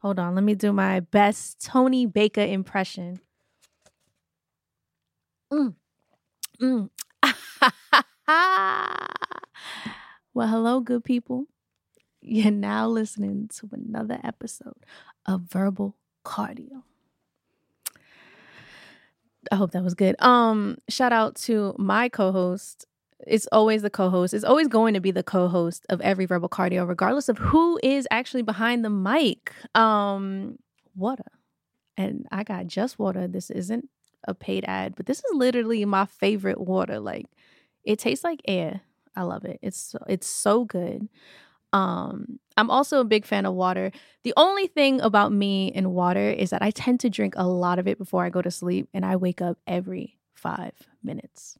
Hold 0.00 0.18
on, 0.18 0.34
let 0.34 0.44
me 0.44 0.54
do 0.54 0.72
my 0.72 1.00
best 1.00 1.64
Tony 1.64 2.06
Baker 2.06 2.42
impression. 2.42 3.20
Mm. 5.52 5.74
Mm. 6.60 6.90
well, 10.34 10.48
hello, 10.48 10.80
good 10.80 11.04
people. 11.04 11.46
You're 12.20 12.50
now 12.50 12.88
listening 12.88 13.48
to 13.56 13.68
another 13.72 14.20
episode 14.22 14.84
of 15.26 15.42
Verbal 15.42 15.96
Cardio. 16.24 16.82
I 19.50 19.56
hope 19.56 19.70
that 19.72 19.82
was 19.82 19.94
good. 19.94 20.20
Um, 20.20 20.78
shout 20.88 21.12
out 21.12 21.36
to 21.36 21.74
my 21.78 22.08
co-host. 22.08 22.86
It's 23.26 23.48
always 23.50 23.82
the 23.82 23.90
co-host. 23.90 24.32
It's 24.32 24.44
always 24.44 24.68
going 24.68 24.94
to 24.94 25.00
be 25.00 25.10
the 25.10 25.22
co-host 25.22 25.84
of 25.88 26.00
every 26.00 26.26
verbal 26.26 26.48
cardio, 26.48 26.86
regardless 26.88 27.28
of 27.28 27.38
who 27.38 27.78
is 27.82 28.06
actually 28.10 28.42
behind 28.42 28.84
the 28.84 28.90
mic. 28.90 29.52
Um, 29.74 30.58
water. 30.94 31.24
And 31.96 32.26
I 32.30 32.44
got 32.44 32.66
just 32.68 32.98
water. 32.98 33.26
This 33.26 33.50
isn't 33.50 33.88
a 34.24 34.34
paid 34.34 34.64
ad, 34.66 34.94
but 34.96 35.06
this 35.06 35.18
is 35.18 35.32
literally 35.32 35.84
my 35.84 36.06
favorite 36.06 36.60
water. 36.60 37.00
Like 37.00 37.26
it 37.84 37.98
tastes 37.98 38.24
like 38.24 38.40
air. 38.46 38.82
I 39.16 39.22
love 39.22 39.44
it. 39.44 39.58
It's 39.62 39.96
it's 40.06 40.28
so 40.28 40.64
good. 40.64 41.08
Um, 41.72 42.38
I'm 42.56 42.70
also 42.70 43.00
a 43.00 43.04
big 43.04 43.26
fan 43.26 43.46
of 43.46 43.54
water. 43.54 43.90
The 44.22 44.32
only 44.36 44.68
thing 44.68 45.00
about 45.00 45.32
me 45.32 45.72
and 45.74 45.92
water 45.92 46.30
is 46.30 46.50
that 46.50 46.62
I 46.62 46.70
tend 46.70 47.00
to 47.00 47.10
drink 47.10 47.34
a 47.36 47.46
lot 47.46 47.78
of 47.78 47.86
it 47.88 47.98
before 47.98 48.24
I 48.24 48.30
go 48.30 48.42
to 48.42 48.50
sleep, 48.50 48.88
and 48.94 49.04
I 49.04 49.16
wake 49.16 49.42
up 49.42 49.58
every 49.66 50.18
five 50.34 50.72
minutes 51.02 51.58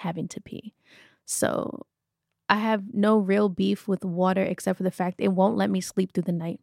having 0.00 0.28
to 0.28 0.40
pee. 0.40 0.74
So 1.24 1.86
I 2.48 2.56
have 2.56 2.82
no 2.92 3.18
real 3.18 3.48
beef 3.48 3.86
with 3.86 4.04
water 4.04 4.42
except 4.42 4.78
for 4.78 4.82
the 4.82 4.90
fact 4.90 5.20
it 5.20 5.28
won't 5.28 5.56
let 5.56 5.70
me 5.70 5.80
sleep 5.80 6.12
through 6.12 6.24
the 6.24 6.32
night. 6.32 6.60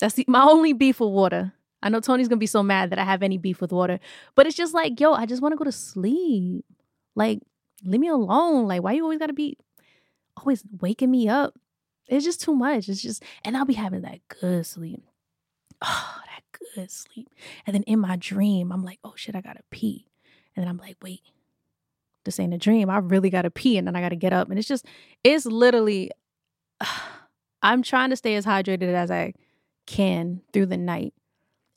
That's 0.00 0.14
the, 0.14 0.24
my 0.28 0.42
only 0.42 0.72
beef 0.72 1.00
with 1.00 1.10
water. 1.10 1.52
I 1.82 1.88
know 1.88 2.00
Tony's 2.00 2.28
gonna 2.28 2.38
be 2.38 2.46
so 2.46 2.62
mad 2.62 2.90
that 2.90 2.98
I 2.98 3.04
have 3.04 3.22
any 3.22 3.38
beef 3.38 3.60
with 3.60 3.72
water, 3.72 4.00
but 4.34 4.46
it's 4.46 4.56
just 4.56 4.74
like, 4.74 4.98
yo, 5.00 5.12
I 5.12 5.26
just 5.26 5.42
want 5.42 5.52
to 5.52 5.56
go 5.56 5.64
to 5.64 5.72
sleep. 5.72 6.64
Like, 7.14 7.40
leave 7.84 8.00
me 8.00 8.08
alone. 8.08 8.66
Like, 8.66 8.82
why 8.82 8.92
you 8.92 9.02
always 9.02 9.18
gotta 9.18 9.34
be 9.34 9.56
always 10.36 10.64
waking 10.80 11.10
me 11.10 11.28
up? 11.28 11.54
It's 12.06 12.24
just 12.24 12.40
too 12.40 12.54
much. 12.54 12.88
It's 12.88 13.02
just, 13.02 13.22
and 13.44 13.56
I'll 13.56 13.64
be 13.64 13.74
having 13.74 14.02
that 14.02 14.20
good 14.28 14.66
sleep. 14.66 15.02
Oh, 15.80 16.20
that 16.26 16.60
good 16.74 16.90
sleep. 16.90 17.28
And 17.66 17.74
then 17.74 17.82
in 17.84 17.98
my 17.98 18.16
dream, 18.16 18.72
I'm 18.72 18.82
like, 18.82 18.98
oh 19.04 19.14
shit, 19.16 19.36
I 19.36 19.40
gotta 19.40 19.62
pee. 19.70 20.06
And 20.56 20.62
then 20.62 20.68
I'm 20.68 20.78
like, 20.78 20.96
wait, 21.02 21.20
this 22.24 22.40
ain't 22.40 22.54
a 22.54 22.58
dream. 22.58 22.90
I 22.90 22.98
really 22.98 23.30
gotta 23.30 23.50
pee. 23.50 23.76
And 23.76 23.86
then 23.86 23.96
I 23.96 24.00
gotta 24.00 24.16
get 24.16 24.32
up. 24.32 24.48
And 24.50 24.58
it's 24.58 24.68
just, 24.68 24.86
it's 25.22 25.46
literally, 25.46 26.10
I'm 27.62 27.82
trying 27.82 28.10
to 28.10 28.16
stay 28.16 28.34
as 28.34 28.44
hydrated 28.44 28.92
as 28.94 29.10
I 29.10 29.34
can 29.86 30.42
through 30.52 30.66
the 30.66 30.76
night. 30.76 31.14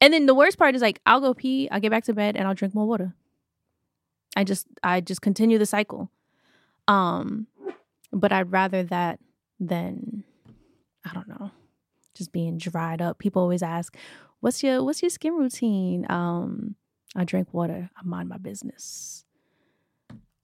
And 0.02 0.14
then 0.14 0.26
the 0.26 0.36
worst 0.36 0.58
part 0.58 0.76
is 0.76 0.82
like, 0.82 1.00
I'll 1.06 1.22
go 1.22 1.34
pee, 1.34 1.70
I'll 1.72 1.80
get 1.80 1.92
back 1.92 2.04
to 2.06 2.14
bed, 2.14 2.36
and 2.36 2.48
I'll 2.48 2.54
drink 2.54 2.76
more 2.76 2.86
water. 2.86 3.16
I 4.36 4.44
just, 4.44 4.68
I 4.84 5.02
just 5.02 5.22
continue 5.22 5.58
the 5.58 5.66
cycle. 5.66 6.12
Um, 6.88 7.48
but 8.12 8.32
I'd 8.32 8.52
rather 8.52 8.84
that 8.84 9.20
than 9.60 10.24
I 11.06 11.14
don't 11.14 11.28
know, 11.28 11.52
just 12.14 12.32
being 12.32 12.58
dried 12.58 13.02
up. 13.02 13.20
People 13.20 13.42
always 13.42 13.64
ask, 13.64 13.96
"What's 14.40 14.64
your 14.64 14.84
what's 14.84 15.02
your 15.02 15.10
skin 15.10 15.34
routine?" 15.34 16.06
Um, 16.10 16.76
I 17.16 17.24
drink 17.24 17.54
water. 17.54 17.90
I 17.96 18.04
mind 18.04 18.30
my 18.30 18.38
business, 18.38 19.26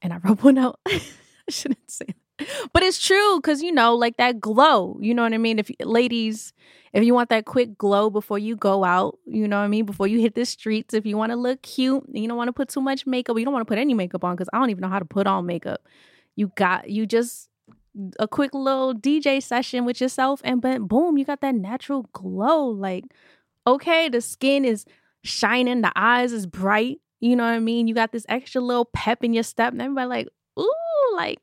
and 0.03 0.13
I 0.13 0.17
rub 0.23 0.41
one 0.41 0.59
out. 0.59 0.79
I 0.87 1.01
shouldn't 1.49 1.89
say, 1.89 2.05
that. 2.37 2.47
but 2.71 2.83
it's 2.83 3.05
true 3.05 3.37
because 3.37 3.61
you 3.63 3.71
know, 3.71 3.95
like 3.95 4.17
that 4.17 4.39
glow. 4.39 4.97
You 5.01 5.13
know 5.13 5.23
what 5.23 5.33
I 5.33 5.37
mean? 5.37 5.59
If 5.59 5.71
ladies, 5.79 6.53
if 6.93 7.03
you 7.03 7.13
want 7.13 7.29
that 7.29 7.45
quick 7.45 7.77
glow 7.77 8.09
before 8.09 8.37
you 8.37 8.55
go 8.55 8.83
out, 8.83 9.17
you 9.25 9.47
know 9.47 9.57
what 9.57 9.65
I 9.65 9.67
mean? 9.67 9.85
Before 9.85 10.07
you 10.07 10.19
hit 10.19 10.35
the 10.35 10.45
streets, 10.45 10.93
if 10.93 11.05
you 11.05 11.17
want 11.17 11.31
to 11.31 11.35
look 11.35 11.61
cute, 11.63 12.03
you 12.11 12.27
don't 12.27 12.37
want 12.37 12.49
to 12.49 12.53
put 12.53 12.69
too 12.69 12.81
much 12.81 13.07
makeup. 13.07 13.37
You 13.37 13.45
don't 13.45 13.53
want 13.53 13.65
to 13.65 13.69
put 13.71 13.79
any 13.79 13.93
makeup 13.93 14.23
on 14.23 14.35
because 14.35 14.49
I 14.53 14.59
don't 14.59 14.69
even 14.69 14.81
know 14.81 14.89
how 14.89 14.99
to 14.99 15.05
put 15.05 15.25
on 15.25 15.45
makeup. 15.45 15.81
You 16.35 16.51
got 16.55 16.89
you 16.89 17.05
just 17.05 17.49
a 18.19 18.27
quick 18.27 18.53
little 18.53 18.93
DJ 18.93 19.41
session 19.41 19.85
with 19.85 20.01
yourself 20.01 20.41
and 20.43 20.61
but 20.61 20.87
boom, 20.87 21.17
you 21.17 21.25
got 21.25 21.41
that 21.41 21.55
natural 21.55 22.09
glow. 22.13 22.67
Like, 22.67 23.05
okay, 23.67 24.09
the 24.09 24.21
skin 24.21 24.65
is 24.65 24.85
shining, 25.23 25.81
the 25.81 25.91
eyes 25.95 26.31
is 26.31 26.45
bright. 26.45 26.99
You 27.23 27.37
know 27.37 27.45
what 27.45 27.51
I 27.51 27.59
mean? 27.59 27.87
You 27.87 27.95
got 27.95 28.11
this 28.11 28.25
extra 28.27 28.59
little 28.59 28.83
pep 28.83 29.23
in 29.23 29.33
your 29.33 29.43
step, 29.43 29.71
and 29.71 29.81
everybody 29.81 30.07
like, 30.07 30.27
ooh, 30.59 31.15
like, 31.15 31.39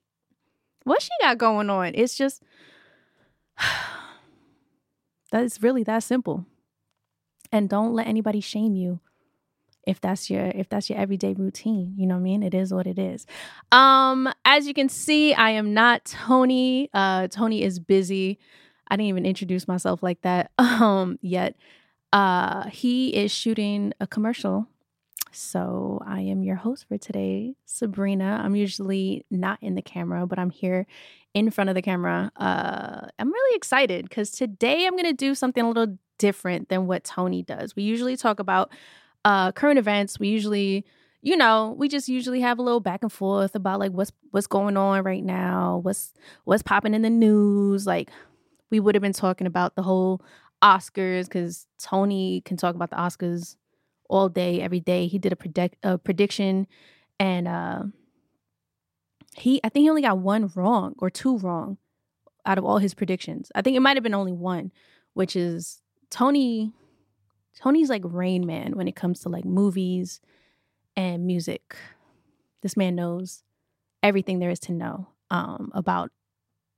what 0.85 1.01
she 1.01 1.09
got 1.23 1.39
going 1.39 1.71
on? 1.71 1.93
It's 1.95 2.19
just 2.19 2.43
that 5.33 5.43
is 5.43 5.63
really 5.63 5.83
that 5.85 6.03
simple. 6.03 6.45
And 7.51 7.67
don't 7.67 7.95
let 7.95 8.07
anybody 8.09 8.41
shame 8.41 8.77
you 8.77 9.01
if 9.87 10.03
that's 10.03 10.29
your 10.29 10.53
if 10.55 10.69
that's 10.69 10.91
your 10.91 10.99
everyday 10.99 11.33
routine 11.33 11.95
you 11.97 12.07
know 12.07 12.15
what 12.15 12.21
i 12.21 12.23
mean 12.23 12.43
it 12.43 12.53
is 12.53 12.73
what 12.73 12.87
it 12.87 12.99
is 12.99 13.25
um 13.73 14.31
as 14.45 14.67
you 14.67 14.75
can 14.75 14.91
see 14.91 15.33
i 15.33 15.49
am 15.49 15.73
not 15.73 16.05
tony 16.05 16.91
uh 16.93 17.27
tony 17.29 17.63
is 17.63 17.79
busy 17.79 18.39
i 18.89 18.95
didn't 18.95 19.09
even 19.09 19.25
introduce 19.25 19.67
myself 19.67 20.03
like 20.03 20.21
that 20.21 20.51
um 20.59 21.19
yet 21.23 21.57
uh 22.13 22.69
he 22.69 23.09
is 23.17 23.33
shooting 23.33 23.95
a 24.01 24.07
commercial 24.07 24.69
so 25.33 26.01
i 26.07 26.21
am 26.21 26.43
your 26.43 26.57
host 26.57 26.87
for 26.89 26.99
today 26.99 27.55
sabrina. 27.65 28.41
I'm 28.43 28.57
usually 28.57 29.25
not 29.31 29.59
in 29.63 29.75
the 29.75 29.83
camera 29.83 30.27
but 30.27 30.39
i'm 30.39 30.51
here 30.51 30.87
in 31.33 31.51
front 31.51 31.71
of 31.71 31.75
the 31.75 31.83
camera. 31.83 32.33
Uh 32.37 33.09
i'm 33.19 33.33
really 33.33 33.57
excited 33.57 34.09
because 34.09 34.31
today 34.31 34.87
i'm 34.87 34.97
gonna 34.97 35.13
do 35.13 35.35
something 35.35 35.65
a 35.65 35.69
little 35.69 35.97
different 36.19 36.69
than 36.69 36.87
what 36.87 37.05
tony 37.05 37.43
does. 37.43 37.75
We 37.77 37.83
usually 37.83 38.17
talk 38.17 38.41
about 38.41 38.71
uh, 39.25 39.53
current 39.53 39.79
events, 39.79 40.19
we 40.19 40.29
usually, 40.29 40.85
you 41.23 41.37
know, 41.37 41.75
we 41.79 41.89
just 41.89 42.09
usually 42.09 42.41
have 42.41 42.59
a 42.59 42.63
little 42.63 42.81
back 42.81 43.03
and 43.03 43.13
forth 43.13 43.55
about 43.55 43.79
like 43.79 43.93
what's 43.93 44.13
what's 44.31 44.47
going 44.47 44.77
on 44.77 45.03
right 45.03 45.25
now, 45.25 45.79
what's 45.83 46.15
what's 46.45 46.63
popping 46.63 46.95
in 46.95 47.03
the 47.03 47.11
news. 47.11 47.87
Like 47.87 48.11
we 48.71 48.81
would 48.81 48.95
have 48.95 49.03
been 49.03 49.13
talking 49.13 49.47
about 49.47 49.77
the 49.77 49.83
whole 49.83 50.23
Oscars 50.63 51.25
because 51.25 51.67
Tony 51.79 52.43
can 52.45 52.57
talk 52.57 52.75
about 52.75 52.91
the 52.91 52.97
Oscars 52.97 53.57
all 54.11 54.29
day, 54.29 54.61
every 54.61 54.81
day. 54.81 55.07
He 55.07 55.19
did 55.19 55.33
a 55.33 55.37
predict 55.37 55.77
a 55.83 55.97
prediction, 55.97 56.67
and 57.19 57.49
uh, 57.49 57.83
he 59.37 59.61
I 59.65 59.69
think 59.69 59.85
he 59.85 59.91
only 59.91 60.03
got 60.03 60.19
one 60.19 60.51
wrong 60.55 60.95
or 60.99 61.09
two 61.09 61.39
wrong 61.39 61.79
out 62.45 62.59
of 62.59 62.65
all 62.65 62.79
his 62.79 62.95
predictions. 62.95 63.51
I 63.55 63.63
think 63.63 63.77
it 63.77 63.81
might 63.81 63.97
have 63.97 64.03
been 64.03 64.15
only 64.15 64.33
one, 64.33 64.73
which 65.15 65.37
is 65.37 65.81
Tony 66.11 66.73
Tony's 67.57 67.91
like 67.91 68.03
Rain 68.05 68.47
Man 68.47 68.77
when 68.77 68.89
it 68.89 68.97
comes 68.97 69.21
to 69.21 69.29
like 69.29 69.45
movies 69.45 70.21
and 70.97 71.27
music. 71.27 71.77
This 72.63 72.77
man 72.77 72.95
knows 72.95 73.43
everything 74.03 74.39
there 74.39 74.51
is 74.51 74.61
to 74.61 74.73
know 74.73 75.09
um, 75.31 75.71
about 75.75 76.11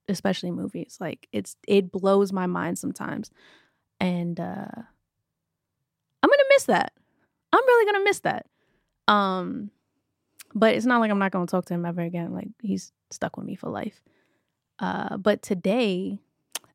especially 0.09 0.51
movies. 0.51 0.99
Like 1.01 1.29
it's 1.33 1.57
it 1.67 1.91
blows 1.91 2.33
my 2.33 2.47
mind 2.47 2.79
sometimes. 2.79 3.31
And 4.01 4.39
uh 4.39 4.67
I'm 6.23 6.31
to 6.31 6.47
miss 6.51 6.65
that. 6.65 6.93
I'm 7.53 7.67
really 7.67 7.85
to 7.99 8.05
miss 8.05 8.21
that. 8.21 8.47
Um 9.09 9.71
but 10.55 10.75
it's 10.75 10.87
not 10.87 11.01
like 11.01 11.11
I'm 11.11 11.19
not 11.19 11.33
to 11.47 11.51
talk 11.51 11.65
to 11.67 11.75
him 11.75 11.87
ever 11.87 12.03
again. 12.03 12.33
Like 12.33 12.49
he's 12.61 12.93
stuck 13.11 13.37
with 13.37 13.47
me 13.47 13.55
for 13.55 13.69
life. 13.71 14.03
Uh 14.79 15.17
but 15.17 15.43
today 15.43 16.19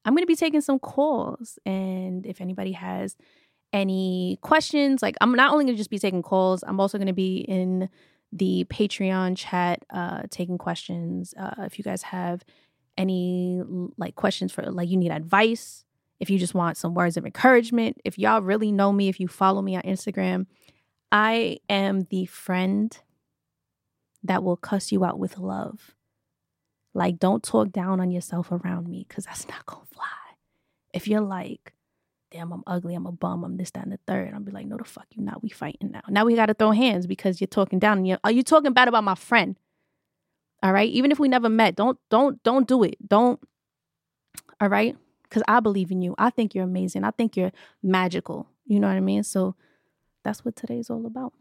I'm 0.05 0.13
to 0.23 0.27
be 0.27 0.35
taking 0.35 0.61
some 0.61 0.79
calls 0.79 1.59
and 1.65 2.25
if 2.25 2.39
anybody 2.41 2.71
has 2.71 3.17
any 3.73 4.39
questions, 4.41 5.01
like 5.01 5.15
I'm 5.21 5.33
not 5.33 5.51
only 5.51 5.65
to 5.65 5.75
just 5.75 5.89
be 5.89 5.99
taking 5.99 6.21
calls, 6.21 6.63
I'm 6.65 6.79
also 6.79 6.97
to 7.07 7.13
be 7.13 7.37
in 7.37 7.89
the 8.31 8.65
Patreon 8.69 9.37
chat 9.37 9.83
uh, 9.89 10.23
taking 10.29 10.57
questions. 10.57 11.33
Uh, 11.37 11.63
if 11.65 11.77
you 11.77 11.83
guys 11.83 12.03
have 12.03 12.43
any 12.97 13.61
like 13.97 14.15
questions 14.15 14.51
for 14.51 14.63
like 14.63 14.89
you 14.89 14.97
need 14.97 15.11
advice, 15.11 15.85
if 16.19 16.29
you 16.29 16.39
just 16.39 16.53
want 16.53 16.77
some 16.77 16.93
words 16.93 17.17
of 17.17 17.25
encouragement, 17.25 17.99
if 18.03 18.17
y'all 18.17 18.41
really 18.41 18.71
know 18.71 18.91
me, 18.91 19.07
if 19.07 19.19
you 19.19 19.27
follow 19.27 19.61
me 19.61 19.75
on 19.75 19.83
Instagram, 19.83 20.47
I 21.11 21.59
am 21.69 22.07
the 22.09 22.25
friend 22.25 22.97
that 24.23 24.43
will 24.43 24.57
cuss 24.57 24.91
you 24.91 25.05
out 25.05 25.19
with 25.19 25.37
love. 25.37 25.95
Like, 26.93 27.19
don't 27.19 27.43
talk 27.43 27.71
down 27.71 27.99
on 27.99 28.11
yourself 28.11 28.51
around 28.51 28.87
me 28.89 29.05
because 29.07 29.25
that's 29.25 29.47
not 29.49 29.65
going 29.65 29.85
to 29.87 29.93
fly. 29.93 30.05
If 30.93 31.07
you're 31.07 31.21
like, 31.21 31.73
damn, 32.31 32.51
I'm 32.51 32.63
ugly, 32.67 32.95
I'm 32.95 33.05
a 33.05 33.11
bum, 33.11 33.43
I'm 33.43 33.57
this, 33.57 33.71
that, 33.71 33.83
and 33.83 33.93
the 33.93 33.99
third. 34.07 34.33
I'll 34.33 34.39
be 34.39 34.51
like, 34.51 34.65
no, 34.65 34.77
the 34.77 34.83
fuck 34.83 35.05
you 35.11 35.23
not. 35.23 35.41
We 35.41 35.49
fighting 35.49 35.91
now. 35.91 36.01
Now 36.09 36.25
we 36.25 36.35
got 36.35 36.47
to 36.47 36.53
throw 36.53 36.71
hands 36.71 37.07
because 37.07 37.39
you're 37.39 37.47
talking 37.47 37.79
down. 37.79 38.03
You're, 38.05 38.19
are 38.23 38.31
you 38.31 38.43
talking 38.43 38.73
bad 38.73 38.87
about 38.87 39.03
my 39.03 39.15
friend? 39.15 39.55
All 40.63 40.73
right. 40.73 40.89
Even 40.89 41.11
if 41.11 41.19
we 41.19 41.27
never 41.27 41.49
met, 41.49 41.75
don't, 41.75 41.99
don't, 42.09 42.41
don't 42.43 42.67
do 42.67 42.83
it. 42.83 42.95
Don't. 43.07 43.39
All 44.59 44.69
right. 44.69 44.97
Because 45.23 45.43
I 45.47 45.59
believe 45.59 45.91
in 45.91 46.01
you. 46.01 46.15
I 46.17 46.31
think 46.31 46.55
you're 46.55 46.63
amazing. 46.63 47.03
I 47.03 47.11
think 47.11 47.37
you're 47.37 47.51
magical. 47.83 48.47
You 48.65 48.79
know 48.79 48.87
what 48.87 48.97
I 48.97 49.01
mean? 49.01 49.23
So 49.23 49.55
that's 50.27 50.43
what 50.43 50.57
today's 50.57 50.89
all 50.89 51.05
about. 51.05 51.31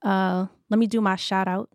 Uh, 0.00 0.46
let 0.70 0.78
me 0.78 0.86
do 0.86 1.00
my 1.00 1.16
shout 1.16 1.48
out 1.48 1.68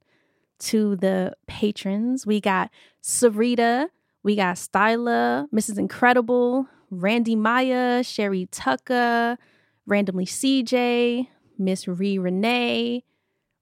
to 0.59 0.95
the 0.95 1.33
patrons. 1.45 2.25
We 2.25 2.39
got 2.39 2.71
Sarita, 3.03 3.89
we 4.23 4.37
got 4.37 4.55
Styla, 4.55 5.49
Mrs. 5.53 5.77
Incredible, 5.77 6.65
Randy 6.89 7.35
Maya, 7.35 8.01
Sherry 8.01 8.47
Tucker, 8.49 9.37
Randomly 9.85 10.25
CJ, 10.25 11.27
Miss 11.57 11.85
Ree 11.85 12.17
Renee, 12.17 13.03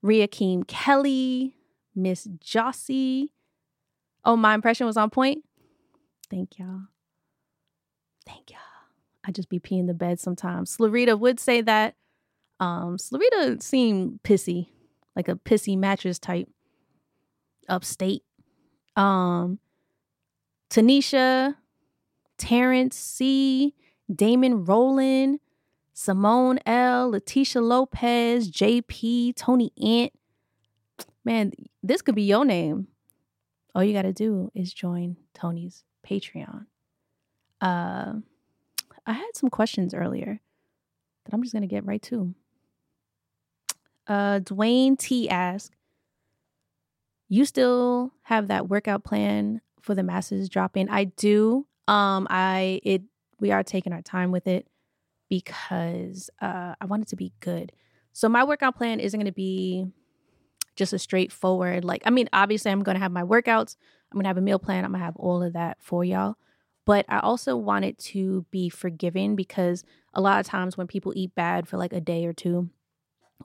Riakeem 0.04 0.68
Kelly, 0.68 1.58
Miss 1.96 2.28
Jossie. 2.38 3.30
Oh, 4.24 4.36
my 4.36 4.54
impression 4.54 4.86
was 4.86 4.96
on 4.96 5.10
point. 5.10 5.44
Thank 6.30 6.60
y'all. 6.60 6.82
Thank 8.28 8.52
y'all. 8.52 8.60
I 9.24 9.32
just 9.32 9.50
be 9.50 9.60
peeing 9.60 9.88
the 9.88 9.96
bed 9.96 10.20
sometimes. 10.20 10.78
Slarita 10.78 11.18
would 11.18 11.40
say 11.40 11.62
that. 11.62 11.96
Um, 12.60 12.98
Slarita 12.98 13.62
seemed 13.62 14.19
pissy, 14.24 14.69
like 15.16 15.28
a 15.28 15.36
pissy 15.36 15.78
mattress 15.78 16.19
type. 16.19 16.48
Upstate. 17.68 18.24
Um, 18.96 19.60
Tanisha, 20.69 21.56
Terrence 22.38 22.98
C, 22.98 23.74
Damon 24.13 24.66
Rowland, 24.66 25.40
Simone 25.94 26.60
L, 26.66 27.12
Letitia 27.12 27.62
Lopez, 27.62 28.52
JP, 28.52 29.36
Tony 29.36 29.72
Ant. 29.81 30.13
Man, 31.24 31.54
this 31.81 32.01
could 32.01 32.16
be 32.16 32.24
your 32.24 32.46
name. 32.46 32.88
All 33.74 33.84
you 33.84 33.94
got 33.94 34.04
to 34.04 34.13
do 34.13 34.51
is 34.54 34.74
join 34.74 35.18
Tony's 35.34 35.84
Patreon. 36.06 36.66
Uh, 37.62 38.13
I 39.06 39.13
had 39.13 39.31
some 39.34 39.50
questions 39.50 39.94
earlier 39.94 40.40
that 41.25 41.34
I'm 41.34 41.42
just 41.42 41.54
going 41.54 41.62
to 41.62 41.68
get 41.68 41.86
right 41.86 42.01
to. 42.04 42.34
Uh, 44.07 44.40
Dwayne 44.40 44.98
T 44.98 45.30
asked, 45.30 45.72
You 47.28 47.46
still 47.46 48.13
have 48.24 48.48
that 48.48 48.69
workout 48.69 49.04
plan 49.04 49.62
for 49.81 49.96
the 49.96 50.04
masses 50.04 50.50
dropping? 50.50 50.90
I 50.90 51.06
do. 51.06 51.66
Um, 51.88 52.28
I 52.30 52.81
it 52.84 53.04
we 53.40 53.52
are 53.52 53.63
taking 53.63 53.94
our 53.94 54.02
time 54.02 54.31
with 54.31 54.48
it 54.48 54.68
because 55.30 56.30
uh, 56.42 56.75
I 56.80 56.86
want 56.86 57.04
it 57.04 57.07
to 57.10 57.16
be 57.16 57.34
good. 57.40 57.72
So 58.13 58.30
my 58.30 58.44
workout 58.44 58.78
plan 58.78 59.00
isn't 59.00 59.19
going 59.19 59.25
to 59.25 59.34
be 59.34 59.88
just 60.75 60.94
a 60.94 61.00
straightforward 61.00 61.84
like. 61.84 62.01
I 62.06 62.10
mean, 62.10 62.30
obviously, 62.34 62.72
I'm 62.72 62.84
going 62.84 62.96
to 62.96 63.01
have 63.01 63.12
my 63.12 63.24
workouts. 63.24 63.75
I'm 64.12 64.18
going 64.18 64.24
to 64.24 64.30
have 64.30 64.38
a 64.38 64.42
meal 64.42 64.60
plan. 64.60 64.86
I'm 64.86 64.92
going 64.92 65.00
to 65.00 65.06
have 65.06 65.18
all 65.18 65.44
of 65.44 65.54
that 65.54 65.78
for 65.81 66.04
y'all. 66.04 66.36
But 66.86 67.06
I 67.10 67.19
also 67.19 67.58
want 67.58 67.86
it 67.86 67.98
to 67.98 68.46
be 68.51 68.69
forgiving 68.69 69.36
because 69.36 69.84
a 70.13 70.22
lot 70.22 70.40
of 70.40 70.46
times 70.46 70.78
when 70.78 70.88
people 70.88 71.13
eat 71.16 71.34
bad 71.34 71.68
for 71.68 71.78
like 71.78 71.94
a 71.94 72.00
day 72.00 72.25
or 72.25 72.34
two, 72.34 72.69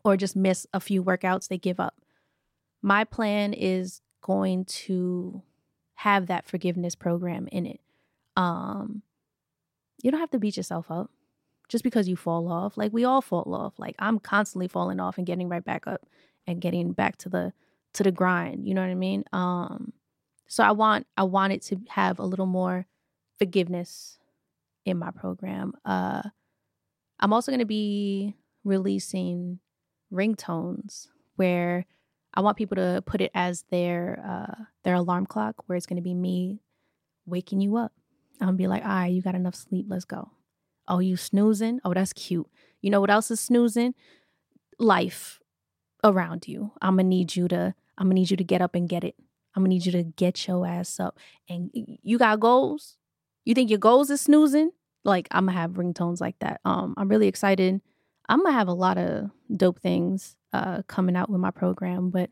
or 0.04 0.16
just 0.16 0.37
miss 0.37 0.66
a 0.72 0.81
few 0.81 1.02
workouts, 1.02 1.48
they 1.48 1.58
give 1.58 1.81
up. 1.81 1.94
My 2.82 3.04
plan 3.04 3.52
is 3.52 4.00
going 4.22 4.64
to 4.64 5.42
have 5.94 6.26
that 6.26 6.46
forgiveness 6.46 6.94
program 6.94 7.48
in 7.52 7.66
it. 7.66 7.81
Um, 8.37 9.02
you 10.02 10.10
don't 10.10 10.20
have 10.20 10.31
to 10.31 10.38
beat 10.38 10.56
yourself 10.56 10.90
up 10.90 11.10
just 11.69 11.84
because 11.84 12.08
you 12.08 12.16
fall 12.16 12.50
off. 12.50 12.76
Like 12.76 12.92
we 12.92 13.04
all 13.04 13.20
fall 13.20 13.54
off. 13.54 13.78
Like 13.78 13.94
I'm 13.98 14.19
constantly 14.19 14.69
falling 14.69 15.00
off 15.00 15.19
and 15.19 15.26
getting 15.26 15.48
right 15.48 15.64
back 15.64 15.87
up 15.87 16.06
and 16.46 16.60
getting 16.60 16.92
back 16.92 17.16
to 17.19 17.28
the 17.28 17.52
to 17.94 18.02
the 18.02 18.12
grind. 18.12 18.66
You 18.66 18.75
know 18.75 18.81
what 18.81 18.90
I 18.90 18.94
mean? 18.94 19.25
Um, 19.32 19.92
so 20.48 20.64
I 20.64 20.72
want 20.72 21.06
I 21.16 21.25
want 21.25 21.52
it 21.52 21.62
to 21.62 21.81
have 21.88 22.19
a 22.19 22.25
little 22.25 22.46
more 22.46 22.87
forgiveness 23.38 24.19
in 24.84 24.98
my 24.98 25.10
program. 25.10 25.75
Uh, 25.84 26.22
I'm 27.20 27.32
also 27.32 27.52
going 27.52 27.60
to 27.60 27.66
be 27.66 28.34
releasing 28.64 29.60
ringtones 30.12 31.08
where 31.36 31.86
I 32.34 32.40
want 32.40 32.56
people 32.56 32.76
to 32.76 33.02
put 33.04 33.20
it 33.20 33.30
as 33.34 33.64
their 33.70 34.22
uh, 34.24 34.64
their 34.84 34.94
alarm 34.94 35.26
clock, 35.26 35.56
where 35.66 35.76
it's 35.76 35.86
going 35.86 35.96
to 35.96 36.02
be 36.02 36.14
me 36.14 36.60
waking 37.26 37.60
you 37.60 37.76
up. 37.76 37.92
I'm 38.40 38.48
gonna 38.48 38.56
be 38.56 38.66
like, 38.66 38.82
all 38.82 38.88
right, 38.88 39.12
you 39.12 39.20
got 39.20 39.34
enough 39.34 39.54
sleep, 39.54 39.86
let's 39.88 40.04
go. 40.04 40.30
Oh, 40.88 40.98
you 40.98 41.16
snoozing? 41.16 41.80
Oh, 41.84 41.92
that's 41.92 42.12
cute. 42.12 42.46
You 42.80 42.90
know 42.90 43.00
what 43.00 43.10
else 43.10 43.30
is 43.30 43.40
snoozing? 43.40 43.94
Life 44.78 45.40
around 46.02 46.48
you. 46.48 46.72
I'm 46.80 46.96
gonna 46.96 47.08
need 47.08 47.36
you 47.36 47.48
to. 47.48 47.74
I'm 47.98 48.06
gonna 48.06 48.14
need 48.14 48.30
you 48.30 48.36
to 48.38 48.44
get 48.44 48.62
up 48.62 48.74
and 48.74 48.88
get 48.88 49.04
it. 49.04 49.14
I'm 49.54 49.62
gonna 49.62 49.68
need 49.68 49.84
you 49.84 49.92
to 49.92 50.04
get 50.04 50.48
your 50.48 50.66
ass 50.66 50.98
up. 50.98 51.18
And 51.48 51.70
you 51.74 52.18
got 52.18 52.40
goals. 52.40 52.96
You 53.44 53.54
think 53.54 53.68
your 53.68 53.78
goals 53.78 54.08
is 54.08 54.22
snoozing? 54.22 54.70
Like 55.04 55.28
I'm 55.30 55.46
gonna 55.46 55.58
have 55.58 55.72
ringtones 55.72 56.20
like 56.20 56.38
that. 56.40 56.60
Um, 56.64 56.94
I'm 56.96 57.08
really 57.08 57.28
excited 57.28 57.82
I'm 58.30 58.44
gonna 58.44 58.52
have 58.52 58.68
a 58.68 58.72
lot 58.72 58.96
of 58.96 59.28
dope 59.54 59.80
things 59.80 60.36
uh, 60.52 60.82
coming 60.86 61.16
out 61.16 61.28
with 61.28 61.40
my 61.40 61.50
program, 61.50 62.10
but 62.10 62.30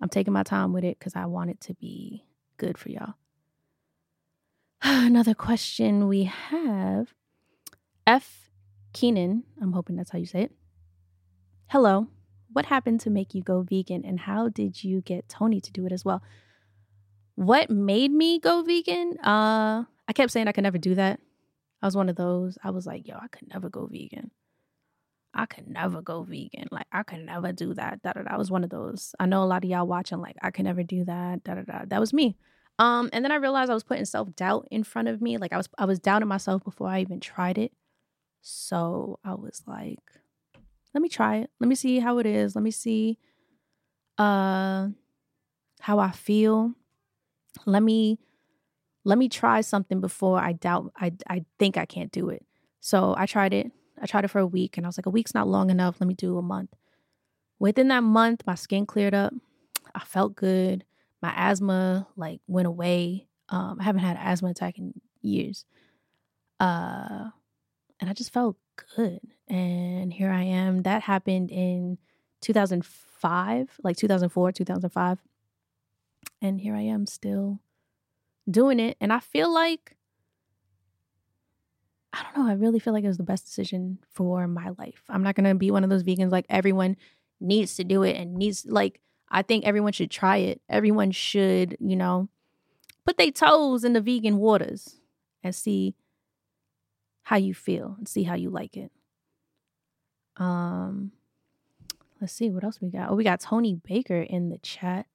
I'm 0.00 0.08
taking 0.08 0.32
my 0.32 0.44
time 0.44 0.72
with 0.72 0.84
it 0.84 0.96
because 0.96 1.16
I 1.16 1.26
want 1.26 1.50
it 1.50 1.60
to 1.62 1.74
be 1.74 2.24
good 2.56 2.78
for 2.78 2.88
y'all. 2.88 3.14
Another 4.82 5.34
question 5.34 6.06
we 6.06 6.24
have 6.24 7.14
F. 8.06 8.48
Keenan, 8.92 9.42
I'm 9.60 9.72
hoping 9.72 9.96
that's 9.96 10.12
how 10.12 10.18
you 10.20 10.26
say 10.26 10.42
it. 10.42 10.52
Hello, 11.66 12.06
what 12.52 12.66
happened 12.66 13.00
to 13.00 13.10
make 13.10 13.34
you 13.34 13.42
go 13.42 13.62
vegan 13.62 14.04
and 14.04 14.20
how 14.20 14.48
did 14.48 14.84
you 14.84 15.00
get 15.00 15.28
Tony 15.28 15.60
to 15.60 15.72
do 15.72 15.84
it 15.84 15.90
as 15.90 16.04
well? 16.04 16.22
What 17.34 17.70
made 17.70 18.12
me 18.12 18.38
go 18.38 18.62
vegan? 18.62 19.18
Uh, 19.18 19.82
I 20.06 20.12
kept 20.14 20.30
saying 20.30 20.46
I 20.46 20.52
could 20.52 20.62
never 20.62 20.78
do 20.78 20.94
that. 20.94 21.18
I 21.82 21.86
was 21.86 21.96
one 21.96 22.08
of 22.08 22.14
those. 22.14 22.56
I 22.62 22.70
was 22.70 22.86
like, 22.86 23.08
yo, 23.08 23.16
I 23.16 23.26
could 23.26 23.48
never 23.52 23.68
go 23.68 23.86
vegan. 23.86 24.30
I 25.34 25.46
could 25.46 25.68
never 25.68 26.02
go 26.02 26.22
vegan. 26.22 26.68
Like 26.70 26.86
I 26.92 27.02
could 27.02 27.24
never 27.24 27.52
do 27.52 27.74
that. 27.74 28.02
Da 28.02 28.12
da 28.12 28.22
da. 28.22 28.34
I 28.34 28.38
was 28.38 28.50
one 28.50 28.64
of 28.64 28.70
those. 28.70 29.14
I 29.20 29.26
know 29.26 29.42
a 29.42 29.46
lot 29.46 29.64
of 29.64 29.70
y'all 29.70 29.86
watching. 29.86 30.18
Like 30.20 30.36
I 30.42 30.50
could 30.50 30.64
never 30.64 30.82
do 30.82 31.04
that. 31.04 31.44
Da 31.44 31.54
da 31.54 31.62
da. 31.62 31.84
That 31.86 32.00
was 32.00 32.12
me. 32.12 32.36
Um, 32.78 33.10
and 33.12 33.24
then 33.24 33.32
I 33.32 33.36
realized 33.36 33.70
I 33.70 33.74
was 33.74 33.84
putting 33.84 34.04
self 34.04 34.34
doubt 34.36 34.68
in 34.70 34.84
front 34.84 35.08
of 35.08 35.20
me. 35.20 35.36
Like 35.36 35.52
I 35.52 35.56
was, 35.56 35.68
I 35.78 35.84
was 35.84 35.98
doubting 35.98 36.28
myself 36.28 36.64
before 36.64 36.88
I 36.88 37.00
even 37.00 37.20
tried 37.20 37.58
it. 37.58 37.72
So 38.40 39.18
I 39.24 39.34
was 39.34 39.62
like, 39.66 39.98
let 40.94 41.02
me 41.02 41.08
try 41.08 41.38
it. 41.38 41.50
Let 41.60 41.68
me 41.68 41.74
see 41.74 41.98
how 41.98 42.18
it 42.18 42.26
is. 42.26 42.54
Let 42.54 42.62
me 42.62 42.70
see, 42.70 43.18
uh, 44.16 44.88
how 45.80 45.98
I 45.98 46.12
feel. 46.12 46.74
Let 47.66 47.82
me, 47.82 48.20
let 49.04 49.18
me 49.18 49.28
try 49.28 49.60
something 49.60 50.00
before 50.00 50.38
I 50.38 50.52
doubt. 50.52 50.92
I, 50.96 51.12
I 51.28 51.44
think 51.58 51.76
I 51.76 51.84
can't 51.84 52.12
do 52.12 52.28
it. 52.28 52.44
So 52.80 53.14
I 53.18 53.26
tried 53.26 53.52
it. 53.54 53.72
I 54.00 54.06
tried 54.06 54.24
it 54.24 54.28
for 54.28 54.38
a 54.38 54.46
week 54.46 54.76
and 54.76 54.86
I 54.86 54.88
was 54.88 54.98
like, 54.98 55.06
a 55.06 55.10
week's 55.10 55.34
not 55.34 55.48
long 55.48 55.70
enough. 55.70 55.96
Let 56.00 56.08
me 56.08 56.14
do 56.14 56.38
a 56.38 56.42
month. 56.42 56.74
Within 57.58 57.88
that 57.88 58.02
month, 58.02 58.42
my 58.46 58.54
skin 58.54 58.86
cleared 58.86 59.14
up. 59.14 59.32
I 59.94 60.00
felt 60.00 60.36
good. 60.36 60.84
My 61.20 61.32
asthma 61.34 62.06
like 62.16 62.40
went 62.46 62.68
away. 62.68 63.26
Um, 63.48 63.78
I 63.80 63.84
haven't 63.84 64.02
had 64.02 64.16
an 64.16 64.22
asthma 64.22 64.50
attack 64.50 64.78
in 64.78 64.94
years. 65.22 65.64
Uh, 66.60 67.30
and 68.00 68.08
I 68.08 68.12
just 68.12 68.32
felt 68.32 68.56
good. 68.96 69.20
And 69.48 70.12
here 70.12 70.30
I 70.30 70.42
am. 70.42 70.82
That 70.82 71.02
happened 71.02 71.50
in 71.50 71.98
2005, 72.42 73.80
like 73.82 73.96
2004, 73.96 74.52
2005. 74.52 75.18
And 76.40 76.60
here 76.60 76.74
I 76.74 76.82
am 76.82 77.06
still 77.06 77.60
doing 78.48 78.78
it. 78.78 78.96
And 79.00 79.12
I 79.12 79.20
feel 79.20 79.52
like 79.52 79.96
I 82.12 82.22
don't 82.22 82.36
know. 82.36 82.50
I 82.50 82.54
really 82.54 82.78
feel 82.78 82.92
like 82.92 83.04
it 83.04 83.08
was 83.08 83.18
the 83.18 83.22
best 83.22 83.44
decision 83.44 83.98
for 84.12 84.48
my 84.48 84.70
life. 84.78 85.02
I'm 85.08 85.22
not 85.22 85.34
going 85.34 85.48
to 85.48 85.54
be 85.54 85.70
one 85.70 85.84
of 85.84 85.90
those 85.90 86.02
vegans 86.02 86.32
like 86.32 86.46
everyone 86.48 86.96
needs 87.40 87.76
to 87.76 87.84
do 87.84 88.02
it 88.02 88.16
and 88.16 88.34
needs, 88.34 88.64
like, 88.66 89.00
I 89.30 89.42
think 89.42 89.64
everyone 89.64 89.92
should 89.92 90.10
try 90.10 90.38
it. 90.38 90.60
Everyone 90.68 91.10
should, 91.10 91.76
you 91.80 91.96
know, 91.96 92.28
put 93.04 93.18
their 93.18 93.30
toes 93.30 93.84
in 93.84 93.92
the 93.92 94.00
vegan 94.00 94.38
waters 94.38 94.96
and 95.42 95.54
see 95.54 95.94
how 97.24 97.36
you 97.36 97.54
feel 97.54 97.94
and 97.98 98.08
see 98.08 98.22
how 98.22 98.34
you 98.34 98.48
like 98.48 98.76
it. 98.76 98.90
Um, 100.38 101.12
let's 102.20 102.32
see 102.32 102.48
what 102.48 102.64
else 102.64 102.80
we 102.80 102.88
got. 102.88 103.10
Oh, 103.10 103.14
we 103.16 103.24
got 103.24 103.40
Tony 103.40 103.74
Baker 103.74 104.22
in 104.22 104.48
the 104.48 104.58
chat. 104.58 105.06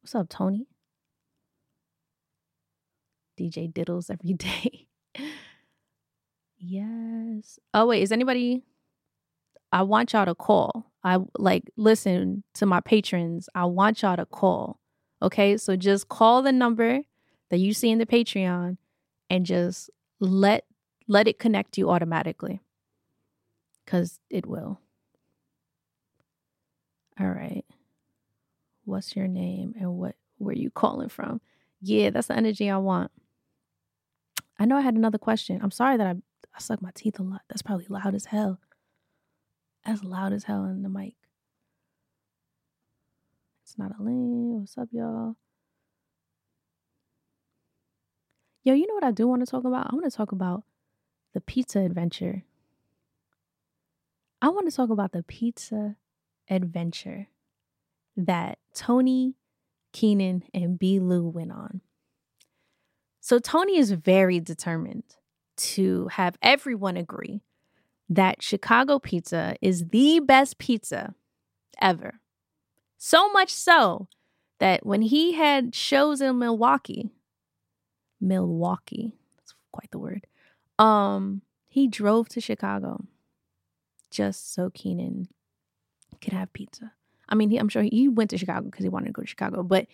What's 0.00 0.14
up, 0.14 0.28
Tony? 0.28 0.68
DJ 3.38 3.72
Diddles 3.72 4.08
every 4.08 4.32
day. 4.34 4.85
Yes. 6.58 7.58
Oh 7.74 7.86
wait, 7.86 8.02
is 8.02 8.12
anybody 8.12 8.64
I 9.72 9.82
want 9.82 10.12
y'all 10.12 10.24
to 10.26 10.34
call. 10.34 10.90
I 11.04 11.18
like 11.38 11.64
listen 11.76 12.44
to 12.54 12.66
my 12.66 12.80
patrons. 12.80 13.48
I 13.54 13.64
want 13.66 14.02
y'all 14.02 14.16
to 14.16 14.26
call. 14.26 14.80
Okay? 15.22 15.56
So 15.56 15.76
just 15.76 16.08
call 16.08 16.42
the 16.42 16.52
number 16.52 17.00
that 17.50 17.58
you 17.58 17.74
see 17.74 17.90
in 17.90 17.98
the 17.98 18.06
Patreon 18.06 18.78
and 19.28 19.44
just 19.46 19.90
let 20.20 20.64
let 21.08 21.28
it 21.28 21.38
connect 21.38 21.78
you 21.78 21.90
automatically. 21.90 22.60
Cuz 23.86 24.18
it 24.30 24.46
will. 24.46 24.80
All 27.20 27.28
right. 27.30 27.64
What's 28.84 29.16
your 29.16 29.28
name 29.28 29.74
and 29.78 29.94
what 29.96 30.16
where 30.38 30.54
you 30.54 30.70
calling 30.70 31.08
from? 31.08 31.40
Yeah, 31.80 32.10
that's 32.10 32.28
the 32.28 32.36
energy 32.36 32.70
I 32.70 32.78
want. 32.78 33.10
I 34.58 34.64
know 34.64 34.76
I 34.76 34.80
had 34.80 34.94
another 34.94 35.18
question. 35.18 35.60
I'm 35.62 35.70
sorry 35.70 35.96
that 35.96 36.06
I 36.06 36.14
I 36.54 36.58
suck 36.58 36.80
my 36.80 36.90
teeth 36.94 37.18
a 37.18 37.22
lot. 37.22 37.42
That's 37.48 37.62
probably 37.62 37.86
loud 37.88 38.14
as 38.14 38.26
hell. 38.26 38.60
That's 39.84 40.02
loud 40.02 40.32
as 40.32 40.44
hell 40.44 40.64
in 40.64 40.82
the 40.82 40.88
mic. 40.88 41.14
It's 43.62 43.76
not 43.76 43.92
a 43.98 44.02
link. 44.02 44.60
What's 44.60 44.78
up, 44.78 44.88
y'all? 44.90 45.36
Yo, 48.64 48.72
you 48.72 48.86
know 48.86 48.94
what 48.94 49.04
I 49.04 49.10
do 49.10 49.28
want 49.28 49.44
to 49.44 49.50
talk 49.50 49.64
about? 49.64 49.88
I 49.90 49.94
want 49.94 50.10
to 50.10 50.16
talk 50.16 50.32
about 50.32 50.64
the 51.34 51.40
pizza 51.40 51.80
adventure. 51.80 52.44
I 54.40 54.48
want 54.48 54.68
to 54.70 54.74
talk 54.74 54.90
about 54.90 55.12
the 55.12 55.22
pizza 55.22 55.96
adventure 56.48 57.28
that 58.16 58.58
Tony, 58.74 59.34
Keenan, 59.92 60.44
and 60.54 60.78
B. 60.78 60.98
Lou 60.98 61.28
went 61.28 61.52
on. 61.52 61.82
So 63.26 63.40
Tony 63.40 63.76
is 63.76 63.90
very 63.90 64.38
determined 64.38 65.02
to 65.56 66.06
have 66.12 66.38
everyone 66.42 66.96
agree 66.96 67.42
that 68.08 68.40
Chicago 68.40 69.00
pizza 69.00 69.56
is 69.60 69.88
the 69.88 70.20
best 70.20 70.58
pizza 70.58 71.12
ever. 71.82 72.20
So 72.98 73.28
much 73.32 73.52
so 73.52 74.06
that 74.60 74.86
when 74.86 75.02
he 75.02 75.32
had 75.32 75.74
shows 75.74 76.20
in 76.20 76.38
Milwaukee, 76.38 77.10
Milwaukee, 78.20 79.16
that's 79.38 79.54
quite 79.72 79.90
the 79.90 79.98
word. 79.98 80.24
Um, 80.78 81.42
he 81.66 81.88
drove 81.88 82.28
to 82.28 82.40
Chicago 82.40 83.06
just 84.08 84.54
so 84.54 84.70
Keenan 84.70 85.26
could 86.20 86.32
have 86.32 86.52
pizza. 86.52 86.92
I 87.28 87.34
mean, 87.34 87.50
he, 87.50 87.56
I'm 87.56 87.70
sure 87.70 87.82
he 87.82 88.06
went 88.06 88.30
to 88.30 88.38
Chicago 88.38 88.66
because 88.66 88.84
he 88.84 88.88
wanted 88.88 89.06
to 89.06 89.12
go 89.12 89.22
to 89.22 89.26
Chicago, 89.26 89.64
but 89.64 89.88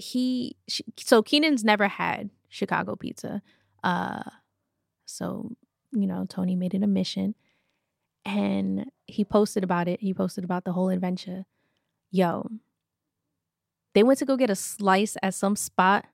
he 0.00 0.56
so 0.96 1.22
Keenan's 1.22 1.62
never 1.62 1.86
had 1.86 2.30
Chicago 2.48 2.96
pizza. 2.96 3.42
Uh, 3.84 4.22
so 5.04 5.52
you 5.92 6.06
know, 6.06 6.24
Tony 6.28 6.56
made 6.56 6.74
it 6.74 6.82
a 6.82 6.86
mission, 6.86 7.34
and 8.24 8.90
he 9.06 9.24
posted 9.24 9.62
about 9.62 9.88
it. 9.88 10.00
He 10.00 10.14
posted 10.14 10.44
about 10.44 10.64
the 10.64 10.72
whole 10.72 10.88
adventure. 10.88 11.44
Yo, 12.10 12.48
they 13.94 14.02
went 14.02 14.18
to 14.20 14.24
go 14.24 14.36
get 14.36 14.50
a 14.50 14.56
slice 14.56 15.16
at 15.22 15.34
some 15.34 15.54
spot, 15.54 16.06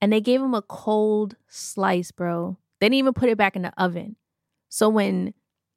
and 0.00 0.12
they 0.12 0.20
gave 0.20 0.42
him 0.42 0.54
a 0.54 0.62
cold 0.62 1.36
slice, 1.48 2.10
bro. 2.10 2.58
They 2.80 2.86
didn't 2.86 2.98
even 2.98 3.14
put 3.14 3.30
it 3.30 3.38
back 3.38 3.56
in 3.56 3.62
the 3.62 3.72
oven. 3.82 4.16
So 4.68 4.88
when 4.88 5.34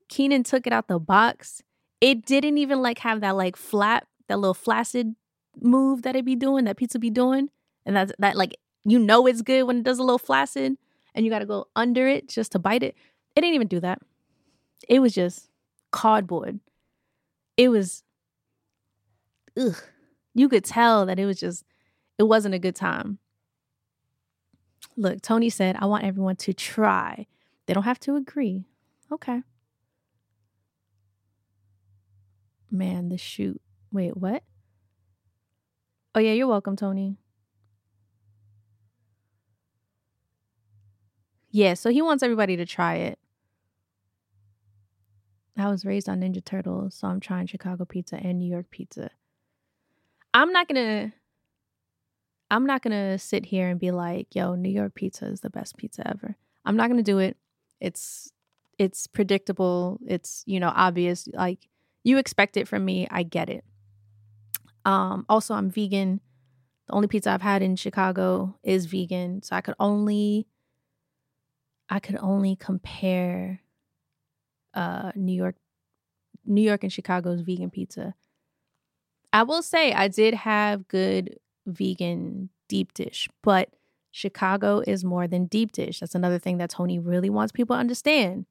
Keenan 0.09 0.43
took 0.43 0.67
it 0.67 0.74
out 0.74 0.88
the 0.88 1.00
box, 1.00 1.62
it 2.01 2.25
didn't 2.25 2.57
even 2.57 2.81
like 2.81 3.00
have 3.00 3.21
that 3.21 3.35
like 3.35 3.55
flap, 3.55 4.07
that 4.27 4.39
little 4.39 4.53
flaccid 4.53 5.15
move 5.62 6.03
that 6.03 6.15
it 6.15 6.25
be 6.25 6.35
doing, 6.35 6.65
that 6.65 6.77
pizza 6.77 7.00
be 7.00 7.09
doing. 7.09 7.50
And 7.85 7.95
that's 7.95 8.12
that 8.19 8.35
like 8.35 8.57
you 8.83 9.00
know 9.00 9.27
it's 9.27 9.41
good 9.41 9.63
when 9.63 9.77
it 9.77 9.83
does 9.83 10.00
a 10.00 10.03
little 10.03 10.19
flaccid 10.19 10.77
and 11.13 11.25
you 11.25 11.31
gotta 11.31 11.45
go 11.45 11.67
under 11.75 12.07
it 12.07 12.27
just 12.29 12.51
to 12.53 12.59
bite 12.59 12.83
it. 12.83 12.95
It 13.35 13.41
didn't 13.41 13.55
even 13.55 13.67
do 13.67 13.79
that. 13.79 14.01
It 14.88 15.00
was 15.00 15.13
just 15.13 15.50
cardboard. 15.91 16.59
It 17.57 17.69
was 17.69 18.03
ugh. 19.57 19.81
You 20.33 20.50
could 20.50 20.65
tell 20.65 21.05
that 21.05 21.19
it 21.19 21.25
was 21.25 21.39
just 21.39 21.63
it 22.17 22.24
wasn't 22.24 22.55
a 22.55 22.59
good 22.59 22.75
time. 22.75 23.19
Look, 24.97 25.21
Tony 25.21 25.50
said, 25.50 25.75
I 25.79 25.85
want 25.85 26.05
everyone 26.05 26.38
to 26.38 26.53
try. 26.53 27.27
They 27.65 27.74
don't 27.74 27.83
have 27.83 28.00
to 28.01 28.15
agree. 28.15 28.65
Okay. 29.12 29.41
Man, 32.71 33.09
the 33.09 33.17
shoot. 33.17 33.62
Wait, 33.91 34.15
what? 34.15 34.43
Oh, 36.15 36.19
yeah, 36.19 36.31
you're 36.31 36.48
welcome, 36.48 36.77
Tony. 36.77 37.17
Yeah, 41.51 41.74
so 41.74 41.89
he 41.89 42.01
wants 42.01 42.24
everybody 42.24 42.55
to 42.57 42.65
try 42.65 42.95
it. 42.95 43.19
I 45.57 45.69
was 45.69 45.86
raised 45.86 46.07
on 46.10 46.22
Ninja 46.22 46.43
Turtles, 46.43 46.95
so 46.95 47.07
I'm 47.07 47.19
trying 47.19 47.48
Chicago 47.48 47.86
pizza 47.86 48.15
and 48.15 48.39
New 48.39 48.50
York 48.50 48.69
pizza. 48.72 49.10
I'm 50.34 50.51
not 50.53 50.67
to 50.75 51.12
I'm 52.51 52.65
not 52.65 52.84
to 52.93 53.17
sit 53.17 53.45
here 53.45 53.69
and 53.69 53.79
be 53.79 53.91
like, 53.91 54.36
"Yo, 54.36 54.55
New 54.55 54.69
York 54.69 54.95
pizza 54.95 55.25
is 55.27 55.41
the 55.41 55.50
best 55.50 55.77
pizza 55.77 56.07
ever." 56.07 56.38
I'm 56.65 56.77
not 56.77 56.88
to 56.98 57.03
do 57.03 57.19
it. 57.19 57.38
It's 57.81 58.31
it's 58.77 59.07
predictable. 59.07 60.00
It's, 60.05 60.43
you 60.45 60.60
know, 60.60 60.72
obvious 60.75 61.27
like 61.34 61.69
you 62.03 62.17
expect 62.17 62.57
it 62.57 62.67
from 62.67 62.86
me. 62.86 63.07
I 63.10 63.24
get 63.24 63.50
it. 63.50 63.63
Um, 64.85 65.25
also, 65.27 65.53
I'm 65.53 65.69
vegan. 65.69 66.21
The 66.87 66.93
only 66.93 67.07
pizza 67.07 67.31
I've 67.31 67.41
had 67.41 67.61
in 67.63 67.75
Chicago 67.75 68.55
is 68.63 68.85
vegan, 68.85 69.41
so 69.41 69.55
I 69.55 69.61
could 69.61 69.75
only 69.79 70.47
I 71.89 71.99
could 71.99 72.17
only 72.21 72.55
compare 72.55 73.61
uh, 74.73 75.11
New 75.15 75.33
York 75.33 75.55
New 76.45 76.61
York 76.61 76.83
and 76.83 76.93
Chicago's 76.93 77.41
vegan 77.41 77.71
pizza. 77.71 78.13
I 79.33 79.43
will 79.43 79.63
say 79.63 79.91
I 79.93 80.07
did 80.07 80.33
have 80.33 80.87
good 80.87 81.39
vegan 81.65 82.49
deep 82.67 82.93
dish, 82.93 83.27
but 83.41 83.69
Chicago 84.11 84.81
is 84.85 85.03
more 85.03 85.27
than 85.27 85.45
deep 85.45 85.71
dish. 85.71 85.99
That's 85.99 86.15
another 86.15 86.39
thing 86.39 86.57
that 86.57 86.69
Tony 86.69 86.99
really 86.99 87.29
wants 87.29 87.51
people 87.51 87.75
to 87.75 87.79
understand. 87.79 88.45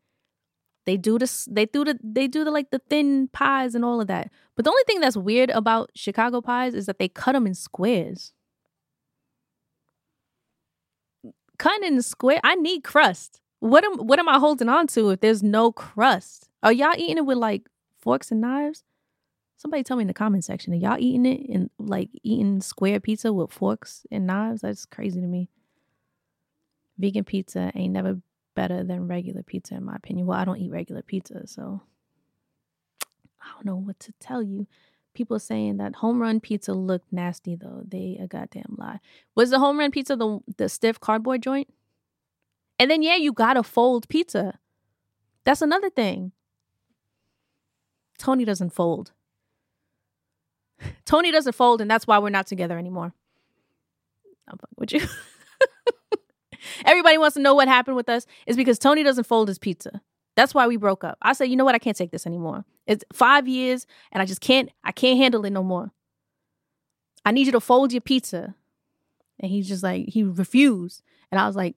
They 0.87 0.97
do 0.97 1.19
this. 1.19 1.47
They 1.51 1.67
do 1.67 1.85
the. 1.85 1.99
They 2.03 2.29
do 2.29 2.45
the 2.45 2.51
like 2.51 2.71
the 2.71 2.81
thin 2.91 3.29
pies 3.29 3.75
and 3.75 3.85
all 3.85 4.01
of 4.01 4.07
that. 4.09 4.31
But 4.55 4.65
the 4.65 4.71
only 4.71 4.83
thing 4.87 5.01
that's 5.01 5.17
weird 5.17 5.51
about 5.51 5.91
Chicago 5.95 6.41
pies 6.41 6.75
is 6.75 6.87
that 6.87 6.99
they 6.99 7.09
cut 7.09 7.33
them 7.33 7.47
in 7.47 7.55
squares. 7.55 8.33
Cutting 11.59 11.85
in 11.85 12.03
square. 12.03 12.41
I 12.45 12.55
need 12.57 12.85
crust. 12.85 13.41
What 13.61 13.85
am 13.85 13.95
What 13.95 14.19
am 14.19 14.29
I 14.29 14.39
holding 14.39 14.69
on 14.69 14.87
to 14.89 15.11
if 15.11 15.21
there's 15.21 15.43
no 15.43 15.73
crust? 15.73 16.49
Are 16.63 16.73
y'all 16.73 16.95
eating 16.97 17.19
it 17.19 17.27
with 17.27 17.39
like 17.39 17.69
forks 17.99 18.31
and 18.31 18.41
knives? 18.41 18.85
Somebody 19.57 19.83
tell 19.83 19.97
me 19.97 20.03
in 20.03 20.09
the 20.09 20.15
comment 20.15 20.45
section. 20.45 20.75
Are 20.75 20.77
y'all 20.77 20.99
eating 20.99 21.25
it 21.25 21.49
and 21.49 21.71
like 21.79 22.11
eating 22.23 22.61
square 22.61 23.01
pizza 23.01 23.33
with 23.33 23.53
forks 23.53 24.05
and 24.11 24.27
knives? 24.27 24.61
That's 24.61 24.85
crazy 24.85 25.21
to 25.23 25.27
me. 25.27 25.49
Vegan 26.99 27.25
pizza 27.25 27.73
ain't 27.75 27.95
never 27.95 28.19
better 28.55 28.85
than 28.85 29.09
regular 29.09 29.43
pizza, 29.43 29.75
in 29.75 29.85
my 29.85 29.97
opinion. 29.97 30.27
Well, 30.27 30.39
I 30.39 30.45
don't 30.45 30.59
eat 30.59 30.71
regular 30.71 31.03
pizza, 31.03 31.47
so 31.47 31.83
I 33.41 33.47
don't 33.55 33.67
know 33.67 33.77
what 33.77 33.99
to 34.01 34.13
tell 34.21 34.43
you. 34.43 34.67
People 35.15 35.39
saying 35.39 35.77
that 35.77 35.97
home 35.97 36.21
run 36.21 36.41
pizza 36.41 36.73
looked 36.73 37.13
nasty 37.13 37.55
though. 37.55 37.83
They 37.87 38.19
a 38.21 38.27
goddamn 38.27 38.75
lie. 38.77 38.99
Was 39.37 39.51
the 39.51 39.61
home 39.61 39.79
run 39.79 39.93
pizza 39.93 40.17
the 40.17 40.41
the 40.57 40.69
stiff 40.69 40.99
cardboard 40.99 41.43
joint? 41.43 41.73
And 42.81 42.91
then 42.91 43.03
yeah, 43.03 43.17
you 43.17 43.33
gotta 43.33 43.63
fold 43.63 44.09
pizza. 44.09 44.59
That's 45.45 45.63
another 45.63 45.91
thing. 45.91 46.33
Tony 48.19 48.45
doesn't 48.45 48.71
fold. 48.71 49.13
Tony 51.05 51.31
doesn't 51.31 51.55
fold, 51.55 51.81
and 51.81 51.91
that's 51.91 52.07
why 52.07 52.19
we're 52.19 52.31
not 52.31 52.47
together 52.47 52.79
anymore. 52.79 53.13
I'm 54.49 54.59
fucking 54.59 54.75
with 54.77 54.93
you. 54.93 55.01
Everybody 56.85 57.19
wants 57.19 57.35
to 57.35 57.41
know 57.41 57.55
what 57.55 57.69
happened 57.69 57.97
with 57.97 58.09
us. 58.09 58.27
Is 58.47 58.57
because 58.57 58.79
Tony 58.79 59.03
doesn't 59.03 59.25
fold 59.25 59.49
his 59.49 59.59
pizza. 59.59 60.01
That's 60.37 60.55
why 60.55 60.67
we 60.67 60.77
broke 60.77 61.05
up. 61.05 61.17
I 61.23 61.33
said, 61.33 61.45
you 61.45 61.57
know 61.57 61.65
what? 61.65 61.75
I 61.75 61.79
can't 61.79 61.97
take 61.97 62.11
this 62.11 62.27
anymore. 62.27 62.65
It's 62.87 63.05
five 63.13 63.47
years, 63.47 63.87
and 64.13 64.21
I 64.21 64.27
just 64.27 64.41
can't. 64.41 64.71
I 64.83 64.93
can't 64.93 65.19
handle 65.19 65.45
it 65.45 65.51
no 65.51 65.63
more. 65.63 65.93
I 67.25 67.31
need 67.31 67.47
you 67.47 67.53
to 67.53 67.61
fold 67.61 67.93
your 67.93 68.01
pizza. 68.01 68.55
And 69.41 69.51
he's 69.51 69.69
just 69.69 69.83
like 69.83 70.09
he 70.09 70.23
refused, 70.23 71.03
and 71.31 71.41
I 71.41 71.47
was 71.47 71.57
like, 71.57 71.77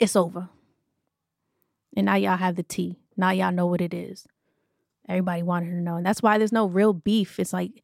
it's 0.00 0.16
over. 0.16 0.48
And 1.96 2.06
now 2.06 2.16
y'all 2.16 2.36
have 2.36 2.56
the 2.56 2.62
tea. 2.62 2.98
Now 3.16 3.30
y'all 3.30 3.52
know 3.52 3.66
what 3.66 3.80
it 3.80 3.94
is. 3.94 4.26
Everybody 5.08 5.42
wanted 5.42 5.70
to 5.70 5.80
know, 5.80 5.96
and 5.96 6.04
that's 6.04 6.22
why 6.22 6.38
there's 6.38 6.52
no 6.52 6.66
real 6.66 6.92
beef. 6.92 7.38
It's 7.38 7.52
like 7.52 7.82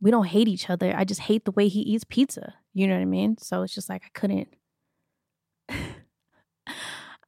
we 0.00 0.10
don't 0.10 0.26
hate 0.26 0.48
each 0.48 0.70
other. 0.70 0.94
I 0.96 1.04
just 1.04 1.22
hate 1.22 1.44
the 1.44 1.52
way 1.52 1.68
he 1.68 1.80
eats 1.80 2.04
pizza. 2.04 2.54
You 2.72 2.86
know 2.86 2.94
what 2.94 3.02
I 3.02 3.06
mean? 3.06 3.36
So 3.38 3.62
it's 3.62 3.74
just 3.74 3.88
like 3.88 4.02
I 4.04 4.18
couldn't 4.18 4.48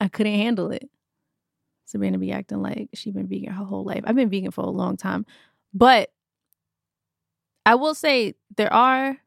I 0.00 0.08
couldn't 0.08 0.34
handle 0.34 0.70
it. 0.70 0.88
Sabrina 1.86 2.18
be 2.18 2.32
acting 2.32 2.62
like 2.62 2.88
she 2.94 3.10
been 3.10 3.26
vegan 3.26 3.52
her 3.52 3.64
whole 3.64 3.84
life. 3.84 4.02
I've 4.06 4.14
been 4.14 4.30
vegan 4.30 4.52
for 4.52 4.62
a 4.62 4.70
long 4.70 4.96
time. 4.96 5.26
But 5.74 6.10
I 7.66 7.74
will 7.74 7.94
say 7.94 8.34
there 8.56 8.72
are 8.72 9.18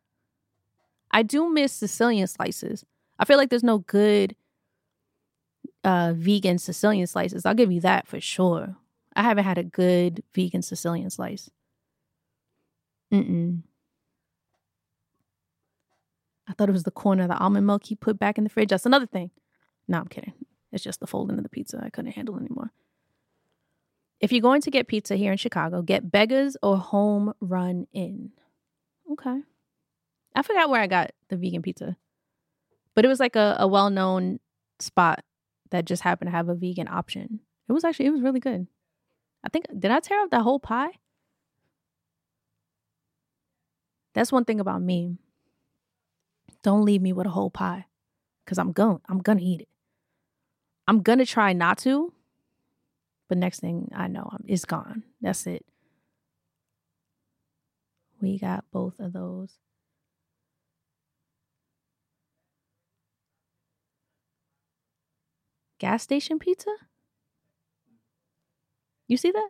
I 1.11 1.23
do 1.23 1.49
miss 1.49 1.71
Sicilian 1.73 2.27
slices. 2.27 2.85
I 3.19 3.25
feel 3.25 3.37
like 3.37 3.49
there's 3.49 3.63
no 3.63 3.79
good 3.79 4.35
uh 5.83 6.13
vegan 6.15 6.57
Sicilian 6.57 7.05
slices. 7.05 7.45
I'll 7.45 7.53
give 7.53 7.71
you 7.71 7.81
that 7.81 8.07
for 8.07 8.19
sure. 8.21 8.77
I 9.15 9.23
haven't 9.23 9.43
had 9.43 9.57
a 9.57 9.63
good 9.63 10.23
vegan 10.33 10.61
Sicilian 10.61 11.09
slice. 11.09 11.49
Mm-mm. 13.11 13.61
I 16.47 16.53
thought 16.53 16.69
it 16.69 16.73
was 16.73 16.83
the 16.83 16.91
corner 16.91 17.23
of 17.23 17.29
the 17.29 17.37
almond 17.37 17.67
milk 17.67 17.85
he 17.85 17.95
put 17.95 18.17
back 18.17 18.37
in 18.37 18.43
the 18.43 18.49
fridge. 18.49 18.69
That's 18.69 18.85
another 18.85 19.05
thing. 19.05 19.31
No, 19.87 19.99
I'm 19.99 20.07
kidding. 20.07 20.33
It's 20.71 20.83
just 20.83 20.99
the 20.99 21.07
folding 21.07 21.37
of 21.37 21.43
the 21.43 21.49
pizza 21.49 21.81
I 21.83 21.89
couldn't 21.89 22.13
handle 22.13 22.37
anymore. 22.37 22.71
If 24.19 24.31
you're 24.31 24.41
going 24.41 24.61
to 24.61 24.71
get 24.71 24.87
pizza 24.87 25.15
here 25.15 25.31
in 25.31 25.37
Chicago, 25.37 25.81
get 25.81 26.11
Beggars 26.11 26.55
or 26.63 26.77
Home 26.77 27.33
Run 27.41 27.87
Inn. 27.93 28.31
Okay. 29.11 29.41
I 30.35 30.41
forgot 30.41 30.69
where 30.69 30.81
I 30.81 30.87
got 30.87 31.11
the 31.29 31.37
vegan 31.37 31.61
pizza, 31.61 31.97
but 32.95 33.05
it 33.05 33.07
was 33.09 33.19
like 33.19 33.35
a, 33.35 33.57
a 33.59 33.67
well 33.67 33.89
known 33.89 34.39
spot 34.79 35.23
that 35.71 35.85
just 35.85 36.03
happened 36.03 36.27
to 36.29 36.31
have 36.35 36.49
a 36.49 36.55
vegan 36.55 36.87
option. 36.87 37.41
It 37.69 37.73
was 37.73 37.83
actually, 37.83 38.07
it 38.07 38.11
was 38.11 38.21
really 38.21 38.39
good. 38.39 38.67
I 39.43 39.49
think, 39.49 39.65
did 39.77 39.91
I 39.91 39.99
tear 39.99 40.21
up 40.21 40.31
that 40.31 40.41
whole 40.41 40.59
pie? 40.59 40.91
That's 44.13 44.31
one 44.31 44.45
thing 44.45 44.59
about 44.59 44.81
me. 44.81 45.17
Don't 46.63 46.85
leave 46.85 47.01
me 47.01 47.13
with 47.13 47.27
a 47.27 47.31
whole 47.31 47.49
pie. 47.51 47.85
because 48.45 48.57
I'm 48.57 48.71
going 48.71 49.01
I'm 49.09 49.19
gonna 49.19 49.41
eat 49.41 49.61
it. 49.61 49.67
I'm 50.87 51.01
gonna 51.01 51.25
try 51.25 51.53
not 51.53 51.77
to, 51.79 52.13
but 53.29 53.37
next 53.37 53.59
thing 53.59 53.89
I 53.95 54.07
know, 54.07 54.29
I'm, 54.31 54.43
it's 54.47 54.65
gone. 54.65 55.03
That's 55.21 55.47
it. 55.47 55.65
We 58.21 58.37
got 58.39 58.65
both 58.71 58.99
of 58.99 59.13
those. 59.13 59.51
Gas 65.79 66.03
station 66.03 66.39
pizza? 66.39 66.69
You 69.07 69.17
see 69.17 69.31
that? 69.31 69.49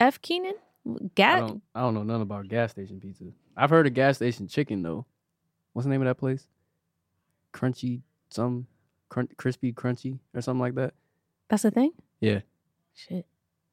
F 0.00 0.20
Keenan? 0.20 0.54
I 0.86 0.96
Gas 1.14 1.40
don't, 1.40 1.62
I 1.74 1.80
don't 1.80 1.94
know 1.94 2.02
nothing 2.02 2.22
about 2.22 2.48
gas 2.48 2.72
station 2.72 3.00
pizza. 3.00 3.24
I've 3.56 3.70
heard 3.70 3.86
of 3.86 3.94
gas 3.94 4.16
station 4.16 4.48
chicken 4.48 4.82
though. 4.82 5.06
What's 5.72 5.84
the 5.86 5.90
name 5.90 6.02
of 6.02 6.06
that 6.06 6.18
place? 6.18 6.46
Crunchy, 7.52 8.02
some 8.30 8.66
crun- 9.14 9.28
crispy, 9.36 9.72
crunchy, 9.72 10.18
or 10.34 10.40
something 10.40 10.60
like 10.60 10.74
that. 10.74 10.92
that's 11.48 11.64
a 11.64 11.70
thing? 11.70 11.92
Yeah, 12.20 12.40
Shit. 12.94 13.26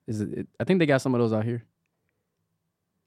is 0.08 0.22
it, 0.22 0.30
it? 0.38 0.48
I 0.60 0.64
think 0.66 0.80
they 0.80 0.86
got 0.86 1.02
some 1.02 1.16
of 1.16 1.20
those 1.20 1.34
out 1.34 1.46
here. 1.46 1.64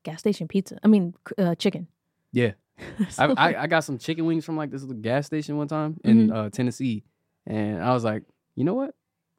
Gas 0.02 0.18
station 0.18 0.48
pizza. 0.48 0.78
I 0.82 0.88
mean 0.88 1.14
uh, 1.38 1.54
chicken. 1.54 1.86
Yeah, 2.32 2.52
I, 3.18 3.26
I, 3.26 3.62
I 3.62 3.66
got 3.68 3.84
some 3.84 3.98
chicken 3.98 4.26
wings 4.26 4.44
from 4.44 4.56
like 4.56 4.70
this 4.70 4.82
little 4.82 5.00
gas 5.00 5.26
station 5.26 5.56
one 5.56 5.68
time 5.68 6.00
in 6.02 6.32
uh, 6.32 6.50
Tennessee, 6.50 7.04
and 7.46 7.80
I 7.82 7.92
was 7.94 8.02
like, 8.04 8.24
you 8.56 8.64
know 8.64 8.74
what? 8.74 8.94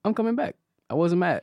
I'm 0.06 0.14
coming 0.14 0.36
back. 0.36 0.56
I 0.90 0.94
wasn't 0.94 1.20
mad. 1.20 1.42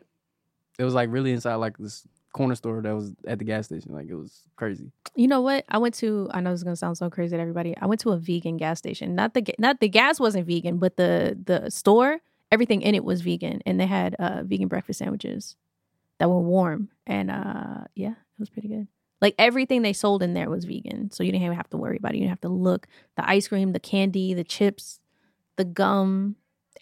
It 0.78 0.85
was 0.85 0.94
like 0.94 1.11
really 1.12 1.32
inside 1.32 1.56
like 1.56 1.76
this 1.76 2.06
corner 2.32 2.54
store 2.54 2.80
that 2.80 2.94
was 2.94 3.12
at 3.26 3.38
the 3.38 3.44
gas 3.44 3.66
station. 3.66 3.92
Like 3.92 4.08
it 4.08 4.14
was 4.14 4.42
crazy. 4.56 4.90
You 5.14 5.28
know 5.28 5.40
what? 5.40 5.64
I 5.68 5.78
went 5.78 5.94
to. 5.96 6.28
I 6.32 6.40
know 6.40 6.50
this 6.50 6.60
is 6.60 6.64
gonna 6.64 6.76
sound 6.76 6.98
so 6.98 7.10
crazy 7.10 7.36
to 7.36 7.40
everybody. 7.40 7.76
I 7.76 7.86
went 7.86 8.00
to 8.02 8.10
a 8.10 8.18
vegan 8.18 8.56
gas 8.56 8.78
station. 8.78 9.14
Not 9.14 9.34
the 9.34 9.44
not 9.58 9.80
the 9.80 9.88
gas 9.88 10.18
wasn't 10.18 10.46
vegan, 10.46 10.78
but 10.78 10.96
the 10.96 11.38
the 11.44 11.70
store, 11.70 12.20
everything 12.50 12.82
in 12.82 12.94
it 12.94 13.04
was 13.04 13.20
vegan, 13.20 13.60
and 13.66 13.78
they 13.78 13.86
had 13.86 14.14
uh, 14.14 14.42
vegan 14.44 14.68
breakfast 14.68 14.98
sandwiches 14.98 15.56
that 16.18 16.28
were 16.28 16.40
warm. 16.40 16.88
And 17.06 17.30
uh, 17.30 17.84
yeah, 17.94 18.12
it 18.12 18.40
was 18.40 18.50
pretty 18.50 18.68
good. 18.68 18.88
Like 19.20 19.34
everything 19.38 19.82
they 19.82 19.92
sold 19.92 20.22
in 20.22 20.34
there 20.34 20.50
was 20.50 20.64
vegan, 20.64 21.10
so 21.10 21.22
you 21.22 21.30
didn't 21.30 21.44
even 21.44 21.56
have 21.56 21.70
to 21.70 21.76
worry 21.76 21.96
about 21.96 22.12
it. 22.12 22.16
You 22.16 22.22
didn't 22.22 22.32
have 22.32 22.40
to 22.42 22.48
look. 22.48 22.88
The 23.16 23.28
ice 23.28 23.48
cream, 23.48 23.72
the 23.72 23.80
candy, 23.80 24.34
the 24.34 24.42
chips, 24.42 24.98
the 25.56 25.64
gum, 25.64 26.36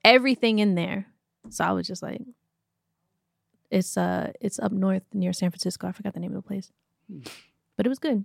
everything 0.04 0.58
in 0.58 0.74
there. 0.74 1.06
So 1.50 1.64
I 1.64 1.72
was 1.72 1.86
just 1.86 2.02
like, 2.02 2.20
it's 3.70 3.96
uh, 3.96 4.32
it's 4.40 4.58
up 4.58 4.72
north 4.72 5.04
near 5.12 5.32
San 5.32 5.50
Francisco. 5.50 5.86
I 5.86 5.92
forgot 5.92 6.14
the 6.14 6.20
name 6.20 6.34
of 6.34 6.42
the 6.42 6.46
place 6.46 6.72
but 7.76 7.86
it 7.86 7.88
was 7.88 7.98
good. 7.98 8.24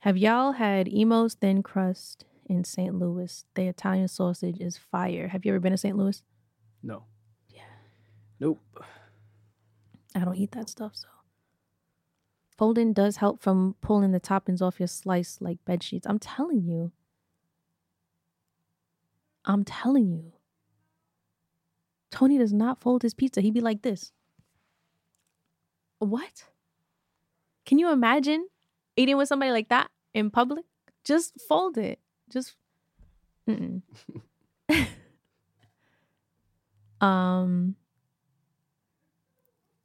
Have 0.00 0.16
y'all 0.16 0.52
had 0.52 0.88
Imo's 0.88 1.34
thin 1.34 1.62
crust 1.62 2.24
in 2.44 2.64
St. 2.64 2.94
Louis? 2.94 3.44
The 3.54 3.66
Italian 3.66 4.08
sausage 4.08 4.60
is 4.60 4.78
fire. 4.78 5.28
Have 5.28 5.44
you 5.44 5.52
ever 5.52 5.60
been 5.60 5.72
to 5.72 5.78
St. 5.78 5.96
Louis? 5.96 6.22
No. 6.82 7.04
Yeah. 7.48 7.62
Nope. 8.38 8.60
I 10.14 10.20
don't 10.20 10.36
eat 10.36 10.52
that 10.52 10.68
stuff, 10.68 10.92
so. 10.94 11.08
Folding 12.56 12.92
does 12.94 13.16
help 13.16 13.42
from 13.42 13.74
pulling 13.82 14.12
the 14.12 14.20
toppings 14.20 14.62
off 14.62 14.80
your 14.80 14.86
slice 14.86 15.38
like 15.40 15.62
bed 15.66 15.82
sheets. 15.82 16.06
I'm 16.06 16.18
telling 16.18 16.62
you. 16.62 16.92
I'm 19.44 19.64
telling 19.64 20.10
you. 20.10 20.32
Tony 22.10 22.38
does 22.38 22.52
not 22.52 22.80
fold 22.80 23.02
his 23.02 23.12
pizza. 23.12 23.42
He'd 23.42 23.52
be 23.52 23.60
like 23.60 23.82
this. 23.82 24.12
What? 25.98 26.44
Can 27.64 27.78
you 27.78 27.90
imagine 27.90 28.46
eating 28.96 29.16
with 29.16 29.28
somebody 29.28 29.50
like 29.52 29.68
that 29.70 29.90
in 30.14 30.30
public? 30.30 30.64
Just 31.04 31.40
fold 31.48 31.78
it. 31.78 31.98
Just. 32.30 32.54
Um. 37.00 37.76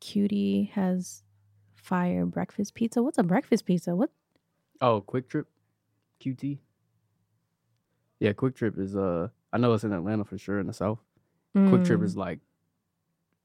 QT 0.01 0.71
has 0.71 1.23
fire 1.75 2.25
breakfast 2.25 2.73
pizza. 2.73 3.03
What's 3.03 3.17
a 3.19 3.23
breakfast 3.23 3.65
pizza? 3.65 3.95
What? 3.95 4.09
Oh, 4.79 5.03
QuikTrip, 5.07 5.45
QT. 6.23 6.57
Yeah, 8.19 8.31
QuikTrip 8.33 8.79
is 8.79 8.95
uh, 8.95 9.27
I 9.53 9.57
know 9.59 9.73
it's 9.73 9.83
in 9.83 9.93
Atlanta 9.93 10.23
for 10.25 10.37
sure 10.37 10.59
in 10.59 10.67
the 10.67 10.73
South. 10.73 10.99
QuikTrip 11.55 11.99
Mm. 11.99 12.03
is 12.03 12.15
like, 12.17 12.39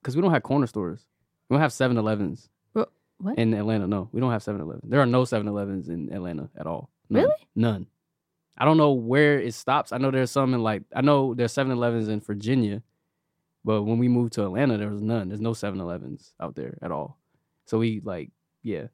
because 0.01 0.15
we 0.17 0.23
don't 0.23 0.33
have 0.33 0.45
corner 0.45 0.67
stores. 0.67 1.05
We 1.49 1.55
don't 1.55 1.61
have 1.61 1.73
7-Elevens 1.73 2.49
What? 3.19 3.39
in 3.39 3.55
Atlanta. 3.55 3.87
No, 3.87 4.09
we 4.13 4.21
don't 4.21 4.31
have 4.31 4.43
7-Eleven. 4.43 4.83
There 4.89 5.01
are 5.01 5.07
no 5.07 5.23
7-Elevens 5.23 5.89
in 5.89 6.13
Atlanta 6.13 6.51
at 6.57 6.67
all. 6.67 6.91
None. 7.09 7.23
Really? 7.23 7.35
None. 7.55 7.87
I 8.59 8.65
don't 8.65 8.77
know 8.77 8.93
where 8.93 9.39
it 9.41 9.55
stops. 9.55 9.93
I 9.93 9.99
know 9.99 10.11
there's 10.11 10.31
some 10.31 10.55
in 10.55 10.63
like 10.63 10.83
I 10.95 11.01
know 11.01 11.35
there's 11.35 11.55
7-Elevens 11.55 12.09
in 12.09 12.21
Virginia, 12.21 12.83
but 13.65 13.83
when 13.83 13.99
we 13.99 14.09
moved 14.09 14.35
to 14.35 14.45
Atlanta, 14.45 14.77
there 14.77 14.91
was 14.91 15.03
none. 15.03 15.29
There's 15.29 15.41
no 15.41 15.53
7-Elevens 15.53 16.35
out 16.41 16.55
there 16.57 16.79
at 16.83 16.91
all. 16.91 17.19
So 17.67 17.79
we 17.79 18.01
like, 18.05 18.31
yeah, 18.63 18.87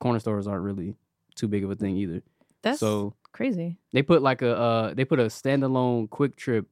corner 0.00 0.18
stores 0.18 0.46
aren't 0.46 0.64
really 0.64 0.94
too 1.34 1.48
big 1.48 1.64
of 1.64 1.70
a 1.70 1.76
thing 1.76 1.96
either. 1.96 2.22
That's 2.62 2.80
so 2.80 3.14
crazy. 3.32 3.78
they 3.92 4.02
put 4.02 4.20
like 4.22 4.42
a 4.42 4.54
uh 4.56 4.94
they 4.94 5.04
put 5.04 5.18
a 5.20 5.26
standalone 5.26 6.10
quick 6.10 6.36
trip 6.36 6.66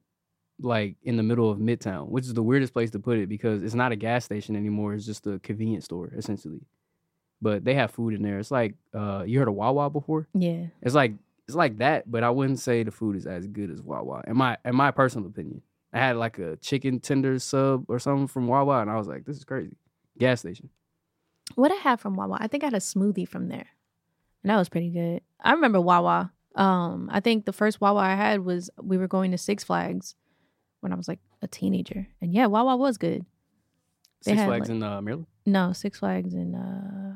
like 0.61 0.97
in 1.05 1.17
the 1.17 1.23
middle 1.23 1.49
of 1.49 1.59
midtown 1.59 2.09
which 2.09 2.25
is 2.25 2.35
the 2.35 2.43
weirdest 2.43 2.73
place 2.73 2.91
to 2.91 2.99
put 2.99 3.17
it 3.17 3.29
because 3.29 3.63
it's 3.63 3.77
not 3.77 3.93
a 3.93 3.97
gas 3.97 4.25
station 4.25 4.57
anymore 4.57 4.93
it's 4.93 5.07
just 5.07 5.25
a 5.29 5.39
convenience 5.39 5.85
store 5.85 6.11
essentially 6.17 6.61
but 7.41 7.65
they 7.65 7.75
have 7.75 7.91
food 7.91 8.15
in 8.15 8.23
there 8.23 8.39
it's 8.39 8.51
like 8.51 8.75
uh 8.95 9.23
you 9.27 9.39
heard 9.39 9.49
of 9.49 9.55
wawa 9.55 9.89
before 9.91 10.27
Yeah. 10.35 10.67
it's 10.83 10.95
like 10.95 11.13
it's 11.47 11.57
like 11.57 11.79
that 11.79 12.11
but 12.11 12.23
i 12.25 12.31
wouldn't 12.31 12.59
say 12.59 12.83
the 12.83 12.91
food 12.91 13.17
is 13.17 13.27
as 13.27 13.47
good 13.47 13.71
as 13.71 13.81
wawa 13.83 14.23
in 14.27 14.37
my 14.37 14.57
in 14.65 14.75
my 14.77 14.91
personal 14.91 15.27
opinion 15.29 15.63
i 15.93 15.99
had 15.99 16.17
like 16.17 16.39
a 16.39 16.57
chicken 16.57 17.01
tender 17.01 17.39
sub 17.39 17.85
or 17.89 17.99
something 17.99 18.27
from 18.27 18.47
wawa 18.49 18.81
and 18.83 18.91
i 18.91 18.97
was 18.97 19.07
like 19.09 19.25
this 19.25 19.37
is 19.37 19.45
crazy 19.45 19.77
gas 20.19 20.41
station 20.41 20.69
What 21.55 21.73
I 21.73 21.77
had 21.77 21.99
from 21.99 22.15
Wawa, 22.15 22.37
I 22.41 22.47
think 22.49 22.63
I 22.63 22.67
had 22.67 22.75
a 22.75 22.79
smoothie 22.93 23.27
from 23.27 23.49
there, 23.49 23.69
and 24.43 24.51
that 24.51 24.59
was 24.59 24.69
pretty 24.69 24.91
good. 24.91 25.23
I 25.41 25.53
remember 25.57 25.81
Wawa. 25.81 26.31
Um, 26.55 27.09
I 27.11 27.21
think 27.21 27.47
the 27.47 27.55
first 27.55 27.81
Wawa 27.81 28.01
I 28.01 28.15
had 28.17 28.45
was 28.45 28.69
we 28.83 28.99
were 28.99 29.09
going 29.09 29.31
to 29.31 29.39
Six 29.39 29.65
Flags 29.65 30.15
when 30.81 30.93
I 30.93 30.97
was 30.97 31.09
like 31.09 31.21
a 31.41 31.49
teenager, 31.49 32.07
and 32.21 32.35
yeah, 32.35 32.47
Wawa 32.53 32.77
was 32.77 32.99
good. 32.99 33.25
They 34.25 34.33
six 34.37 34.45
flags 34.45 34.69
like- 34.69 34.77
in 34.77 34.83
uh 34.83 35.01
maryland 35.01 35.27
No, 35.47 35.73
Six 35.73 36.01
Flags 36.01 36.35
in 36.35 36.55
uh, 36.55 37.08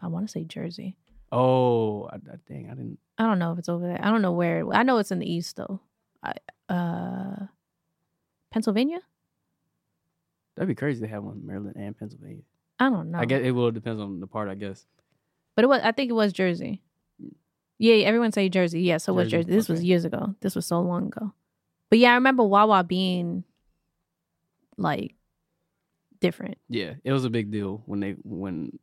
I 0.00 0.06
want 0.08 0.26
to 0.26 0.32
say 0.32 0.44
Jersey. 0.44 0.96
oh 1.32 2.04
I, 2.04 2.16
I, 2.16 2.36
dang 2.48 2.66
i 2.70 2.74
didn't 2.74 2.98
I 3.18 3.24
don't 3.24 3.38
know 3.38 3.52
if 3.52 3.58
it's 3.58 3.68
over 3.68 3.86
there. 3.86 3.98
I 4.00 4.10
don't 4.10 4.22
know 4.22 4.32
where. 4.32 4.64
I 4.72 4.84
know 4.84 4.98
it's 4.98 5.10
in 5.10 5.18
the 5.18 5.30
east 5.30 5.56
though. 5.56 5.80
I, 6.22 6.32
uh, 6.72 7.46
Pennsylvania. 8.52 9.00
that'd 10.54 10.68
be 10.68 10.74
crazy 10.74 11.00
to 11.00 11.08
have 11.08 11.22
one 11.22 11.38
in 11.38 11.46
maryland 11.46 11.76
and 11.76 11.98
pennsylvania 11.98 12.42
I 12.80 12.90
don't 12.90 13.10
know. 13.10 13.18
I 13.18 13.24
guess 13.24 13.42
it 13.42 13.50
will 13.50 13.70
depends 13.70 14.00
on 14.00 14.20
the 14.20 14.26
part. 14.26 14.48
I 14.48 14.54
guess. 14.54 14.86
But 15.54 15.64
it 15.64 15.68
was 15.68 15.80
I 15.82 15.92
think 15.92 16.10
it 16.10 16.14
was 16.14 16.32
Jersey. 16.32 16.82
Yeah, 17.78 17.94
everyone 18.06 18.32
say 18.32 18.48
Jersey. 18.48 18.82
Yeah, 18.82 18.98
so 18.98 19.12
it 19.12 19.16
was 19.16 19.30
Jersey, 19.30 19.44
Jersey. 19.44 19.56
This 19.56 19.68
was 19.68 19.84
years 19.84 20.04
ago. 20.04 20.34
This 20.40 20.54
was 20.54 20.66
so 20.66 20.80
long 20.80 21.06
ago. 21.06 21.32
But 21.90 21.98
yeah, 21.98 22.12
I 22.12 22.14
remember 22.14 22.42
Wawa 22.44 22.84
being 22.84 23.44
like 24.76 25.14
different. 26.20 26.58
Yeah, 26.68 26.94
it 27.04 27.12
was 27.12 27.24
a 27.24 27.30
big 27.30 27.50
deal 27.50 27.82
when 27.86 28.00
they 28.00 28.12
when 28.22 28.78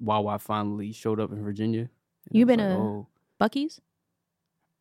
Wawa 0.00 0.38
finally 0.38 0.92
showed 0.92 1.20
up 1.20 1.32
in 1.32 1.42
Virginia. 1.42 1.88
You 2.30 2.42
I 2.42 2.44
was 2.44 2.56
been 2.56 2.60
like, 2.68 2.78
a- 2.78 2.80
oh, 2.80 3.06
Buc-ee's? 3.40 3.80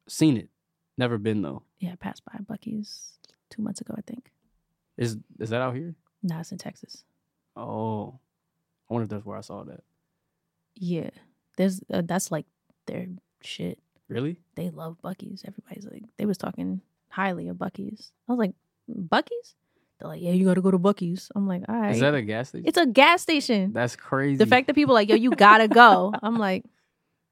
seen 0.08 0.38
it, 0.38 0.49
never 0.97 1.17
been 1.17 1.41
though. 1.41 1.63
Yeah, 1.80 1.91
I 1.93 1.95
passed 1.95 2.23
by 2.25 2.38
Buc-ee's 2.39 3.13
two 3.49 3.62
months 3.62 3.82
ago, 3.82 3.93
I 3.97 4.01
think. 4.01 4.32
Is 4.97 5.17
is 5.39 5.49
that 5.49 5.62
out 5.62 5.75
here? 5.75 5.95
Nah, 6.23 6.39
it's 6.39 6.51
in 6.51 6.58
Texas. 6.58 7.04
Oh, 7.56 8.19
I 8.89 8.93
wonder 8.93 9.04
if 9.04 9.10
that's 9.10 9.25
where 9.25 9.38
I 9.38 9.41
saw 9.41 9.63
that. 9.63 9.84
Yeah. 10.75 11.10
There's 11.58 11.82
uh, 11.93 12.01
that's 12.04 12.32
like 12.32 12.45
their 12.86 13.08
shit. 13.41 13.80
Really? 14.10 14.38
They 14.56 14.69
love 14.69 14.97
Buc-ee's. 15.04 15.43
Everybody's 15.47 15.86
like 15.86 16.04
they 16.17 16.25
was 16.25 16.38
talking 16.38 16.82
highly 17.10 17.47
of 17.47 17.58
Buc-ee's. 17.58 18.12
I 18.28 18.32
was 18.34 18.39
like, 18.39 18.54
Buc-ee's? 18.89 19.56
They're 19.99 20.10
like, 20.10 20.21
Yeah, 20.21 20.31
you 20.31 20.45
gotta 20.45 20.62
go 20.62 20.71
to 20.71 20.79
Buc-ee's. 20.79 21.31
I'm 21.36 21.47
like, 21.47 21.63
all 21.69 21.75
right. 21.75 21.91
Is 21.93 21.99
that 22.01 22.13
a 22.13 22.21
gas 22.21 22.49
station? 22.49 22.67
it's 22.67 22.77
a 22.77 22.86
gas 22.86 23.21
station. 23.21 23.71
that's 23.73 23.95
crazy. 23.95 24.38
the 24.38 24.45
fact 24.45 24.67
that 24.67 24.73
people 24.73 24.93
like, 24.93 25.10
yo, 25.10 25.15
you 25.15 25.31
gotta 25.31 25.67
go. 25.67 26.13
I'm 26.23 26.38
like, 26.38 26.65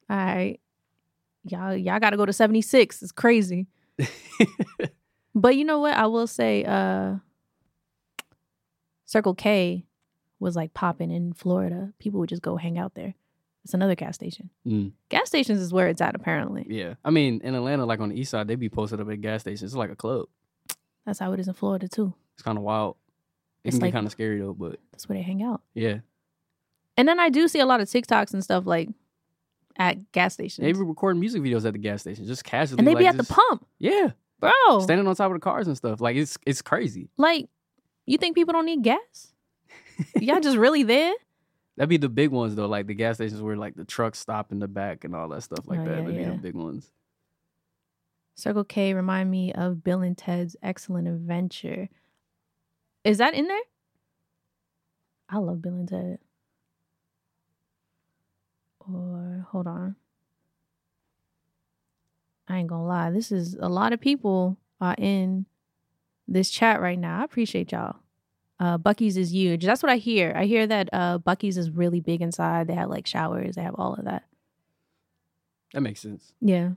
all 0.10 0.16
right, 0.18 0.60
y'all, 1.46 1.76
y'all 1.76 2.00
gotta 2.00 2.18
go 2.18 2.26
to 2.26 2.34
76. 2.34 3.02
It's 3.02 3.12
crazy. 3.12 3.68
But 5.36 5.56
you 5.58 5.66
know 5.66 5.80
what? 5.80 5.96
I 5.98 6.06
will 6.06 6.28
say, 6.28 6.64
uh 6.64 7.16
Circle 9.06 9.34
K 9.36 9.86
was 10.40 10.56
like 10.56 10.74
popping 10.74 11.12
in 11.12 11.34
Florida. 11.34 11.94
People 12.00 12.20
would 12.20 12.30
just 12.30 12.42
go 12.42 12.56
hang 12.58 12.78
out 12.78 12.94
there. 12.96 13.16
It's 13.64 13.74
another 13.74 13.96
gas 13.96 14.16
station. 14.16 14.50
Mm, 14.68 14.92
Gas 15.10 15.28
stations 15.28 15.60
is 15.62 15.72
where 15.74 15.88
it's 15.88 16.02
at, 16.02 16.16
apparently. 16.16 16.66
yeah, 16.70 16.96
I 17.06 17.12
mean, 17.12 17.40
in 17.44 17.56
Atlanta, 17.56 17.86
like 17.86 18.00
on 18.02 18.10
the 18.10 18.20
east 18.20 18.32
side, 18.32 18.48
they 18.48 18.56
be 18.56 18.68
posted 18.70 19.00
up 19.00 19.10
at 19.10 19.22
gas 19.22 19.42
stations. 19.42 19.64
It's 19.72 19.76
like 19.76 19.90
a 19.90 19.96
club. 19.96 20.28
That's 21.06 21.20
how 21.20 21.32
it 21.34 21.40
is 21.40 21.48
in 21.48 21.54
Florida 21.54 21.88
too. 21.88 22.14
It's 22.36 22.44
kind 22.44 22.58
of 22.58 22.64
wild. 22.64 22.96
It 23.64 23.70
It's 23.70 23.78
can 23.78 23.82
like- 23.88 23.94
kind 23.94 24.06
of 24.06 24.12
scary 24.12 24.40
though, 24.40 24.54
but 24.54 24.80
That's 24.92 25.08
where 25.08 25.18
they 25.18 25.24
hang 25.24 25.44
out. 25.44 25.62
yeah, 25.74 26.00
And 26.98 27.08
then 27.08 27.20
I 27.20 27.30
do 27.30 27.48
see 27.48 27.60
a 27.60 27.66
lot 27.66 27.80
of 27.82 27.88
TikToks 27.88 28.34
and 28.34 28.44
stuff 28.44 28.66
like 28.66 28.90
at 29.78 30.12
gas 30.12 30.34
stations. 30.34 30.64
They 30.64 30.72
be 30.74 30.80
recording 30.80 31.20
music 31.20 31.42
videos 31.42 31.66
at 31.66 31.74
the 31.74 31.80
gas 31.80 32.02
station, 32.02 32.26
just 32.26 32.44
casually. 32.44 32.80
and 32.80 32.88
they 32.88 32.94
be 32.94 33.06
like, 33.06 33.16
at 33.16 33.18
the 33.18 33.24
pump, 33.24 33.66
Yeah, 33.80 34.12
bro. 34.40 34.52
standing 34.82 35.08
on 35.08 35.16
top 35.16 35.32
of 35.32 35.34
the 35.36 35.40
cars 35.40 35.68
and 35.68 35.76
stuff. 35.78 36.00
Like 36.02 36.16
it's 36.16 36.38
it's 36.46 36.62
crazy. 36.62 37.10
like, 37.18 37.50
you 38.06 38.18
think 38.18 38.36
people 38.36 38.54
don't 38.54 38.66
need 38.66 38.84
gas? 38.84 39.34
Y'all 40.20 40.40
just 40.42 40.58
really 40.58 40.84
there? 40.84 41.14
That'd 41.78 41.90
be 41.90 41.98
the 41.98 42.10
big 42.10 42.30
ones 42.30 42.54
though, 42.56 42.68
like 42.68 42.86
the 42.86 42.94
gas 42.94 43.16
stations 43.16 43.42
where 43.42 43.56
like 43.56 43.74
the 43.76 43.86
trucks 43.86 44.20
stop 44.20 44.52
in 44.52 44.60
the 44.60 44.68
back 44.68 45.04
and 45.06 45.16
all 45.16 45.28
that 45.30 45.42
stuff 45.42 45.66
like 45.66 45.80
Oh, 45.80 45.86
that. 45.86 45.90
yeah, 45.90 46.02
That'd 46.02 46.18
be 46.18 46.24
the 46.26 46.38
big 46.38 46.54
ones. 46.56 46.92
Circle 48.36 48.64
K 48.66 48.94
remind 48.94 49.30
me 49.30 49.54
of 49.54 49.84
Bill 49.84 50.02
and 50.02 50.18
Ted's 50.18 50.56
Excellent 50.62 51.08
Adventure. 51.08 51.88
Is 53.04 53.18
that 53.18 53.34
in 53.34 53.48
there? 53.48 53.60
I 55.30 55.38
love 55.38 55.62
Bill 55.62 55.74
and 55.74 55.88
Ted. 55.88 56.20
Or 58.80 59.48
hold 59.50 59.68
on. 59.68 59.96
I 62.48 62.58
ain't 62.58 62.68
gonna 62.68 62.86
lie. 62.86 63.12
This 63.12 63.32
is 63.32 63.56
a 63.60 63.70
lot 63.70 63.94
of 63.94 64.00
people 64.00 64.58
are 64.82 64.96
in 64.98 65.46
this 66.28 66.50
chat 66.50 66.82
right 66.82 67.00
now. 67.00 67.22
I 67.22 67.24
appreciate 67.24 67.72
y'all. 67.72 67.98
Uh, 68.60 68.78
Buc-ee's 68.78 69.18
is 69.18 69.34
huge. 69.34 69.66
That's 69.66 69.82
what 69.82 69.92
I 69.92 69.98
hear. 69.98 70.34
I 70.36 70.46
hear 70.46 70.68
that 70.68 70.90
uh, 70.94 71.20
Buc-ee's 71.20 71.58
is 71.58 71.72
really 71.72 72.00
big 72.00 72.22
inside. 72.22 72.68
They 72.68 72.76
have 72.76 72.90
like 72.90 73.08
showers. 73.08 73.56
They 73.56 73.64
have 73.64 73.76
all 73.76 73.96
of 73.96 74.06
that. 74.06 74.24
That 75.74 75.82
makes 75.82 76.02
sense. 76.02 76.34
Yeah. 76.40 76.72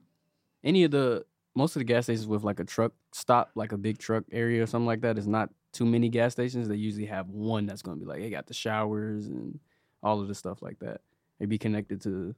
Any 0.64 0.84
of 0.84 0.90
the 0.90 1.24
most 1.54 1.76
of 1.76 1.80
the 1.80 1.84
gas 1.84 2.04
stations 2.04 2.26
with 2.26 2.42
like 2.42 2.60
a 2.60 2.64
truck 2.64 2.92
stop, 3.12 3.50
like 3.54 3.72
a 3.72 3.78
big 3.78 3.98
truck 3.98 4.24
area 4.32 4.62
or 4.62 4.66
something 4.66 4.86
like 4.86 5.02
that, 5.02 5.18
is 5.18 5.26
not 5.26 5.50
too 5.76 5.84
many 5.86 6.08
gas 6.08 6.32
stations. 6.32 6.68
They 6.68 6.76
usually 6.76 7.06
have 7.06 7.28
one 7.28 7.66
that's 7.66 7.82
gonna 7.82 7.98
be 7.98 8.06
like, 8.06 8.20
they 8.20 8.30
got 8.30 8.46
the 8.46 8.54
showers 8.54 9.26
and 9.26 9.58
all 10.02 10.20
of 10.20 10.28
the 10.28 10.34
stuff 10.34 10.62
like 10.62 10.78
that. 10.80 11.00
They 11.38 11.46
be 11.46 11.58
connected 11.58 12.00
to 12.02 12.34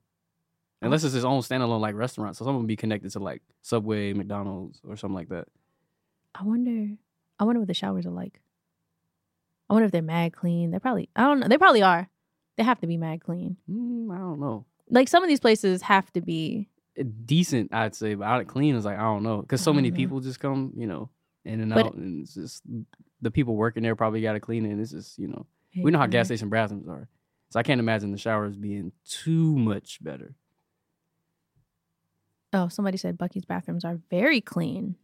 unless 0.83 1.05
it's 1.05 1.15
its 1.15 1.25
own 1.25 1.41
standalone 1.41 1.81
like 1.81 1.95
restaurant. 1.95 2.37
So 2.37 2.45
some 2.45 2.55
of 2.55 2.61
them 2.61 2.67
be 2.67 2.77
connected 2.77 3.11
to 3.13 3.19
like 3.19 3.43
Subway, 3.63 4.13
McDonald's, 4.13 4.81
or 4.87 4.97
something 4.97 5.15
like 5.15 5.29
that. 5.29 5.49
I 6.35 6.45
wonder. 6.45 6.95
I 7.39 7.45
wonder 7.45 7.61
what 7.61 7.69
the 7.69 7.75
showers 7.75 8.07
are 8.07 8.11
like. 8.11 8.41
I 9.71 9.75
wonder 9.75 9.87
if 9.87 9.93
they're 9.93 10.03
mad 10.03 10.33
clean. 10.33 10.71
They're 10.71 10.81
probably. 10.81 11.09
I 11.15 11.23
don't 11.23 11.41
know. 11.41 11.49
They 11.49 11.59
probably 11.59 11.83
are. 11.83 12.09
They 12.57 12.65
have 12.65 12.81
to 12.81 12.87
be 12.87 12.97
mad 12.97 13.23
clean. 13.23 13.57
Mm, 13.71 14.15
I 14.15 14.19
don't 14.19 14.41
know. 14.41 14.65
Like 14.91 15.09
some 15.09 15.23
of 15.23 15.29
these 15.29 15.41
places 15.41 15.83
have 15.83 16.13
to 16.15 16.21
be. 16.21 16.69
Eh, 16.97 17.05
decent, 17.25 17.73
I'd 17.73 17.95
say, 17.95 18.15
but 18.15 18.25
out 18.25 18.41
of 18.41 18.47
clean 18.47 18.75
is 18.75 18.85
like 18.85 18.99
I 18.99 19.03
don't 19.03 19.23
know, 19.23 19.43
because 19.43 19.61
so 19.61 19.73
many 19.73 19.91
know. 19.91 19.97
people 19.97 20.21
just 20.21 20.41
come, 20.41 20.73
you 20.77 20.87
know, 20.87 21.11
in 21.49 21.61
and 21.61 21.75
But- 21.75 21.87
out, 21.87 21.95
and 21.95 22.23
it's 22.23 22.35
just 22.35 22.63
the 23.21 23.31
people 23.31 23.57
working 23.57 23.83
there 23.83 23.97
probably 23.97 24.21
got 24.21 24.35
to 24.35 24.41
clean 24.41 24.65
it. 24.65 24.71
And 24.71 24.81
it's 24.81 24.93
just 24.93 25.19
you 25.19 25.29
know, 25.29 25.47
we 25.77 25.91
know 25.91 25.99
how 25.99 26.07
gas 26.07 26.27
station 26.27 26.49
bathrooms 26.49 26.89
are, 26.89 27.09
so 27.51 27.59
I 27.59 27.63
can't 27.63 27.81
imagine 27.81 28.13
the 28.13 28.19
showers 28.19 28.57
being 28.57 28.93
too 29.09 29.57
much 29.57 30.03
better. 30.03 30.35
Oh, 32.53 32.69
somebody 32.69 32.97
said 32.97 33.19
Buc-ee's 33.19 33.45
bathrooms 33.45 33.85
are 33.85 34.01
very 34.11 34.41
clean. 34.41 34.97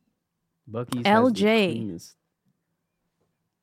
Bucky's 0.66 1.02
LJ. 1.04 2.14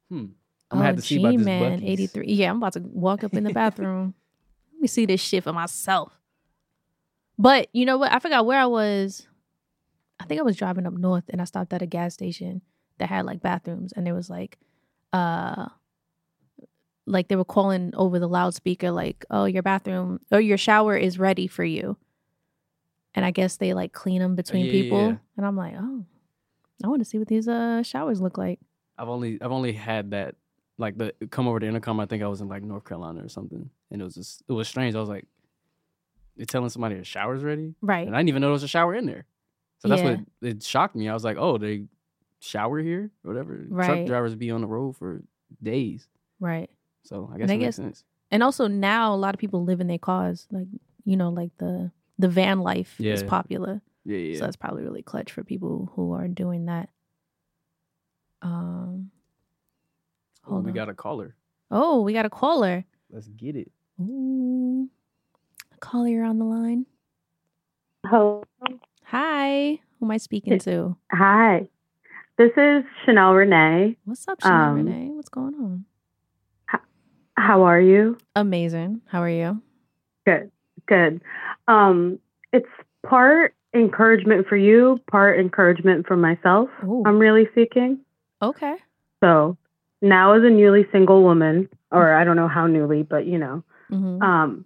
Hmm. 0.10 0.16
I'm 0.18 0.34
oh, 0.72 0.76
gonna 0.76 0.86
have 0.86 0.96
to 0.98 1.02
see 1.02 1.18
about 1.18 1.32
this 1.32 1.40
G-Man, 1.40 1.84
83. 1.84 2.28
Yeah, 2.28 2.52
I'm 2.52 2.58
about 2.58 2.74
to 2.74 2.80
walk 2.80 3.24
up 3.24 3.34
in 3.34 3.44
the 3.44 3.54
bathroom. 3.54 4.14
Let 4.74 4.82
me 4.82 4.88
see 4.88 5.06
this 5.06 5.20
shit 5.20 5.44
for 5.44 5.52
myself. 5.52 6.14
But 7.38 7.70
you 7.74 7.86
know 7.86 7.98
what? 7.98 8.12
I 8.12 8.20
forgot 8.20 8.46
where 8.46 8.60
I 8.60 8.68
was. 8.68 9.28
I 10.20 10.26
think 10.26 10.40
I 10.40 10.44
was 10.44 10.56
driving 10.56 10.86
up 10.86 10.94
north 10.94 11.24
and 11.30 11.42
I 11.42 11.46
stopped 11.46 11.74
at 11.74 11.82
a 11.82 11.88
gas 11.88 12.14
station 12.14 12.62
that 13.02 13.10
had 13.10 13.26
like 13.26 13.42
bathrooms 13.42 13.92
and 13.94 14.06
there 14.06 14.14
was 14.16 14.30
like 14.30 14.58
uh 15.12 15.66
like 17.08 17.28
they 17.28 17.36
were 17.36 17.44
calling 17.46 17.92
over 17.96 18.20
the 18.20 18.28
loudspeaker 18.30 18.92
like, 18.92 19.26
"Oh, 19.30 19.46
your 19.46 19.64
bathroom 19.64 20.20
or 20.32 20.40
your 20.40 20.58
shower 20.58 20.96
is 20.96 21.18
ready 21.20 21.48
for 21.48 21.64
you." 21.64 21.98
And 23.16 23.26
I 23.26 23.32
guess 23.32 23.58
they 23.58 23.74
like 23.74 23.92
clean 23.92 24.22
them 24.22 24.36
between 24.36 24.66
yeah, 24.68 24.72
people. 24.72 25.02
yeah. 25.10 25.16
And 25.36 25.46
I'm 25.46 25.58
like, 25.58 25.74
"Oh, 25.78 26.06
I 26.84 26.88
want 26.88 27.02
to 27.02 27.06
see 27.06 27.18
what 27.18 27.28
these 27.28 27.48
uh 27.48 27.82
showers 27.84 28.22
look 28.22 28.38
like." 28.38 28.60
I've 28.98 29.10
only 29.10 29.42
I've 29.42 29.52
only 29.52 29.74
had 29.74 30.12
that 30.12 30.36
like 30.78 30.98
the 30.98 31.14
come 31.32 31.48
over 31.48 31.60
the 31.60 31.66
intercom. 31.68 32.00
I 32.00 32.06
think 32.06 32.22
I 32.24 32.28
was 32.28 32.40
in 32.40 32.48
like 32.48 32.64
North 32.64 32.86
Carolina 32.86 33.26
or 33.26 33.30
something, 33.30 33.70
and 33.90 34.02
it 34.02 34.06
was 34.06 34.16
just 34.16 34.44
it 34.48 34.54
was 34.54 34.68
strange. 34.68 34.96
I 34.96 35.00
was 35.00 35.10
like, 35.10 35.26
"You're 36.36 36.46
telling 36.46 36.70
somebody 36.70 36.96
the 36.96 37.04
shower's 37.04 37.44
ready," 37.44 37.74
Right. 37.82 38.06
and 38.06 38.16
I 38.16 38.20
didn't 38.20 38.30
even 38.30 38.42
know 38.42 38.48
there 38.50 38.54
was 38.54 38.64
a 38.64 38.68
shower 38.68 38.94
in 38.94 39.08
there. 39.08 39.26
So 39.80 39.88
that's 39.88 40.04
Yeah. 40.04 40.18
what 40.18 40.20
it 40.50 40.62
shocked 40.64 40.96
me. 40.96 41.10
I 41.10 41.14
was 41.16 41.24
like, 41.24 41.38
"Oh, 41.38 41.58
they 41.58 41.86
shower 42.42 42.80
here, 42.80 43.10
or 43.24 43.32
whatever." 43.34 43.66
Right. 43.70 43.86
Truck 43.86 44.06
drivers 44.08 44.36
be 44.36 44.52
on 44.52 44.60
the 44.62 44.68
road 44.68 44.98
for 44.98 45.24
days, 45.64 46.08
right. 46.42 46.70
so 47.04 47.30
I 47.32 47.36
And 47.36 47.42
guess 47.42 47.50
I 47.50 47.54
it 47.54 47.58
makes 47.58 47.66
guess- 47.68 47.76
sense. 47.78 48.04
And 48.34 48.44
also 48.44 48.68
now 48.68 49.14
a 49.14 49.18
lot 49.18 49.34
of 49.36 49.40
people 49.40 49.64
live 49.66 49.80
in 49.82 49.88
their 49.88 49.98
cars. 49.98 50.48
Like, 50.52 50.68
you 51.06 51.16
know, 51.18 51.30
like 51.30 51.52
the 51.58 51.92
the 52.20 52.28
van 52.30 52.60
life 52.62 52.96
is 53.00 53.24
popular. 53.24 53.82
Yeah, 54.06 54.18
yeah. 54.18 54.38
So 54.40 54.46
that's 54.46 54.56
probably 54.56 54.84
really 54.84 55.02
clutch 55.04 55.32
for 55.32 55.44
people 55.44 55.92
who 55.96 56.14
are 56.14 56.28
doing 56.28 56.66
that. 56.66 56.90
Um 58.42 59.12
Ooh, 60.50 60.56
we 60.58 60.70
on. 60.72 60.74
got 60.74 60.90
a 60.90 60.94
caller. 60.94 61.36
Oh, 61.70 62.02
we 62.02 62.14
got 62.14 62.26
a 62.26 62.30
caller. 62.30 62.86
Let's 63.12 63.28
get 63.28 63.56
it. 63.56 63.72
Ooh. 64.02 64.90
Caller 65.80 66.24
on 66.24 66.40
the 66.40 66.46
line. 66.46 66.86
Hello. 68.06 68.44
Hi. 69.04 69.80
Who 70.00 70.06
am 70.06 70.12
I 70.12 70.18
speaking 70.18 70.58
to? 70.60 70.96
Hi. 71.12 71.68
This 72.42 72.54
is 72.58 72.84
Chanel 73.06 73.34
Renee. 73.36 73.96
What's 74.06 74.28
up, 74.28 74.42
Chanel 74.42 74.70
Um, 74.72 74.76
Renee? 74.78 75.10
What's 75.12 75.30
going 75.30 75.54
on? 75.54 75.86
How 77.38 77.62
are 77.62 77.80
you? 77.80 78.18
Amazing. 78.36 79.02
How 79.06 79.22
are 79.22 79.30
you? 79.30 79.62
Good. 80.26 80.52
Good. 80.88 81.22
Um, 81.68 82.18
it's 82.52 82.66
part 83.06 83.54
encouragement 83.76 84.48
for 84.48 84.58
you, 84.58 85.00
part 85.12 85.40
encouragement 85.40 86.08
for 86.08 86.18
myself. 86.18 86.72
Ooh. 86.84 87.04
I'm 87.06 87.20
really 87.20 87.48
seeking. 87.54 88.00
okay. 88.42 88.74
So 89.24 89.56
now 90.02 90.34
as 90.34 90.42
a 90.44 90.50
newly 90.50 90.88
single 90.92 91.22
woman, 91.22 91.70
or 91.92 92.12
I 92.16 92.24
don't 92.24 92.38
know 92.38 92.48
how 92.48 92.66
newly, 92.66 93.04
but 93.04 93.28
you 93.28 93.38
know, 93.38 93.64
hmm 93.90 94.20
um, 94.24 94.66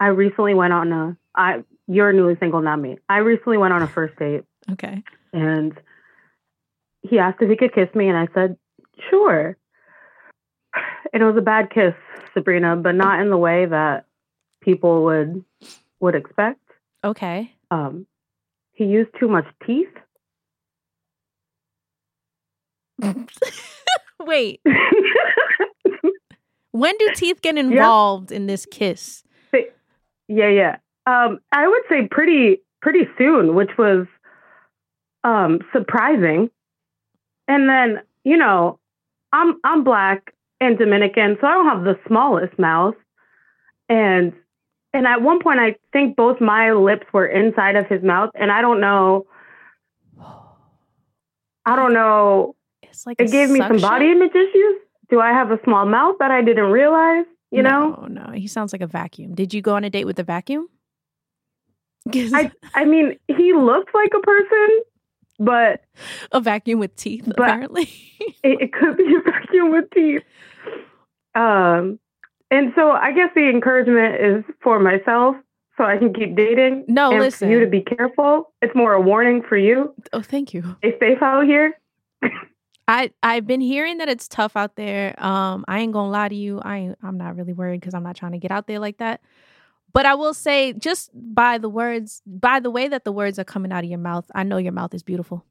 I 0.00 0.08
recently 0.08 0.52
went 0.52 0.74
on 0.74 0.92
a 0.92 1.16
I 1.34 1.64
you're 1.86 2.12
newly 2.12 2.36
single, 2.40 2.60
not 2.60 2.76
me. 2.78 2.98
I 3.08 3.18
recently 3.18 3.56
went 3.56 3.72
on 3.72 3.80
a 3.82 3.88
first 3.88 4.16
date 4.18 4.44
Okay. 4.70 5.02
and 5.32 5.72
he 7.08 7.18
asked 7.18 7.40
if 7.40 7.48
he 7.48 7.56
could 7.56 7.74
kiss 7.74 7.88
me 7.94 8.08
and 8.08 8.18
I 8.18 8.28
said, 8.34 8.56
Sure. 9.10 9.56
And 11.12 11.22
it 11.22 11.26
was 11.26 11.36
a 11.36 11.42
bad 11.42 11.70
kiss, 11.70 11.94
Sabrina, 12.32 12.74
but 12.76 12.96
not 12.96 13.20
in 13.20 13.30
the 13.30 13.36
way 13.36 13.66
that 13.66 14.06
people 14.60 15.04
would 15.04 15.44
would 16.00 16.14
expect. 16.14 16.60
Okay. 17.04 17.52
Um 17.70 18.06
he 18.72 18.84
used 18.84 19.10
too 19.20 19.28
much 19.28 19.46
teeth. 19.64 19.88
Wait. 24.20 24.60
When 26.74 26.96
do 26.98 27.08
teeth 27.14 27.40
get 27.40 27.56
involved 27.56 28.32
in 28.32 28.46
this 28.48 28.66
kiss? 28.68 29.22
yeah, 29.52 30.48
yeah. 30.48 30.76
Um, 31.06 31.38
I 31.52 31.68
would 31.68 31.82
say 31.88 32.08
pretty 32.10 32.62
pretty 32.82 33.06
soon, 33.16 33.54
which 33.54 33.70
was 33.78 34.08
um 35.22 35.60
surprising. 35.72 36.50
And 37.48 37.68
then, 37.68 38.02
you 38.24 38.36
know, 38.36 38.78
I'm 39.32 39.58
I'm 39.64 39.84
black 39.84 40.32
and 40.60 40.78
Dominican, 40.78 41.36
so 41.40 41.46
I 41.46 41.54
don't 41.54 41.66
have 41.66 41.84
the 41.84 41.98
smallest 42.06 42.58
mouth. 42.58 42.94
And 43.88 44.32
and 44.92 45.06
at 45.06 45.22
one 45.22 45.40
point 45.42 45.60
I 45.60 45.76
think 45.92 46.16
both 46.16 46.40
my 46.40 46.72
lips 46.72 47.06
were 47.12 47.26
inside 47.26 47.76
of 47.76 47.86
his 47.86 48.02
mouth 48.02 48.30
and 48.34 48.50
I 48.50 48.62
don't 48.62 48.80
know 48.80 49.26
I 51.66 51.76
don't 51.76 51.94
know. 51.94 52.56
It's 52.82 53.06
like 53.06 53.20
It 53.20 53.30
gave 53.30 53.50
me 53.50 53.60
some 53.60 53.80
body 53.80 54.10
image 54.10 54.34
issues. 54.34 54.76
Do 55.10 55.20
I 55.20 55.30
have 55.30 55.50
a 55.50 55.58
small 55.64 55.86
mouth 55.86 56.16
that 56.18 56.30
I 56.30 56.42
didn't 56.42 56.70
realize? 56.70 57.24
You 57.50 57.62
know? 57.62 58.06
No, 58.08 58.24
no. 58.24 58.32
He 58.32 58.46
sounds 58.46 58.72
like 58.72 58.82
a 58.82 58.86
vacuum. 58.86 59.34
Did 59.34 59.54
you 59.54 59.62
go 59.62 59.76
on 59.76 59.84
a 59.84 59.90
date 59.90 60.06
with 60.06 60.18
a 60.18 60.24
vacuum? 60.24 60.68
I 62.14 62.50
I 62.74 62.84
mean, 62.84 63.18
he 63.28 63.52
looks 63.54 63.92
like 63.94 64.12
a 64.14 64.20
person, 64.20 64.80
but 65.38 65.82
a 66.32 66.40
vacuum 66.40 66.78
with 66.78 66.94
teeth, 66.96 67.26
apparently. 67.26 67.82
it, 68.42 68.60
it 68.60 68.72
could 68.72 68.96
be 68.96 69.14
a 69.14 69.20
vacuum 69.22 69.72
with 69.72 69.90
teeth. 69.92 70.22
Um, 71.34 71.98
and 72.50 72.72
so 72.76 72.90
I 72.90 73.12
guess 73.12 73.30
the 73.34 73.48
encouragement 73.48 74.14
is 74.20 74.54
for 74.62 74.78
myself, 74.78 75.36
so 75.76 75.84
I 75.84 75.96
can 75.96 76.12
keep 76.12 76.36
dating. 76.36 76.84
No, 76.88 77.10
and 77.10 77.20
listen. 77.20 77.48
for 77.48 77.52
you 77.52 77.60
to 77.60 77.66
be 77.66 77.82
careful. 77.82 78.52
It's 78.62 78.74
more 78.74 78.92
a 78.92 79.00
warning 79.00 79.42
for 79.48 79.56
you. 79.56 79.94
oh, 80.12 80.22
thank 80.22 80.54
you. 80.54 80.76
Stay 80.78 80.96
safe 81.00 81.22
out 81.22 81.44
here. 81.44 81.74
I 82.86 83.10
I've 83.22 83.46
been 83.46 83.60
hearing 83.60 83.98
that 83.98 84.08
it's 84.08 84.28
tough 84.28 84.56
out 84.56 84.76
there. 84.76 85.14
Um, 85.22 85.64
I 85.66 85.80
ain't 85.80 85.92
gonna 85.92 86.10
lie 86.10 86.28
to 86.28 86.34
you. 86.34 86.60
I 86.60 86.76
ain't, 86.76 86.98
I'm 87.02 87.16
not 87.16 87.36
really 87.36 87.52
worried 87.52 87.80
because 87.80 87.94
I'm 87.94 88.02
not 88.02 88.16
trying 88.16 88.32
to 88.32 88.38
get 88.38 88.50
out 88.50 88.66
there 88.66 88.78
like 88.78 88.98
that. 88.98 89.20
But 89.94 90.04
I 90.04 90.14
will 90.14 90.34
say, 90.34 90.74
just 90.74 91.10
by 91.14 91.56
the 91.56 91.70
words, 91.70 92.20
by 92.26 92.60
the 92.60 92.70
way 92.70 92.88
that 92.88 93.04
the 93.04 93.12
words 93.12 93.38
are 93.38 93.44
coming 93.44 93.72
out 93.72 93.84
of 93.84 93.90
your 93.90 93.98
mouth, 93.98 94.30
I 94.34 94.42
know 94.42 94.58
your 94.58 94.72
mouth 94.72 94.92
is 94.92 95.02
beautiful. 95.02 95.44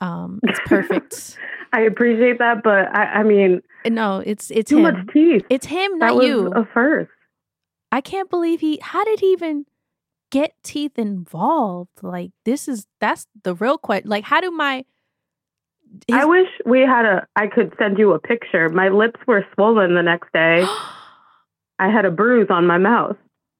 Um, 0.00 0.40
it's 0.42 0.60
perfect. 0.66 1.38
I 1.72 1.82
appreciate 1.82 2.38
that, 2.38 2.62
but 2.64 2.88
I, 2.96 3.20
I 3.20 3.22
mean, 3.22 3.62
no, 3.86 4.22
it's 4.24 4.50
it's 4.50 4.70
too 4.70 4.78
him. 4.78 4.82
much 4.82 5.12
teeth. 5.12 5.44
It's 5.50 5.66
him, 5.66 5.98
not 5.98 6.22
you. 6.24 6.48
a 6.48 6.64
first. 6.72 7.10
I 7.92 8.00
can't 8.00 8.30
believe 8.30 8.60
he. 8.60 8.80
How 8.82 9.04
did 9.04 9.20
he 9.20 9.32
even? 9.32 9.66
get 10.30 10.52
teeth 10.62 10.98
involved? 10.98 12.02
Like 12.02 12.30
this 12.44 12.68
is 12.68 12.86
that's 13.00 13.26
the 13.42 13.54
real 13.54 13.78
question. 13.78 14.10
Like 14.10 14.24
how 14.24 14.40
do 14.40 14.50
my 14.50 14.84
I 16.12 16.26
wish 16.26 16.48
we 16.66 16.80
had 16.80 17.06
a. 17.06 17.26
I 17.34 17.46
could 17.46 17.74
send 17.78 17.98
you 17.98 18.12
a 18.12 18.18
picture. 18.18 18.68
My 18.68 18.88
lips 18.88 19.20
were 19.26 19.46
swollen 19.54 19.94
the 19.94 20.02
next 20.02 20.30
day. 20.32 20.62
I 21.78 21.88
had 21.88 22.04
a 22.04 22.10
bruise 22.10 22.48
on 22.50 22.66
my 22.66 22.76
mouth. 22.76 23.16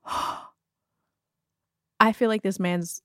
I 2.00 2.12
feel 2.12 2.28
like 2.28 2.42
this 2.42 2.60
man's 2.60 3.02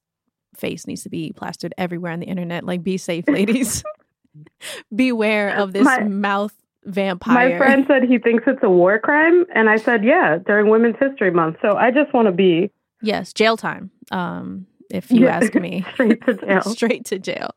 face 0.55 0.85
needs 0.87 1.03
to 1.03 1.09
be 1.09 1.31
plastered 1.35 1.73
everywhere 1.77 2.11
on 2.11 2.19
the 2.19 2.27
internet. 2.27 2.63
Like, 2.63 2.83
be 2.83 2.97
safe, 2.97 3.27
ladies. 3.27 3.83
Beware 4.95 5.55
of 5.57 5.73
this 5.73 5.83
My- 5.85 6.03
mouth 6.03 6.53
vampire. 6.85 7.51
My 7.51 7.57
friend 7.57 7.85
said 7.89 8.03
he 8.03 8.17
thinks 8.17 8.43
it's 8.47 8.61
a 8.63 8.69
war 8.69 8.99
crime, 8.99 9.45
and 9.53 9.69
I 9.69 9.77
said, 9.77 10.03
yeah, 10.03 10.37
during 10.45 10.69
Women's 10.69 10.95
History 10.99 11.31
Month. 11.31 11.57
So 11.61 11.75
I 11.77 11.91
just 11.91 12.13
want 12.13 12.27
to 12.27 12.31
be 12.31 12.71
Yes, 13.01 13.33
jail 13.33 13.57
time. 13.57 13.91
Um, 14.11 14.65
if 14.89 15.11
you 15.11 15.25
Yeah. 15.25 15.37
ask 15.37 15.53
me, 15.55 15.85
straight 15.93 16.25
to 16.25 16.33
jail. 16.35 16.61
straight 16.61 17.05
to 17.05 17.19
jail. 17.19 17.49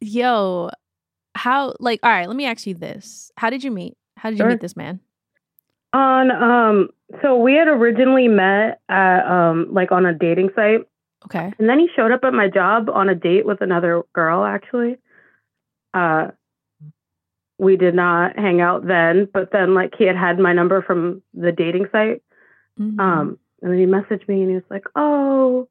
Yo, 0.00 0.70
how? 1.36 1.74
Like, 1.80 2.00
all 2.02 2.10
right. 2.10 2.26
Let 2.26 2.36
me 2.36 2.46
ask 2.46 2.66
you 2.66 2.74
this: 2.74 3.30
How 3.36 3.48
did 3.50 3.62
you 3.62 3.70
meet? 3.70 3.96
How 4.16 4.30
did 4.30 4.38
you 4.38 4.42
Sure. 4.44 4.50
meet 4.50 4.60
this 4.60 4.74
man? 4.76 5.00
On 5.96 6.30
um, 6.30 6.90
so 7.22 7.36
we 7.38 7.54
had 7.54 7.68
originally 7.68 8.28
met 8.28 8.80
at 8.90 9.26
um, 9.26 9.68
like 9.72 9.92
on 9.92 10.04
a 10.04 10.12
dating 10.12 10.50
site, 10.54 10.80
Okay. 11.24 11.54
and 11.58 11.68
then 11.70 11.78
he 11.78 11.88
showed 11.96 12.12
up 12.12 12.20
at 12.22 12.34
my 12.34 12.48
job 12.48 12.90
on 12.92 13.08
a 13.08 13.14
date 13.14 13.46
with 13.46 13.62
another 13.62 14.02
girl. 14.12 14.44
Actually, 14.44 14.98
uh, 15.94 16.28
we 17.58 17.76
did 17.78 17.94
not 17.94 18.38
hang 18.38 18.60
out 18.60 18.86
then, 18.86 19.26
but 19.32 19.52
then 19.52 19.72
like 19.72 19.94
he 19.96 20.04
had 20.04 20.16
had 20.16 20.38
my 20.38 20.52
number 20.52 20.82
from 20.82 21.22
the 21.32 21.50
dating 21.50 21.86
site. 21.90 22.22
Mhm. 22.78 23.00
Um, 23.00 23.38
and 23.62 23.72
then 23.72 23.78
he 23.78 23.86
messaged 23.86 24.28
me 24.28 24.42
and 24.42 24.50
he 24.50 24.54
was 24.56 24.70
like, 24.70 24.84
"Oh, 24.96 25.66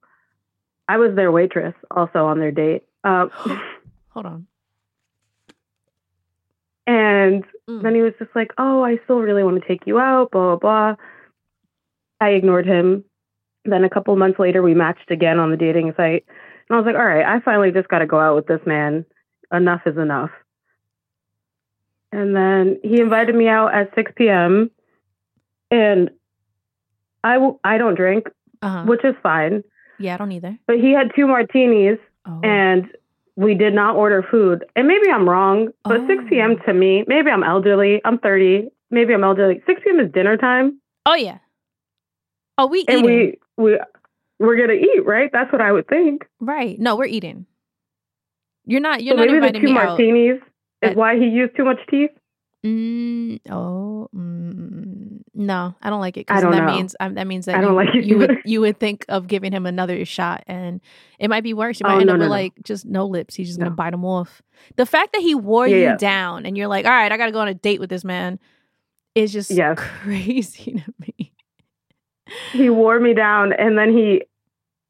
I 0.88 0.98
was 0.98 1.14
their 1.16 1.32
waitress, 1.32 1.76
also 1.92 2.26
on 2.26 2.40
their 2.40 2.52
date." 2.52 2.84
Um, 3.04 3.30
Hold 4.10 4.26
on. 4.26 4.48
And 6.88 7.44
Mm. 7.70 7.82
then 7.82 7.96
he 7.96 8.02
was 8.02 8.14
just 8.20 8.30
like, 8.36 8.52
"Oh, 8.58 8.84
I 8.84 8.98
still 9.06 9.20
really 9.20 9.44
want 9.44 9.60
to 9.62 9.68
take 9.68 9.88
you 9.88 10.00
out." 10.00 10.32
Blah 10.32 10.56
blah 10.56 10.96
blah. 10.96 10.96
I 12.22 12.30
ignored 12.32 12.66
him. 12.66 13.04
Then 13.66 13.84
a 13.84 13.90
couple 13.90 14.16
months 14.16 14.38
later, 14.40 14.62
we 14.62 14.74
matched 14.76 15.10
again 15.10 15.40
on 15.40 15.50
the 15.52 15.58
dating 15.58 15.94
site, 15.98 16.26
and 16.70 16.76
I 16.76 16.78
was 16.78 16.86
like, 16.86 16.96
"All 16.96 17.06
right, 17.06 17.26
I 17.26 17.40
finally 17.40 17.72
just 17.72 17.88
got 17.90 18.00
to 18.00 18.06
go 18.06 18.20
out 18.20 18.36
with 18.36 18.46
this 18.48 18.64
man. 18.66 19.06
Enough 19.52 19.82
is 19.88 19.98
enough." 19.98 20.30
And 22.12 22.36
then 22.36 22.80
he 22.84 23.02
invited 23.02 23.36
me 23.36 23.48
out 23.48 23.74
at 23.74 23.94
6 23.96 24.12
p.m. 24.16 24.70
And 25.72 26.12
I 27.24 27.34
w- 27.34 27.60
I 27.64 27.78
don't 27.78 27.96
drink, 27.96 28.28
Uh-huh. 28.62 28.84
which 28.86 29.04
is 29.04 29.16
fine. 29.24 29.64
Yeah, 29.98 30.14
I 30.14 30.18
don't 30.18 30.32
either. 30.32 30.58
But 30.68 30.80
he 30.80 30.92
had 30.92 31.12
two 31.16 31.26
martinis, 31.28 31.98
Oh. 32.28 32.40
and 32.44 32.90
we 33.38 33.54
did 33.54 33.74
not 33.74 33.96
order 33.96 34.24
food. 34.32 34.66
And 34.76 34.88
maybe 34.88 35.10
I'm 35.14 35.28
wrong, 35.28 35.70
but 35.84 36.02
Oh. 36.02 36.08
6 36.08 36.24
p.m. 36.30 36.56
to 36.66 36.74
me, 36.74 37.04
maybe 37.08 37.30
I'm 37.30 37.44
elderly. 37.44 38.02
I'm 38.06 38.18
30. 38.20 38.70
Maybe 38.92 39.14
I'm 39.14 39.24
elderly. 39.24 39.62
6 39.66 39.82
p.m. 39.84 40.00
is 40.00 40.12
dinner 40.12 40.38
time, 40.38 40.80
oh 41.06 41.16
yeah. 41.16 41.40
Oh, 42.58 42.68
we 42.68 42.86
and 42.88 43.00
eating. 43.04 43.38
we 43.58 43.64
we 43.72 43.80
we're 44.40 44.56
gonna 44.58 44.74
eat, 44.80 45.06
right? 45.06 45.30
That's 45.34 45.52
what 45.52 45.62
I 45.62 45.72
would 45.72 45.88
think. 45.88 46.26
right. 46.40 46.80
No, 46.80 46.96
we're 46.96 47.06
eating. 47.06 47.46
You're 48.66 48.80
not. 48.82 49.04
You're 49.04 49.18
so 49.18 49.24
not 49.26 49.32
maybe 49.32 49.52
the 49.52 49.60
two 49.60 49.66
me 49.66 49.78
out. 49.78 49.86
martinis 49.98 50.38
is 50.82 50.92
At- 50.92 50.96
why 50.96 51.18
he 51.18 51.26
used 51.28 51.56
too 51.56 51.66
much 51.66 51.80
teeth. 51.90 52.12
Mm, 52.66 53.40
oh, 53.52 54.08
mm, 54.16 54.35
no, 55.36 55.76
I 55.82 55.90
don't 55.90 56.00
like 56.00 56.18
it. 56.18 56.26
I 56.30 56.34
'cause 56.36 56.44
don't 56.44 56.52
that 56.52 56.66
know. 56.66 56.74
means 56.76 56.96
um, 57.00 57.14
that 57.16 57.28
means 57.28 57.46
that 57.46 57.56
I 57.56 57.62
don't 57.62 57.72
you, 57.72 57.76
like 57.76 57.96
it 57.96 58.06
you 58.06 58.18
would 58.18 58.38
you 58.46 58.62
would 58.62 58.80
think 58.80 59.06
of 59.10 59.28
giving 59.28 59.52
him 59.52 59.66
another 59.66 60.04
shot, 60.06 60.44
and 60.48 60.80
it 61.20 61.30
might 61.30 61.44
be 61.44 61.54
worse. 61.54 61.80
You 61.80 61.86
might 61.86 61.96
Oh, 61.96 62.00
end 62.00 62.08
no, 62.08 62.14
up 62.14 62.20
no, 62.20 62.24
with 62.24 62.30
no. 62.30 62.36
like 62.36 62.54
just 62.64 62.86
no 62.86 63.06
lips. 63.06 63.36
He's 63.36 63.48
just 63.48 63.60
gonna 63.60 63.72
bite 63.72 63.92
them 63.92 64.06
off. 64.06 64.42
The 64.78 64.86
fact 64.86 65.14
that 65.14 65.22
he 65.22 65.36
wore 65.36 65.68
Yeah, 65.68 65.76
you 65.76 65.82
yeah. 65.84 65.98
down, 65.98 66.46
and 66.46 66.58
you're 66.58 66.68
like, 66.68 66.86
all 66.86 66.92
right, 66.92 67.12
I 67.12 67.18
got 67.18 67.26
to 67.28 67.32
go 67.32 67.40
on 67.40 67.48
a 67.50 67.54
date 67.54 67.80
with 67.80 67.90
this 67.90 68.04
man, 68.06 68.40
is 69.14 69.34
just 69.34 69.52
Yes. 69.52 69.78
crazy 70.02 70.72
to 70.86 70.94
me. 71.00 71.34
He 72.54 72.70
wore 72.70 73.00
me 73.00 73.14
down, 73.14 73.52
and 73.54 73.78
then 73.78 73.96
he 73.96 74.24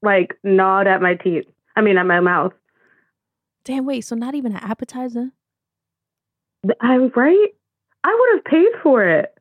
like 0.02 0.38
gnawed 0.44 0.88
at 0.88 1.02
my 1.02 1.16
teeth. 1.16 1.46
I 1.76 1.82
mean, 1.82 1.98
at 1.98 2.06
my 2.06 2.20
mouth. 2.20 2.54
Damn, 3.64 3.86
wait. 3.86 4.02
So 4.02 4.16
not 4.16 4.36
even 4.36 4.52
an 4.52 4.64
appetizer? 4.64 5.32
I'm 6.80 7.12
right. 7.16 7.48
I 8.04 8.16
would 8.20 8.38
have 8.38 8.46
paid 8.46 8.72
for 8.84 9.04
it. 9.04 9.35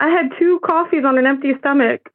I 0.00 0.08
had 0.08 0.30
two 0.38 0.58
coffees 0.64 1.04
on 1.04 1.18
an 1.18 1.26
empty 1.26 1.52
stomach. 1.58 2.10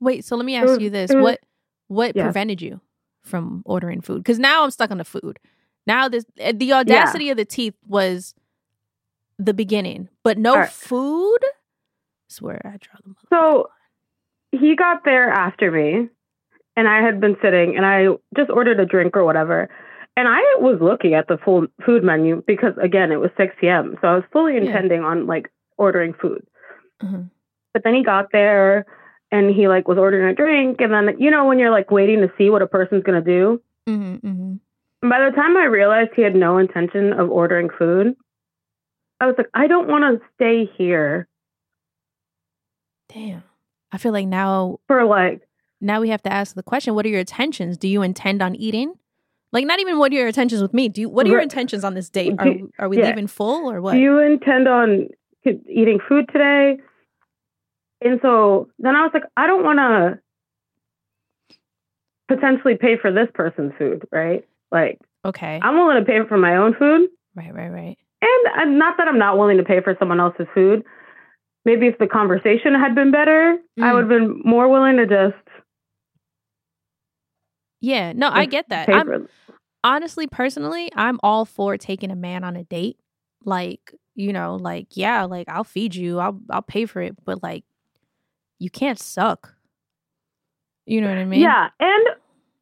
Wait. 0.00 0.24
So 0.24 0.36
let 0.36 0.44
me 0.44 0.56
ask 0.56 0.66
was- 0.66 0.80
you 0.80 0.90
this: 0.90 1.12
was- 1.14 1.22
what 1.22 1.40
what 1.88 2.16
Yeah. 2.16 2.24
prevented 2.24 2.60
you 2.60 2.80
from 3.22 3.62
ordering 3.64 4.00
food? 4.00 4.18
Because 4.18 4.38
now 4.38 4.64
I'm 4.64 4.70
stuck 4.70 4.90
on 4.90 4.98
the 4.98 5.04
food. 5.04 5.38
Now 5.86 6.08
this 6.08 6.24
eh, 6.38 6.52
the 6.54 6.72
audacity 6.72 7.30
of 7.30 7.36
the 7.36 7.44
teeth 7.44 7.74
was 7.86 8.34
the 9.38 9.54
beginning, 9.54 10.08
but 10.22 10.38
no 10.38 10.56
right. 10.56 10.68
food. 10.68 11.38
swear 12.28 12.60
I 12.64 12.76
draw 12.78 12.96
the 13.02 13.08
mother- 13.10 13.28
So 13.30 13.70
he 14.50 14.74
got 14.74 15.04
there 15.04 15.30
after 15.30 15.70
me, 15.70 16.08
and 16.76 16.88
I 16.88 17.00
had 17.02 17.20
been 17.20 17.36
sitting, 17.40 17.76
and 17.76 17.86
I 17.86 18.06
just 18.36 18.50
ordered 18.50 18.80
a 18.80 18.86
drink 18.86 19.16
or 19.16 19.24
whatever. 19.24 19.68
And 20.16 20.26
I 20.28 20.40
was 20.60 20.78
looking 20.80 21.14
at 21.14 21.28
the 21.28 21.38
full 21.38 21.66
food 21.84 22.02
menu 22.02 22.42
because, 22.46 22.72
again, 22.78 23.12
it 23.12 23.16
was 23.20 23.30
6 23.36 23.54
p.m. 23.60 23.96
So 24.00 24.08
I 24.08 24.14
was 24.16 24.24
fully 24.32 24.54
Yeah. 24.54 24.62
intending 24.62 25.02
on 25.04 25.26
like 25.26 25.50
ordering 25.76 26.12
food. 26.14 26.44
Mhm. 27.02 27.30
But 27.72 27.82
then 27.84 27.94
he 27.94 28.04
got 28.04 28.30
there 28.32 28.86
and 29.32 29.50
he 29.50 29.68
like 29.68 29.88
was 29.88 29.98
ordering 29.98 30.28
a 30.28 30.34
drink. 30.34 30.80
And 30.80 30.92
then, 30.92 31.16
you 31.18 31.30
know, 31.30 31.46
when 31.46 31.58
you're 31.58 31.70
like 31.70 31.90
waiting 31.90 32.20
to 32.20 32.32
see 32.38 32.50
what 32.50 32.62
a 32.62 32.66
person's 32.66 33.02
going 33.02 33.22
to 33.22 33.30
do. 33.30 33.60
Mhm, 33.88 34.20
mhm. 34.20 34.60
By 35.02 35.28
the 35.28 35.36
time 35.36 35.56
I 35.56 35.64
realized 35.64 36.10
he 36.14 36.22
had 36.22 36.34
no 36.34 36.58
intention 36.58 37.12
of 37.12 37.30
ordering 37.30 37.68
food, 37.68 38.16
I 39.20 39.26
was 39.26 39.34
like, 39.36 39.50
I 39.52 39.66
don't 39.66 39.88
want 39.88 40.20
to 40.20 40.26
stay 40.34 40.70
here 40.78 41.28
Damn. 43.14 43.44
I 43.92 43.98
feel 43.98 44.12
like 44.12 44.26
now 44.26 44.80
for 44.88 45.04
like, 45.04 45.42
now 45.80 46.00
we 46.00 46.08
have 46.08 46.22
to 46.22 46.32
ask 46.32 46.54
the 46.54 46.62
question: 46.62 46.94
What 46.94 47.06
are 47.06 47.08
your 47.08 47.20
intentions? 47.20 47.78
Do 47.78 47.86
you 47.86 48.02
intend 48.02 48.42
on 48.42 48.56
eating? 48.56 48.94
Like, 49.52 49.66
not 49.66 49.78
even 49.78 49.98
what 49.98 50.10
are 50.10 50.16
your 50.16 50.26
intentions 50.26 50.60
with 50.60 50.74
me? 50.74 50.88
Do 50.88 51.02
you, 51.02 51.08
what 51.08 51.26
are 51.26 51.30
your 51.30 51.40
intentions 51.40 51.84
on 51.84 51.94
this 51.94 52.10
date? 52.10 52.34
Are 52.38 52.52
are 52.80 52.88
we 52.88 52.98
yeah. 52.98 53.06
leaving 53.06 53.28
full 53.28 53.70
or 53.70 53.80
what? 53.80 53.92
do 53.92 54.00
you 54.00 54.18
intend 54.18 54.66
on 54.66 55.08
eating 55.46 55.98
food 56.08 56.28
today? 56.32 56.78
And 58.00 58.18
so 58.22 58.68
then 58.78 58.96
I 58.96 59.02
was 59.02 59.10
like, 59.14 59.24
I 59.36 59.46
don't 59.46 59.64
want 59.64 59.78
to 59.78 60.18
potentially 62.28 62.76
pay 62.76 62.96
for 63.00 63.12
this 63.12 63.28
person's 63.34 63.72
food, 63.78 64.06
right? 64.12 64.44
Like, 64.70 64.98
okay. 65.24 65.60
I'm 65.62 65.74
willing 65.76 65.96
to 65.98 66.04
pay 66.04 66.18
for 66.28 66.36
my 66.38 66.56
own 66.56 66.74
food. 66.74 67.08
right. 67.34 67.54
Right. 67.54 67.68
Right. 67.70 67.98
And 68.22 68.54
I'm 68.56 68.78
not 68.78 68.96
that 68.98 69.06
I'm 69.08 69.18
not 69.18 69.36
willing 69.38 69.58
to 69.58 69.64
pay 69.64 69.80
for 69.82 69.94
someone 69.98 70.20
else's 70.20 70.46
food. 70.54 70.82
Maybe 71.66 71.86
if 71.86 71.98
the 71.98 72.06
conversation 72.06 72.74
had 72.74 72.94
been 72.94 73.10
better, 73.10 73.58
I 73.78 73.82
Mm. 73.90 73.94
would 73.94 74.00
have 74.00 74.08
been 74.08 74.42
more 74.44 74.68
willing 74.68 74.96
to 74.96 75.06
just 75.06 75.36
Yeah. 77.80 78.12
No, 78.14 78.30
I 78.30 78.46
get 78.46 78.70
that. 78.70 78.88
I'm 78.88 79.28
honestly, 79.82 80.26
personally, 80.26 80.90
I'm 80.96 81.20
all 81.22 81.44
for 81.44 81.76
taking 81.76 82.10
a 82.10 82.16
man 82.16 82.42
on 82.44 82.56
a 82.56 82.64
date. 82.64 82.98
Like, 83.44 83.94
you 84.14 84.32
know, 84.32 84.56
like, 84.56 84.96
yeah, 84.96 85.24
like 85.24 85.48
I'll 85.48 85.64
feed 85.64 85.94
you, 85.94 86.18
I'll 86.18 86.40
I'll 86.50 86.62
pay 86.62 86.86
for 86.86 87.00
it, 87.02 87.16
but 87.24 87.42
like 87.42 87.64
you 88.58 88.70
can't 88.70 88.98
suck. 88.98 89.54
You 90.86 91.00
know 91.00 91.08
what 91.08 91.18
I 91.18 91.24
mean? 91.24 91.40
Yeah, 91.40 91.68
and 91.80 92.04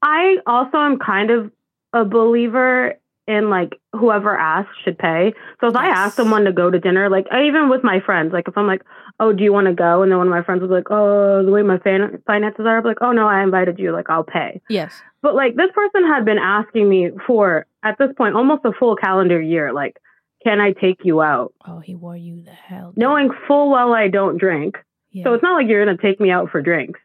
I 0.02 0.36
also 0.46 0.78
am 0.78 0.98
kind 0.98 1.30
of 1.30 1.50
a 1.92 2.04
believer 2.04 2.94
in 3.28 3.50
like 3.50 3.80
whoever 3.92 4.36
asks 4.36 4.72
should 4.84 4.98
pay. 4.98 5.32
So 5.60 5.68
if 5.68 5.76
I 5.76 5.88
ask 5.88 6.16
someone 6.16 6.44
to 6.44 6.52
go 6.52 6.70
to 6.70 6.78
dinner, 6.78 7.08
like 7.08 7.26
I, 7.30 7.44
even 7.44 7.68
with 7.68 7.84
my 7.84 8.00
friends, 8.00 8.32
like 8.32 8.48
if 8.48 8.56
I'm 8.58 8.66
like, 8.66 8.82
"Oh, 9.20 9.32
do 9.32 9.44
you 9.44 9.52
want 9.52 9.68
to 9.68 9.74
go?" 9.74 10.02
and 10.02 10.10
then 10.10 10.18
one 10.18 10.26
of 10.26 10.32
my 10.32 10.42
friends 10.42 10.60
was 10.62 10.70
like, 10.70 10.90
"Oh, 10.90 11.44
the 11.44 11.50
way 11.50 11.62
my 11.62 11.78
fan- 11.78 12.20
finances 12.26 12.66
are," 12.66 12.78
I'm 12.78 12.84
like, 12.84 12.98
"Oh 13.00 13.12
no, 13.12 13.28
I 13.28 13.42
invited 13.42 13.78
you. 13.78 13.92
Like 13.92 14.10
I'll 14.10 14.24
pay." 14.24 14.60
Yes. 14.68 15.00
But 15.20 15.34
like 15.34 15.54
this 15.54 15.70
person 15.72 16.04
had 16.06 16.24
been 16.24 16.38
asking 16.38 16.88
me 16.88 17.10
for 17.26 17.66
at 17.84 17.96
this 17.98 18.10
point 18.16 18.34
almost 18.34 18.64
a 18.64 18.72
full 18.72 18.96
calendar 18.96 19.40
year, 19.40 19.72
like, 19.72 19.98
"Can 20.44 20.60
I 20.60 20.72
take 20.72 21.04
you 21.04 21.22
out?" 21.22 21.52
Oh, 21.66 21.78
he 21.78 21.94
wore 21.94 22.16
you 22.16 22.42
the 22.42 22.50
hell. 22.50 22.92
down. 22.92 22.94
Knowing 22.96 23.30
full 23.46 23.70
well 23.70 23.92
I 23.92 24.08
don't 24.08 24.38
drink. 24.38 24.76
Yeah. 25.10 25.24
So 25.24 25.34
it's 25.34 25.42
not 25.42 25.54
like 25.54 25.68
you're 25.68 25.84
going 25.84 25.96
to 25.96 26.02
take 26.02 26.20
me 26.20 26.30
out 26.30 26.50
for 26.50 26.62
drinks. 26.62 27.00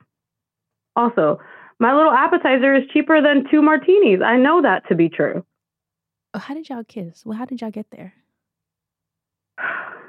Also, 0.96 1.40
my 1.80 1.94
little 1.94 2.12
appetizer 2.12 2.74
is 2.74 2.84
cheaper 2.92 3.22
than 3.22 3.46
two 3.52 3.62
martinis. 3.62 4.22
I 4.26 4.38
know 4.38 4.62
that 4.62 4.88
to 4.90 4.96
be 4.96 5.10
true. 5.10 5.46
Oh, 6.34 6.40
how 6.40 6.54
did 6.54 6.70
y'all 6.70 6.84
kiss? 6.84 7.24
Well, 7.26 7.38
how 7.38 7.46
did 7.46 7.62
y'all 7.62 7.72
get 7.72 7.88
there? 7.92 8.14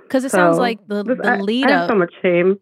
Because 0.03 0.25
it 0.25 0.31
sounds 0.31 0.59
like 0.59 0.87
the, 0.87 1.03
the 1.03 1.21
I, 1.25 1.41
lead 1.41 1.67
I 1.67 1.71
have 1.71 1.88
so 1.88 1.95
much 1.95 2.12
shame. 2.23 2.59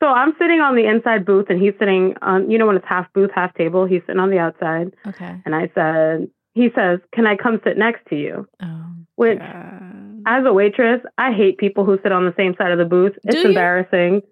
So 0.00 0.06
I'm 0.06 0.32
sitting 0.38 0.60
on 0.60 0.74
the 0.76 0.84
inside 0.86 1.24
booth 1.24 1.46
and 1.48 1.60
he's 1.62 1.74
sitting 1.78 2.14
on, 2.22 2.50
you 2.50 2.58
know, 2.58 2.66
when 2.66 2.76
it's 2.76 2.86
half 2.88 3.12
booth, 3.12 3.30
half 3.34 3.54
table, 3.54 3.86
he's 3.86 4.02
sitting 4.02 4.20
on 4.20 4.30
the 4.30 4.38
outside. 4.38 4.94
okay. 5.06 5.40
And 5.44 5.54
I 5.54 5.70
said, 5.74 6.28
he 6.54 6.68
says, 6.74 7.00
Can 7.14 7.26
I 7.26 7.36
come 7.36 7.60
sit 7.64 7.76
next 7.78 8.06
to 8.10 8.16
you? 8.16 8.48
Oh, 8.62 8.84
Which, 9.16 9.38
God. 9.38 10.22
as 10.26 10.44
a 10.46 10.52
waitress, 10.52 11.00
I 11.18 11.32
hate 11.32 11.58
people 11.58 11.84
who 11.84 11.98
sit 12.02 12.12
on 12.12 12.24
the 12.26 12.34
same 12.36 12.54
side 12.56 12.72
of 12.72 12.78
the 12.78 12.84
booth. 12.84 13.12
It's 13.24 13.36
Do 13.36 13.42
you? 13.42 13.48
embarrassing. 13.48 14.22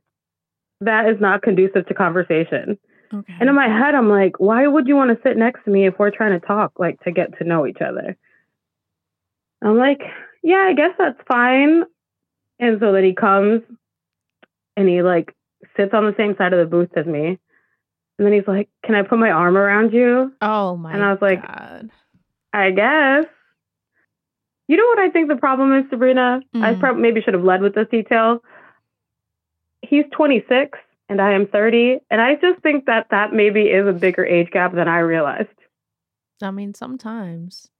That 0.82 1.08
is 1.10 1.20
not 1.20 1.42
conducive 1.42 1.86
to 1.86 1.94
conversation. 1.94 2.78
Okay. 3.12 3.34
And 3.40 3.48
in 3.48 3.54
my 3.54 3.66
head, 3.68 3.94
I'm 3.94 4.08
like, 4.08 4.38
why 4.38 4.66
would 4.66 4.86
you 4.86 4.96
want 4.96 5.10
to 5.10 5.22
sit 5.28 5.36
next 5.36 5.64
to 5.64 5.70
me 5.70 5.86
if 5.86 5.98
we're 5.98 6.10
trying 6.12 6.38
to 6.38 6.46
talk, 6.46 6.72
like 6.78 7.00
to 7.00 7.10
get 7.10 7.36
to 7.38 7.44
know 7.44 7.66
each 7.66 7.80
other? 7.80 8.16
I'm 9.62 9.76
like, 9.76 10.00
yeah, 10.42 10.66
I 10.68 10.74
guess 10.74 10.92
that's 10.98 11.18
fine. 11.28 11.82
And 12.58 12.78
so 12.80 12.92
then 12.92 13.04
he 13.04 13.14
comes 13.14 13.62
and 14.76 14.88
he 14.88 15.02
like 15.02 15.34
sits 15.76 15.92
on 15.92 16.04
the 16.06 16.14
same 16.16 16.34
side 16.36 16.52
of 16.52 16.58
the 16.60 16.70
booth 16.70 16.90
as 16.96 17.04
me. 17.06 17.38
And 18.18 18.26
then 18.26 18.32
he's 18.32 18.46
like, 18.46 18.68
Can 18.84 18.94
I 18.94 19.02
put 19.02 19.18
my 19.18 19.30
arm 19.30 19.56
around 19.56 19.92
you? 19.92 20.32
oh 20.40 20.76
my 20.76 20.92
and 20.92 21.02
I 21.02 21.10
was 21.10 21.20
like, 21.22 21.42
God. 21.46 21.90
I 22.52 22.70
guess. 22.70 23.24
You 24.68 24.76
know 24.76 24.86
what 24.86 24.98
I 25.00 25.10
think 25.10 25.28
the 25.28 25.36
problem 25.36 25.72
is, 25.74 25.88
Sabrina? 25.90 26.40
I 26.54 26.74
Mhm. 26.74 26.80
probably 26.80 27.02
maybe 27.02 27.20
should 27.22 27.34
have 27.34 27.42
led 27.44 27.60
with 27.60 27.74
this 27.74 27.88
detail. 27.88 28.42
He's 29.82 30.04
26 30.12 30.78
and 31.08 31.20
I 31.20 31.32
am 31.32 31.46
30. 31.46 31.98
And 32.10 32.20
I 32.20 32.36
just 32.36 32.60
think 32.62 32.86
that 32.86 33.08
that 33.10 33.32
maybe 33.32 33.62
is 33.62 33.86
a 33.86 33.92
bigger 33.92 34.24
age 34.24 34.50
gap 34.50 34.72
than 34.72 34.88
I 34.88 34.98
realized. 35.00 35.48
I 36.42 36.50
mean, 36.50 36.74
sometimes. 36.74 37.70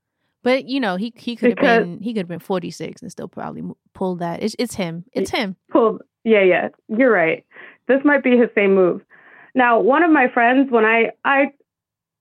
But 0.43 0.65
you 0.67 0.81
know, 0.81 0.97
he 0.97 1.13
he 1.17 1.37
could 1.37 1.59
have 1.59 1.59
been 1.85 2.01
he 2.01 2.13
could 2.15 2.21
have 2.21 2.29
been 2.29 2.39
46 2.41 3.03
and 3.03 3.11
still 3.13 3.29
probably 3.29 3.63
pulled 3.95 4.21
that. 4.21 4.43
It's 4.43 4.57
it's 4.59 4.75
him. 4.75 5.05
It's 5.13 5.31
him. 5.31 5.57
pulled. 5.71 6.03
Yeah, 6.25 6.43
yeah, 6.43 6.69
you're 6.89 7.13
right. 7.13 7.45
This 7.89 8.01
might 8.05 8.23
be 8.23 8.37
his 8.37 8.49
same 8.55 8.75
move. 8.75 9.03
Now, 9.55 9.81
one 9.81 10.03
of 10.03 10.11
my 10.11 10.29
friends, 10.29 10.71
when 10.71 10.85
I, 10.85 11.11
I, 11.25 11.53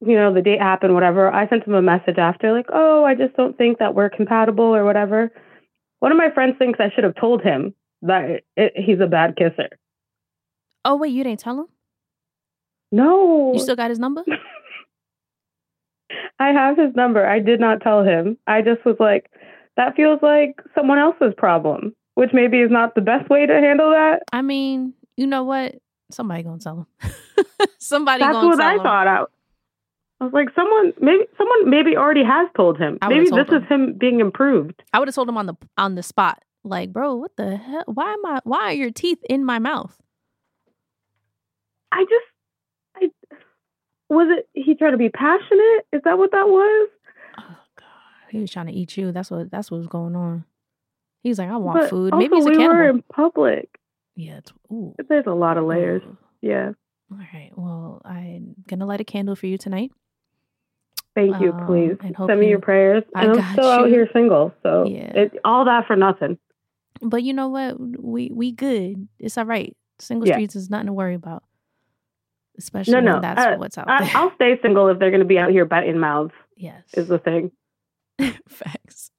you 0.02 0.16
know, 0.16 0.34
the 0.34 0.42
date 0.42 0.62
happened, 0.62 0.94
whatever, 0.94 1.32
I 1.32 1.48
sent 1.50 1.66
him 1.68 1.74
a 1.74 1.82
message 1.82 2.18
after, 2.18 2.54
like, 2.54 2.68
oh, 2.74 3.04
I 3.04 3.16
just 3.16 3.36
don't 3.36 3.58
think 3.58 3.80
that 3.80 3.96
we're 3.96 4.10
compatible 4.10 4.64
or 4.76 4.86
whatever. 4.86 5.32
One 6.00 6.12
of 6.12 6.18
my 6.18 6.32
friends 6.32 6.56
thinks 6.58 6.80
I 6.80 6.90
should 6.94 7.04
have 7.04 7.16
told 7.16 7.42
him 7.42 7.74
that 8.04 8.42
it, 8.56 8.74
he's 8.76 9.00
a 9.02 9.08
bad 9.08 9.36
kisser. 9.36 9.70
Oh 10.86 10.96
wait, 10.96 11.12
you 11.12 11.24
didn't 11.26 11.42
tell 11.42 11.60
him? 11.60 11.66
No, 12.92 13.54
You 13.54 13.60
still 13.60 13.76
got 13.76 13.90
his 13.90 14.00
number? 14.00 14.24
I 16.40 16.50
have 16.54 16.78
his 16.78 16.96
number. 16.96 17.26
I 17.28 17.40
did 17.40 17.60
not 17.60 17.82
tell 17.82 18.04
him. 18.04 18.38
I 18.48 18.62
just 18.62 18.86
was 18.86 18.96
like, 19.00 19.30
that 19.76 19.96
feels 19.96 20.20
like 20.22 20.56
someone 20.74 20.98
else's 20.98 21.34
problem, 21.38 21.94
which 22.16 22.30
maybe 22.34 22.60
is 22.62 22.72
not 22.72 22.96
the 22.96 23.02
best 23.02 23.30
way 23.30 23.46
to 23.46 23.54
handle 23.54 23.92
that. 23.92 24.24
I 24.32 24.42
mean, 24.42 24.94
you 25.18 25.28
know 25.28 25.44
what? 25.44 25.76
Somebody 26.12 26.44
gonna 26.44 26.60
tell 26.60 26.88
him. 27.04 27.12
Somebody 27.80 28.24
That's 28.24 28.34
gonna 28.34 28.48
what 28.48 28.62
I 28.62 28.76
him. 28.76 28.84
thought. 28.84 29.08
I, 29.08 29.24
I 30.22 30.26
was 30.26 30.34
like, 30.34 30.50
someone 30.56 30.94
maybe 31.00 31.24
someone 31.38 31.70
maybe 31.70 31.96
already 31.96 32.24
has 32.26 32.50
told 32.56 32.78
him. 32.78 32.98
I 33.02 33.08
maybe 33.08 33.26
this 33.26 33.48
told 33.48 33.54
is 33.64 33.68
him 33.70 33.94
being 33.98 34.20
improved. 34.20 34.84
I 34.94 35.00
would 35.00 35.08
have 35.08 35.16
told 35.16 35.30
him 35.30 35.38
on 35.38 35.46
the 35.46 35.56
on 35.78 35.96
the 35.96 36.04
spot. 36.04 36.44
Like, 36.64 36.92
bro, 36.92 37.16
what 37.16 37.32
the 37.38 37.56
hell? 37.56 37.84
Why 37.88 38.14
am 38.14 38.26
I? 38.26 38.40
Why 38.44 38.60
are 38.66 38.74
your 38.74 38.92
teeth 38.92 39.20
in 39.30 39.46
my 39.46 39.60
mouth? 39.60 39.98
I 41.92 42.04
just, 42.04 42.26
I 42.98 43.34
was 44.10 44.28
it. 44.38 44.50
He 44.54 44.76
tried 44.76 44.92
to 44.92 44.98
be 44.98 45.10
passionate. 45.10 45.86
Is 45.94 46.02
that 46.04 46.18
what 46.18 46.32
that 46.32 46.48
was? 46.48 46.90
Oh 47.40 47.56
god, 47.78 48.30
he 48.30 48.40
was 48.40 48.52
trying 48.52 48.68
to 48.68 48.74
eat 48.74 48.98
you. 48.98 49.12
That's 49.12 49.32
what 49.32 49.50
that's 49.50 49.72
what 49.72 49.78
was 49.78 49.88
going 49.88 50.16
on. 50.16 50.44
He's 51.24 51.40
like, 51.40 51.50
I 51.50 51.58
want 51.58 51.80
But 51.80 51.90
food. 51.90 52.14
Maybe 52.16 52.36
he's 52.36 52.46
a 52.46 52.50
we 52.50 52.56
cannibal. 52.58 52.76
were 52.76 52.90
in 52.90 53.04
public. 53.12 53.70
yeah. 54.16 54.38
It's, 54.38 54.52
ooh. 54.72 54.96
There's 55.08 55.26
a 55.28 55.34
lot 55.34 55.58
of 55.58 55.66
layers. 55.66 56.02
Ooh. 56.06 56.18
Yeah. 56.42 56.72
All 57.12 57.18
right. 57.34 57.52
Well, 57.56 58.02
I'm 58.06 58.56
gonna 58.68 58.86
light 58.86 59.02
a 59.02 59.06
candle 59.06 59.36
for 59.36 59.48
you 59.48 59.58
tonight. 59.58 59.92
Thank 61.28 61.42
you. 61.42 61.52
Um, 61.54 61.66
Please 61.68 61.98
send 62.28 62.40
me 62.40 62.46
you- 62.46 62.52
your 62.52 62.60
prayers. 62.60 63.04
I 63.16 63.22
And 63.24 63.32
I'm 63.32 63.38
got 63.38 63.54
still 63.54 63.70
out 63.70 63.90
here 63.90 64.08
single, 64.14 64.54
so 64.64 64.86
Yeah. 64.86 65.12
it, 65.14 65.38
all 65.44 65.66
that 65.66 65.86
for 65.88 65.96
nothing. 65.96 66.38
But 67.02 67.24
you 67.24 67.34
know 67.34 67.48
what? 67.50 67.78
We 67.80 68.32
we 68.34 68.52
good. 68.52 69.08
It's 69.20 69.38
all 69.38 69.46
right. 69.46 69.76
Single 70.00 70.28
Yeah. 70.28 70.36
streets 70.36 70.56
is 70.56 70.70
nothing 70.70 70.88
to 70.88 70.94
worry 70.94 71.14
about. 71.16 71.44
Especially 72.58 72.94
No, 72.94 73.00
no. 73.00 73.20
that's 73.22 73.40
uh, 73.40 73.56
what's 73.58 73.78
out 73.78 73.90
I, 73.90 74.04
there. 74.04 74.12
I'll 74.16 74.36
stay 74.36 74.60
single 74.62 74.88
if 74.90 75.00
they're 75.00 75.12
going 75.12 75.22
to 75.22 75.26
be 75.26 75.40
out 75.40 75.50
here 75.52 75.66
biting 75.66 75.98
mouths. 76.00 76.34
yes. 76.58 76.84
Is 76.94 77.08
the 77.08 77.18
thing. 77.20 77.52
Facts. 78.50 79.12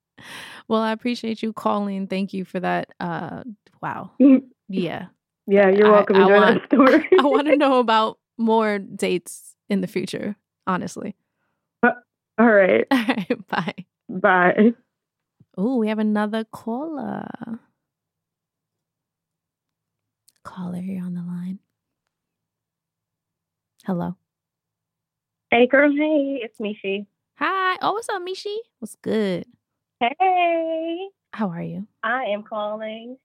Well, 0.68 0.82
I 0.82 0.92
appreciate 0.92 1.42
you 1.42 1.52
calling. 1.54 2.06
Thank 2.06 2.34
you 2.34 2.44
for 2.44 2.60
that. 2.60 2.88
Uh 3.00 3.44
wow. 3.82 4.10
Yeah. 4.68 5.06
Yeah, 5.46 5.68
you're 5.70 5.88
I- 5.88 5.90
welcome. 5.90 6.16
I 6.16 6.20
Enjoy 6.22 6.34
want- 6.78 7.04
I 7.20 7.22
want 7.24 7.46
to 7.48 7.56
know 7.56 7.78
about 7.80 8.18
more 8.38 8.78
dates 8.78 9.56
in 9.68 9.80
the 9.80 9.86
future, 9.88 10.36
honestly. 10.66 11.16
All 12.40 12.50
right. 12.50 12.86
All 12.90 13.04
right, 13.06 13.48
bye. 13.48 13.74
Bye. 14.08 14.72
Oh, 15.58 15.76
we 15.76 15.88
have 15.88 15.98
another 15.98 16.44
caller. 16.44 17.28
Caller, 20.42 20.78
you're 20.78 21.04
on 21.04 21.12
the 21.12 21.20
line. 21.20 21.58
Hello. 23.84 24.16
Hey 25.50 25.66
girl, 25.66 25.92
hey, 25.92 26.40
it's 26.42 26.58
Mishi. 26.60 27.04
Hi. 27.36 27.76
Oh, 27.82 27.92
what's 27.92 28.08
up, 28.08 28.22
Mishi? 28.22 28.56
What's 28.78 28.96
good? 29.02 29.44
Hey, 30.00 31.08
How 31.34 31.50
are 31.50 31.62
you? 31.62 31.86
I 32.02 32.24
am 32.24 32.42
calling 32.42 33.18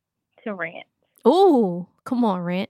to 0.44 0.54
rant. 0.54 0.88
Oh, 1.24 1.88
come 2.04 2.26
on, 2.26 2.42
Rant. 2.42 2.70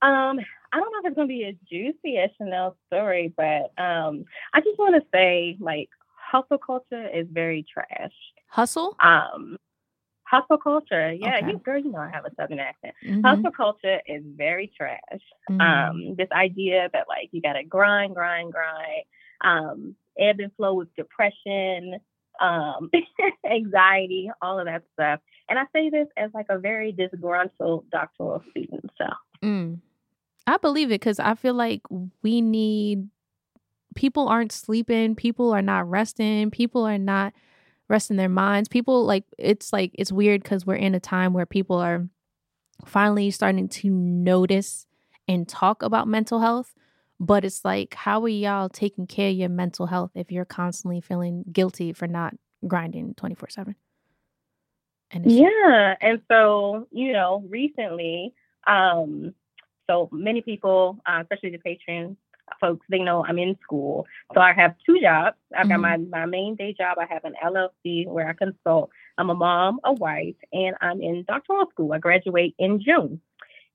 Um, 0.00 0.38
I 0.72 0.80
don't 0.80 0.90
know 0.92 0.98
if 1.00 1.06
it's 1.06 1.16
gonna 1.16 1.28
be 1.28 1.44
a 1.44 1.56
juicy 1.68 2.18
Chanel 2.36 2.76
story, 2.86 3.32
but 3.36 3.72
um, 3.82 4.24
I 4.54 4.60
just 4.60 4.78
want 4.78 4.94
to 5.00 5.06
say 5.12 5.56
like 5.60 5.88
hustle 6.30 6.58
culture 6.58 7.08
is 7.08 7.26
very 7.30 7.64
trash. 7.72 8.12
Hustle? 8.48 8.96
Um, 9.00 9.56
hustle 10.24 10.58
culture, 10.58 11.12
yeah, 11.12 11.36
Okay. 11.38 11.52
you 11.52 11.58
girl, 11.58 11.78
you 11.78 11.90
know 11.92 11.98
I 11.98 12.10
have 12.10 12.24
a 12.24 12.34
southern 12.36 12.58
accent. 12.58 12.94
Mhm, 13.04 13.24
Hustle 13.24 13.52
culture 13.52 14.00
is 14.06 14.22
very 14.36 14.72
trash. 14.76 15.00
mhm. 15.50 15.60
um 15.60 16.14
this 16.16 16.28
idea 16.32 16.88
that 16.92 17.06
like 17.08 17.28
you 17.32 17.40
gotta 17.40 17.62
grind 17.64 18.14
grind 18.14 18.52
grind 18.52 19.04
um 19.42 19.94
ebb 20.18 20.40
and 20.40 20.52
flow 20.56 20.74
with 20.74 20.88
depression 20.96 22.00
um 22.40 22.90
anxiety 23.50 24.30
all 24.42 24.58
of 24.58 24.64
that 24.66 24.82
stuff 24.94 25.20
and 25.48 25.58
i 25.58 25.64
say 25.72 25.88
this 25.90 26.08
as 26.16 26.30
like 26.34 26.46
a 26.50 26.58
very 26.58 26.90
disgruntled 26.92 27.88
doctoral 27.90 28.42
student 28.50 28.90
so 28.98 29.06
Mm. 29.42 29.78
I 30.46 30.58
believe 30.58 30.88
it 30.88 31.00
because 31.00 31.18
I 31.18 31.34
feel 31.34 31.54
like 31.54 31.82
we 32.22 32.40
need 32.40 33.08
people 33.94 34.28
aren't 34.28 34.52
sleeping, 34.52 35.16
people 35.16 35.52
are 35.52 35.62
not 35.62 35.88
resting, 35.90 36.50
people 36.50 36.84
are 36.84 36.98
not 36.98 37.32
resting 37.88 38.16
their 38.16 38.28
minds. 38.28 38.68
People 38.68 39.04
like 39.04 39.24
it's 39.38 39.72
like 39.72 39.90
it's 39.94 40.12
weird 40.12 40.42
because 40.42 40.66
we're 40.66 40.74
in 40.74 40.94
a 40.94 41.00
time 41.00 41.32
where 41.32 41.46
people 41.46 41.76
are 41.76 42.06
finally 42.84 43.30
starting 43.30 43.68
to 43.68 43.90
notice 43.90 44.86
and 45.26 45.48
talk 45.48 45.82
about 45.82 46.06
mental 46.08 46.40
health. 46.40 46.74
But 47.18 47.44
it's 47.44 47.64
like, 47.64 47.94
how 47.94 48.22
are 48.24 48.28
y'all 48.28 48.68
taking 48.68 49.06
care 49.06 49.30
of 49.30 49.36
your 49.36 49.48
mental 49.48 49.86
health 49.86 50.10
if 50.14 50.30
you're 50.30 50.44
constantly 50.44 51.00
feeling 51.00 51.44
guilty 51.50 51.92
for 51.92 52.06
not 52.06 52.34
grinding 52.66 53.14
24 53.14 53.48
7? 53.48 53.74
And 55.12 55.30
yeah 55.30 55.94
and 56.00 56.20
so 56.28 56.88
you 56.90 57.12
know 57.12 57.44
recently 57.48 58.34
um 58.66 59.34
so 59.88 60.08
many 60.12 60.40
people 60.42 60.98
uh, 61.06 61.18
especially 61.22 61.50
the 61.50 61.58
patrons 61.58 62.16
folks 62.60 62.86
they 62.88 62.98
know 62.98 63.24
i'm 63.26 63.38
in 63.38 63.56
school. 63.62 64.06
So 64.34 64.40
i 64.40 64.52
have 64.52 64.74
two 64.84 65.00
jobs. 65.00 65.36
I've 65.56 65.68
got 65.68 65.80
my, 65.80 65.96
my 65.96 66.26
main 66.26 66.54
day 66.56 66.74
job 66.76 66.98
i 66.98 67.06
have 67.12 67.24
an 67.24 67.34
llc 67.44 68.06
where 68.08 68.28
i 68.28 68.32
consult. 68.32 68.90
I'm 69.18 69.30
a 69.30 69.34
mom 69.34 69.80
a 69.84 69.92
wife 69.92 70.36
and 70.52 70.76
i'm 70.80 71.00
in 71.00 71.24
doctoral 71.26 71.68
school. 71.70 71.92
I 71.92 71.98
graduate 71.98 72.54
in 72.58 72.80
june. 72.80 73.20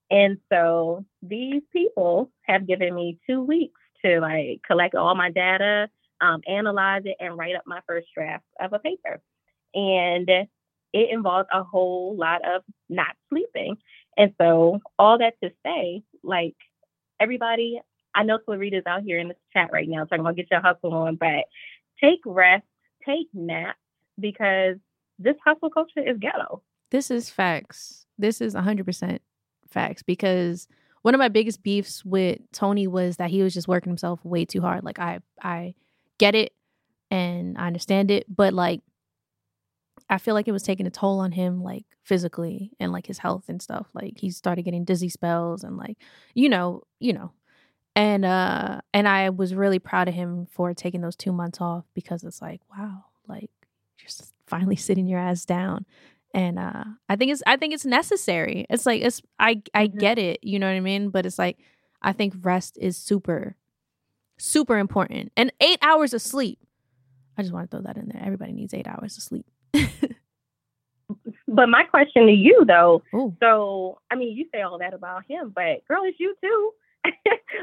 And 0.09 0.39
so 0.51 1.05
these 1.21 1.61
people 1.71 2.31
have 2.43 2.67
given 2.67 2.93
me 2.93 3.17
two 3.27 3.41
weeks 3.41 3.79
to 4.03 4.19
like 4.19 4.61
collect 4.67 4.95
all 4.95 5.15
my 5.15 5.31
data 5.31 5.89
um, 6.21 6.41
analyze 6.47 7.01
it 7.05 7.17
and 7.19 7.37
write 7.37 7.55
up 7.55 7.63
my 7.65 7.81
first 7.87 8.07
draft 8.13 8.45
of 8.59 8.73
a 8.73 8.79
paper. 8.79 9.19
And 9.73 10.29
it 10.93 11.09
involves 11.09 11.49
a 11.51 11.63
whole 11.63 12.15
lot 12.17 12.41
of 12.45 12.63
not 12.89 13.15
sleeping. 13.29 13.77
And 14.17 14.33
so, 14.39 14.79
all 14.99 15.17
that 15.19 15.33
to 15.43 15.51
say, 15.65 16.03
like 16.23 16.55
everybody, 17.19 17.81
I 18.13 18.23
know 18.23 18.37
Clarita's 18.37 18.83
out 18.85 19.03
here 19.03 19.19
in 19.19 19.29
the 19.29 19.35
chat 19.53 19.69
right 19.71 19.87
now 19.87 20.03
talking 20.03 20.19
about 20.19 20.35
get 20.35 20.51
your 20.51 20.61
hustle 20.61 20.93
on, 20.93 21.15
but 21.15 21.45
take 22.01 22.19
rest, 22.25 22.65
take 23.05 23.27
naps 23.33 23.77
because 24.19 24.77
this 25.19 25.35
hustle 25.45 25.69
culture 25.69 25.99
is 26.05 26.17
ghetto. 26.19 26.61
This 26.89 27.09
is 27.09 27.29
facts. 27.29 28.05
This 28.17 28.41
is 28.41 28.53
100% 28.53 29.19
facts 29.69 30.03
because 30.03 30.67
one 31.03 31.15
of 31.15 31.19
my 31.19 31.29
biggest 31.29 31.63
beefs 31.63 32.03
with 32.05 32.39
Tony 32.51 32.87
was 32.87 33.17
that 33.17 33.29
he 33.29 33.41
was 33.41 33.53
just 33.53 33.67
working 33.67 33.89
himself 33.89 34.23
way 34.23 34.45
too 34.45 34.61
hard. 34.61 34.83
Like 34.83 34.99
I 34.99 35.19
I 35.41 35.73
get 36.17 36.35
it 36.35 36.53
and 37.09 37.57
I 37.57 37.67
understand 37.67 38.11
it, 38.11 38.25
but 38.29 38.53
like 38.53 38.81
I 40.11 40.17
feel 40.19 40.35
like 40.35 40.47
it 40.47 40.51
was 40.51 40.61
taking 40.63 40.85
a 40.85 40.91
toll 40.91 41.19
on 41.19 41.31
him 41.31 41.63
like 41.63 41.85
physically 42.03 42.71
and 42.79 42.91
like 42.91 43.07
his 43.07 43.17
health 43.17 43.45
and 43.47 43.59
stuff. 43.61 43.87
Like 43.93 44.19
he 44.19 44.29
started 44.29 44.61
getting 44.63 44.83
dizzy 44.83 45.09
spells 45.09 45.63
and 45.63 45.77
like 45.77 45.97
you 46.35 46.49
know, 46.49 46.83
you 46.99 47.13
know. 47.13 47.31
And 47.95 48.23
uh 48.25 48.81
and 48.93 49.07
I 49.07 49.29
was 49.31 49.55
really 49.55 49.79
proud 49.79 50.07
of 50.07 50.13
him 50.13 50.45
for 50.51 50.73
taking 50.73 51.01
those 51.01 51.15
2 51.15 51.31
months 51.33 51.59
off 51.61 51.85
because 51.95 52.23
it's 52.23 52.41
like 52.41 52.61
wow, 52.77 53.05
like 53.27 53.49
you're 53.99 54.07
just 54.07 54.33
finally 54.47 54.75
sitting 54.75 55.07
your 55.07 55.19
ass 55.19 55.45
down 55.45 55.85
and 56.33 56.57
uh 56.59 56.83
i 57.07 57.15
think 57.15 57.31
it's 57.31 57.43
i 57.45 57.55
think 57.55 57.73
it's 57.73 57.85
necessary 57.85 58.65
it's 58.69 58.85
like 58.85 59.01
it's 59.01 59.21
i 59.39 59.61
i 59.73 59.87
Mhm. 59.87 59.99
get 59.99 60.17
it 60.17 60.39
you 60.43 60.59
know 60.59 60.65
what 60.67 60.73
i 60.75 60.79
mean 60.79 61.09
but 61.09 61.25
it's 61.25 61.37
like 61.39 61.57
I 62.01 62.13
think 62.13 62.33
rest 62.41 62.77
is 62.81 62.97
super, 62.97 63.55
super 64.39 64.77
important. 64.79 65.31
And 65.37 65.53
eight 65.61 65.77
hours 65.83 66.13
of 66.15 66.21
sleep. 66.21 66.57
I 67.37 67.43
just 67.43 67.53
want 67.53 67.69
to 67.69 67.77
throw 67.77 67.83
that 67.83 67.95
in 67.97 68.07
there. 68.09 68.21
Everybody 68.25 68.53
needs 68.53 68.73
eight 68.73 68.87
hours 68.87 69.17
of 69.17 69.23
sleep. 69.23 69.45
But 71.47 71.67
my 71.67 71.83
question 71.83 72.25
to 72.27 72.31
you 72.31 72.63
though, 72.65 73.03
Ooh. 73.13 73.35
so 73.41 73.99
I 74.09 74.15
mean, 74.15 74.35
you 74.37 74.45
say 74.53 74.61
all 74.61 74.77
that 74.79 74.93
about 74.93 75.23
him, 75.27 75.51
but 75.53 75.85
girl, 75.87 76.01
it's 76.03 76.19
you 76.19 76.35
too. 76.41 76.71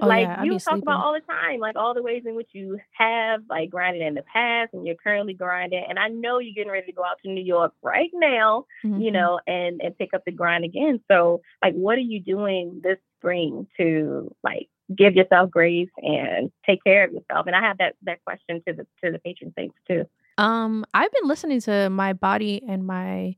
Oh, 0.00 0.06
like 0.06 0.26
yeah, 0.28 0.44
you 0.44 0.52
talk 0.52 0.60
sleeping. 0.74 0.82
about 0.82 1.00
all 1.04 1.12
the 1.12 1.20
time, 1.20 1.58
like 1.58 1.74
all 1.74 1.92
the 1.94 2.02
ways 2.02 2.22
in 2.26 2.36
which 2.36 2.50
you 2.52 2.78
have 2.92 3.40
like 3.48 3.68
grinded 3.70 4.02
in 4.02 4.14
the 4.14 4.22
past 4.22 4.72
and 4.74 4.86
you're 4.86 4.94
currently 4.94 5.32
grinding. 5.34 5.82
And 5.88 5.98
I 5.98 6.06
know 6.08 6.38
you're 6.38 6.54
getting 6.54 6.70
ready 6.70 6.86
to 6.86 6.92
go 6.92 7.02
out 7.02 7.16
to 7.24 7.28
New 7.30 7.42
York 7.42 7.72
right 7.82 8.10
now, 8.14 8.66
you 8.84 8.90
Mhm. 8.90 9.12
know, 9.12 9.40
and 9.46 9.80
and 9.82 9.96
pick 9.98 10.14
up 10.14 10.24
the 10.24 10.30
grind 10.30 10.64
again. 10.64 11.00
So 11.10 11.40
like 11.64 11.74
what 11.74 11.96
are 11.98 12.02
you 12.02 12.20
doing 12.20 12.80
this 12.84 12.98
spring 13.18 13.66
to 13.78 14.32
like 14.44 14.68
give 14.94 15.16
yourself 15.16 15.50
grace 15.50 15.90
and 15.96 16.52
take 16.64 16.84
care 16.84 17.04
of 17.04 17.12
yourself? 17.12 17.46
And 17.46 17.56
I 17.56 17.60
have 17.62 17.78
that 17.78 17.96
that 18.02 18.22
question 18.24 18.62
to 18.68 18.74
the 18.74 18.86
to 19.02 19.10
the 19.10 19.18
patron 19.18 19.52
saints 19.56 19.76
too. 19.88 20.04
Um, 20.38 20.84
I've 20.94 21.12
been 21.12 21.28
listening 21.28 21.60
to 21.62 21.90
my 21.90 22.14
body 22.14 22.62
and 22.68 22.86
my 22.86 23.36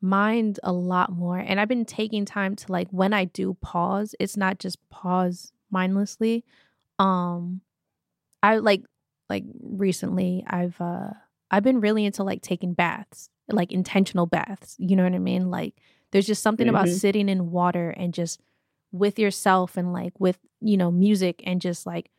mind 0.00 0.60
a 0.64 0.72
lot 0.72 1.12
more, 1.12 1.38
and 1.38 1.60
I've 1.60 1.68
been 1.68 1.84
taking 1.86 2.24
time 2.26 2.56
to 2.56 2.72
like 2.72 2.88
when 2.90 3.14
I 3.14 3.26
do 3.26 3.56
pause, 3.62 4.14
it's 4.20 4.36
not 4.36 4.58
just 4.58 4.78
pause 4.90 5.52
mindlessly. 5.70 6.44
Um, 6.98 7.62
I 8.42 8.58
like 8.58 8.84
like 9.30 9.44
recently 9.62 10.44
I've 10.48 10.80
uh 10.80 11.10
I've 11.50 11.64
been 11.64 11.80
really 11.80 12.04
into 12.06 12.24
like 12.24 12.42
taking 12.42 12.74
baths, 12.74 13.30
like 13.50 13.72
intentional 13.72 14.26
baths. 14.26 14.76
You 14.78 14.96
know 14.96 15.04
what 15.04 15.14
I 15.14 15.18
mean? 15.20 15.50
Like 15.50 15.76
there's 16.12 16.26
just 16.26 16.42
something 16.42 16.68
about 16.68 16.88
Mhm. 16.88 16.88
sitting 16.88 17.28
in 17.28 17.50
water 17.52 17.90
and 17.90 18.14
just 18.14 18.40
with 18.92 19.18
yourself 19.18 19.76
and 19.76 19.92
like 19.92 20.18
with 20.20 20.38
you 20.60 20.76
know 20.76 20.90
music 20.90 21.42
and 21.46 21.60
just 21.60 21.86
like 21.86 22.10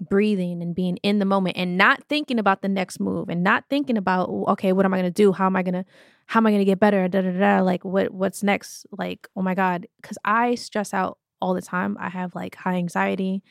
breathing 0.00 0.60
and 0.62 0.74
being 0.74 0.96
in 0.98 1.18
the 1.18 1.24
moment 1.24 1.56
and 1.56 1.76
not 1.76 2.02
thinking 2.08 2.38
about 2.38 2.62
the 2.62 2.68
next 2.68 3.00
move 3.00 3.28
and 3.28 3.42
not 3.42 3.64
thinking 3.70 3.96
about 3.96 4.28
okay 4.28 4.72
what 4.72 4.84
am 4.84 4.92
i 4.92 4.98
going 4.98 5.10
to 5.10 5.22
do? 5.22 5.32
How 5.32 5.46
am 5.46 5.56
i 5.56 5.62
going 5.62 5.74
to 5.74 5.84
how 6.26 6.40
am 6.40 6.46
i 6.46 6.50
going 6.50 6.60
to 6.60 6.64
get 6.64 6.80
better? 6.80 7.06
Da, 7.08 7.20
da, 7.20 7.30
da, 7.32 7.62
like 7.62 7.84
what 7.84 8.12
what's 8.12 8.42
next? 8.42 8.86
Like 8.90 9.28
oh 9.36 9.42
my 9.42 9.54
god 9.54 9.86
cuz 10.02 10.18
i 10.24 10.54
stress 10.56 10.92
out 10.92 11.18
all 11.40 11.54
the 11.54 11.62
time. 11.62 11.96
I 12.00 12.08
have 12.08 12.34
like 12.34 12.54
high 12.56 12.74
anxiety 12.74 13.42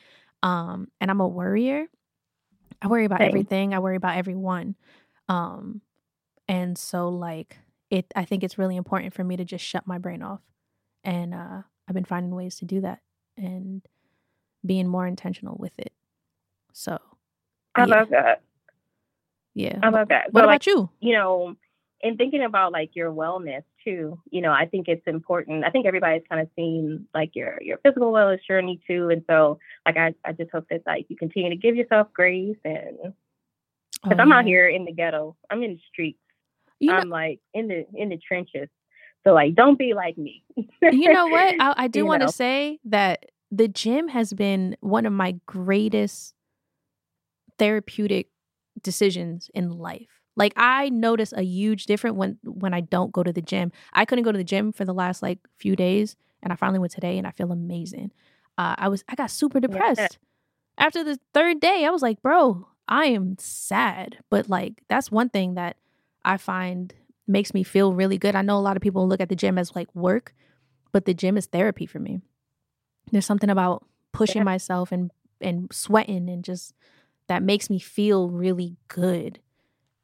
um 0.42 0.88
and 1.00 1.10
i'm 1.10 1.20
a 1.20 1.28
worrier. 1.28 1.86
I 2.82 2.88
worry 2.88 3.06
about 3.06 3.20
Same. 3.20 3.28
everything. 3.28 3.74
I 3.74 3.78
worry 3.78 3.96
about 3.96 4.16
everyone. 4.16 4.76
Um 5.28 5.80
and 6.46 6.76
so 6.76 7.08
like 7.08 7.58
it 7.90 8.06
i 8.14 8.24
think 8.24 8.44
it's 8.44 8.58
really 8.58 8.76
important 8.76 9.14
for 9.14 9.24
me 9.24 9.36
to 9.36 9.44
just 9.44 9.64
shut 9.64 9.86
my 9.86 9.98
brain 9.98 10.22
off. 10.22 10.42
And 11.02 11.34
uh 11.34 11.62
i've 11.88 11.94
been 11.94 12.04
finding 12.04 12.34
ways 12.34 12.56
to 12.56 12.66
do 12.66 12.82
that 12.82 13.00
and 13.36 13.82
being 14.64 14.88
more 14.88 15.06
intentional 15.06 15.56
with 15.58 15.78
it 15.78 15.92
so 16.74 16.98
I 17.76 17.86
yeah, 17.86 17.86
love 17.86 18.08
that. 18.10 18.42
yeah. 19.54 19.78
I 19.82 19.88
love 19.90 20.08
that. 20.08 20.32
what 20.32 20.42
So, 20.42 20.44
about 20.44 20.46
like, 20.46 20.66
you 20.66 20.90
you 21.00 21.14
know, 21.14 21.54
in 22.02 22.16
thinking 22.16 22.42
about 22.44 22.72
like 22.72 22.90
your 22.94 23.12
wellness 23.12 23.62
too, 23.84 24.18
you 24.30 24.42
know, 24.42 24.52
I 24.52 24.66
think 24.66 24.88
it's 24.88 25.06
important. 25.06 25.64
I 25.64 25.70
think 25.70 25.86
everybody's 25.86 26.22
kind 26.28 26.42
of 26.42 26.48
seen 26.56 27.06
like 27.14 27.30
your 27.34 27.58
your 27.62 27.78
physical 27.78 28.12
wellness 28.12 28.40
journey 28.46 28.80
too, 28.86 29.08
and 29.10 29.24
so 29.30 29.58
like 29.86 29.96
I 29.96 30.14
I 30.24 30.32
just 30.32 30.50
hope 30.52 30.66
that 30.70 30.82
like 30.86 31.06
you 31.08 31.16
continue 31.16 31.50
to 31.50 31.56
give 31.56 31.76
yourself 31.76 32.08
grace 32.12 32.58
and 32.64 33.14
because 34.02 34.18
Oh, 34.18 34.22
I'm 34.22 34.32
out 34.32 34.44
here 34.44 34.68
in 34.68 34.84
the 34.84 34.92
ghetto, 34.92 35.36
I'm 35.50 35.62
in 35.62 35.74
the 35.74 35.80
streets, 35.90 36.18
you 36.80 36.90
know, 36.90 36.98
I'm 36.98 37.08
like 37.08 37.40
in 37.54 37.68
the 37.68 37.86
in 37.94 38.08
the 38.10 38.18
trenches. 38.18 38.68
So 39.24 39.32
like, 39.32 39.54
don't 39.54 39.78
be 39.78 39.94
like 39.94 40.18
me. 40.18 40.44
you 40.82 41.10
know 41.12 41.26
what 41.28 41.54
i, 41.58 41.74
I 41.84 41.88
do 41.88 42.04
want 42.04 42.22
to 42.22 42.28
say 42.28 42.78
that 42.84 43.26
the 43.50 43.68
gym 43.68 44.08
has 44.08 44.32
been 44.34 44.76
one 44.80 45.06
of 45.06 45.12
my 45.12 45.36
greatest 45.46 46.34
therapeutic 47.64 48.28
decisions 48.82 49.50
in 49.54 49.70
life. 49.70 50.20
Like 50.36 50.52
i 50.56 50.88
notice 50.90 51.32
a 51.32 51.42
huge 51.42 51.86
difference 51.86 52.16
when 52.16 52.38
when 52.44 52.74
i 52.74 52.80
don't 52.80 53.12
go 53.12 53.22
to 53.22 53.32
the 53.32 53.40
gym. 53.52 53.72
I 53.92 54.04
couldn't 54.04 54.24
go 54.24 54.32
to 54.32 54.38
the 54.38 54.50
gym 54.52 54.72
for 54.72 54.84
the 54.84 54.92
last 55.02 55.22
like 55.22 55.38
few 55.56 55.74
days 55.76 56.16
and 56.42 56.52
i 56.52 56.56
finally 56.56 56.80
went 56.80 56.92
today 56.92 57.16
and 57.18 57.26
i 57.26 57.30
feel 57.30 57.52
amazing. 57.52 58.10
Uh, 58.58 58.74
i 58.84 58.88
was 58.88 59.04
i 59.08 59.14
got 59.14 59.30
super 59.30 59.60
depressed. 59.60 60.18
After 60.76 61.04
the 61.04 61.18
third 61.32 61.60
day 61.60 61.84
i 61.86 61.90
was 61.90 62.02
like 62.02 62.20
bro 62.20 62.66
i 62.88 63.06
am 63.06 63.36
sad. 63.38 64.18
But 64.28 64.48
like 64.48 64.82
that's 64.88 65.10
one 65.20 65.28
thing 65.30 65.54
that 65.54 65.76
i 66.24 66.36
find 66.36 66.92
makes 67.26 67.54
me 67.54 67.62
feel 67.62 67.94
really 67.94 68.18
good. 68.18 68.34
I 68.34 68.42
know 68.42 68.58
a 68.58 68.66
lot 68.68 68.76
of 68.76 68.82
people 68.82 69.08
look 69.08 69.20
at 69.22 69.28
the 69.30 69.36
gym 69.42 69.56
as 69.56 69.74
like 69.76 69.88
work 69.94 70.34
but 70.92 71.04
the 71.06 71.14
gym 71.14 71.36
is 71.36 71.46
therapy 71.46 71.86
for 71.86 72.00
me. 72.00 72.20
There's 73.12 73.26
something 73.26 73.50
about 73.50 73.86
pushing 74.12 74.40
Yeah. 74.40 74.50
myself 74.54 74.90
and 74.92 75.10
and 75.40 75.68
sweating 75.72 76.28
and 76.28 76.42
just 76.44 76.74
that 77.28 77.42
makes 77.42 77.70
me 77.70 77.78
feel 77.78 78.28
really 78.30 78.76
good. 78.88 79.40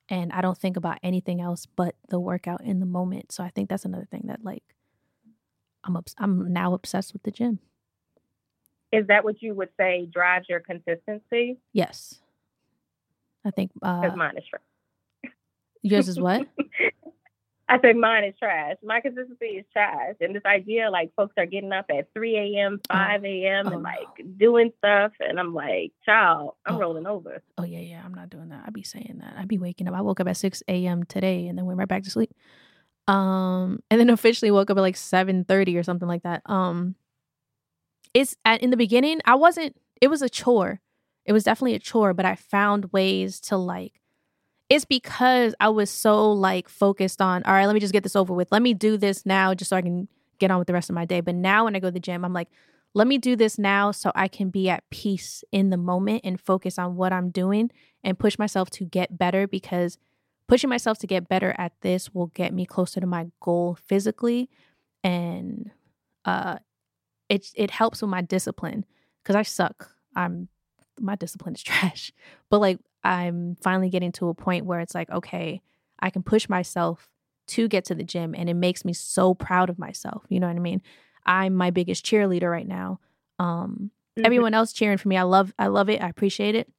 And 0.09 0.33
i 0.33 0.41
don't 0.41 0.59
think 0.59 0.77
about 0.77 0.99
anything 1.05 1.41
else 1.41 1.67
but 1.67 1.95
the 2.09 2.19
workout 2.19 2.63
in 2.65 2.81
the 2.81 2.87
moment. 2.87 3.33
So 3.33 3.45
i 3.45 3.49
think 3.51 3.69
that's 3.69 3.85
another 3.85 4.09
thing 4.11 4.25
that 4.27 4.45
like 4.45 4.65
i'm 5.85 5.97
obs- 5.97 6.17
i'm 6.19 6.53
now 6.53 6.75
obsessed 6.75 7.13
with 7.13 7.23
the 7.23 7.31
gym. 7.31 7.61
Is 8.93 9.07
that 9.07 9.23
what 9.25 9.41
you 9.41 9.55
would 9.55 9.69
say 9.79 10.07
drives 10.13 10.49
your 10.49 10.61
consistency? 10.61 11.59
yes. 11.73 12.21
I 13.45 13.51
think 13.51 13.71
uh 13.83 14.11
mine 14.17 14.37
is 14.37 14.45
yours 15.83 16.09
is 16.09 16.19
what 16.21 16.47
I 17.71 17.81
said 17.81 17.97
mine 17.97 18.25
is 18.25 18.35
trash. 18.39 18.77
My 18.83 19.01
consistency 19.01 19.47
is 19.59 19.65
trash. 19.73 20.17
And 20.21 20.35
this 20.35 20.45
idea 20.45 20.91
like 20.91 21.13
folks 21.15 21.35
are 21.39 21.47
getting 21.47 21.73
up 21.73 21.87
at 21.91 22.09
3 22.15 22.37
a.m., 22.37 22.81
5 22.91 23.25
a.m., 23.25 23.67
Oh, 23.69 23.71
and 23.73 23.83
no. 23.83 23.89
like 23.89 24.39
doing 24.39 24.73
stuff. 24.79 25.13
And 25.21 25.39
I'm 25.39 25.55
like, 25.55 25.93
child, 26.05 26.55
I'm 26.67 26.75
Oh. 26.75 26.79
rolling 26.81 27.07
over. 27.07 27.43
oh 27.59 27.65
yeah 27.65 27.79
yeah 27.79 28.03
i'm 28.05 28.15
not 28.15 28.29
doing 28.31 28.49
that 28.49 28.63
i'd 28.67 28.73
be 28.75 28.83
saying 28.83 29.19
that 29.21 29.35
i'd 29.39 29.49
be 29.49 29.59
waking 29.59 29.87
up 29.89 29.95
i 29.95 30.01
woke 30.01 30.19
up 30.21 30.27
at 30.29 30.37
6 30.37 30.63
a.m 30.69 31.05
today 31.05 31.47
and 31.47 31.57
then 31.59 31.67
went 31.67 31.79
right 31.79 31.89
back 31.89 32.03
to 32.05 32.11
sleep 32.11 32.33
um 33.09 33.81
and 33.91 34.01
then 34.01 34.11
officially 34.19 34.51
woke 34.51 34.71
up 34.71 34.77
at 34.77 34.81
like 34.81 34.95
7.30 34.97 35.79
or 35.79 35.83
something 35.83 36.09
like 36.09 36.23
that 36.23 36.43
um 36.47 36.95
it's 38.15 38.37
at, 38.45 38.63
in 38.63 38.71
the 38.71 38.77
beginning 38.77 39.21
i 39.25 39.35
wasn't 39.35 39.77
it 40.01 40.09
was 40.09 40.23
a 40.23 40.29
chore 40.29 40.81
it 41.25 41.33
was 41.33 41.45
definitely 41.45 41.75
a 41.75 41.79
chore 41.79 42.15
but 42.15 42.25
i 42.25 42.35
found 42.35 42.93
ways 42.93 43.41
to 43.41 43.57
like 43.57 44.00
it's 44.71 44.87
because 44.87 45.55
i 45.61 45.69
was 45.69 45.91
so 45.91 46.33
like 46.33 46.69
focused 46.69 47.21
on 47.21 47.43
all 47.45 47.53
right 47.53 47.67
let 47.67 47.75
me 47.75 47.81
just 47.81 47.93
get 47.93 48.03
this 48.03 48.17
over 48.17 48.33
with 48.33 48.51
let 48.51 48.63
me 48.63 48.73
do 48.73 48.97
this 48.97 49.27
now 49.27 49.53
just 49.53 49.69
so 49.69 49.77
i 49.77 49.83
can 49.83 50.09
get 50.39 50.51
on 50.51 50.59
with 50.59 50.67
the 50.67 50.73
rest 50.73 50.89
of 50.89 50.95
my 50.95 51.05
day 51.05 51.21
but 51.21 51.35
now 51.35 51.65
when 51.65 51.77
i 51.77 51.79
go 51.79 51.89
to 51.89 51.93
the 51.93 52.01
gym 52.01 52.25
i'm 52.25 52.33
like 52.33 52.49
let 52.95 53.07
me 53.07 53.19
do 53.19 53.37
this 53.37 53.59
now 53.59 53.91
so 53.91 54.11
i 54.15 54.27
can 54.27 54.49
be 54.49 54.71
at 54.71 54.89
peace 54.91 55.45
in 55.53 55.69
the 55.69 55.77
moment 55.77 56.23
and 56.25 56.41
focus 56.41 56.79
on 56.79 56.97
what 56.97 57.13
i'm 57.13 57.31
doing 57.31 57.71
and 58.03 58.19
push 58.19 58.39
myself 58.39 58.71
to 58.71 58.85
get 58.85 59.19
better 59.19 59.47
because 59.47 59.99
pushing 60.49 60.71
myself 60.71 60.99
to 60.99 61.07
get 61.07 61.29
better 61.29 61.55
at 61.59 61.73
this 61.83 62.13
will 62.13 62.27
get 62.29 62.53
me 62.53 62.67
closer 62.67 63.01
to 63.01 63.07
my 63.07 63.27
goal 63.41 63.77
physically 63.87 64.49
and 65.05 65.71
uh 66.25 66.57
it 67.29 67.47
it 67.55 67.71
helps 67.71 68.03
with 68.03 68.11
my 68.11 68.21
discipline 68.21 68.85
cuz 69.25 69.37
I 69.37 69.43
suck. 69.43 69.95
I'm 70.17 70.49
my 70.99 71.15
discipline 71.15 71.55
is 71.55 71.63
trash. 71.71 72.13
But 72.51 72.61
like 72.61 72.81
I'm 73.03 73.57
finally 73.63 73.91
getting 73.91 74.13
to 74.13 74.29
a 74.29 74.35
point 74.35 74.67
where 74.67 74.81
it's 74.81 74.95
like 74.95 75.11
okay, 75.11 75.61
I 76.01 76.11
can 76.11 76.23
push 76.23 76.49
myself 76.49 77.11
to 77.49 77.69
get 77.69 77.85
to 77.87 77.95
the 77.95 78.05
gym 78.05 78.35
and 78.37 78.49
it 78.49 78.55
makes 78.55 78.85
me 78.85 78.93
so 78.93 79.35
proud 79.35 79.71
of 79.71 79.79
myself. 79.79 80.25
You 80.29 80.39
know 80.41 80.47
what 80.47 80.57
I 80.57 80.61
mean? 80.61 80.83
I'm 81.27 81.55
my 81.55 81.71
biggest 81.71 82.05
cheerleader 82.05 82.51
right 82.51 82.67
now. 82.69 83.01
Um 83.39 83.91
Mhm. 84.17 84.25
everyone 84.25 84.55
else 84.55 84.73
cheering 84.73 84.99
for 84.99 85.09
me. 85.09 85.17
I 85.17 85.23
love 85.23 85.53
I 85.59 85.67
love 85.69 85.89
it. 85.89 86.03
I 86.03 86.09
appreciate 86.09 86.55
it. 86.55 86.71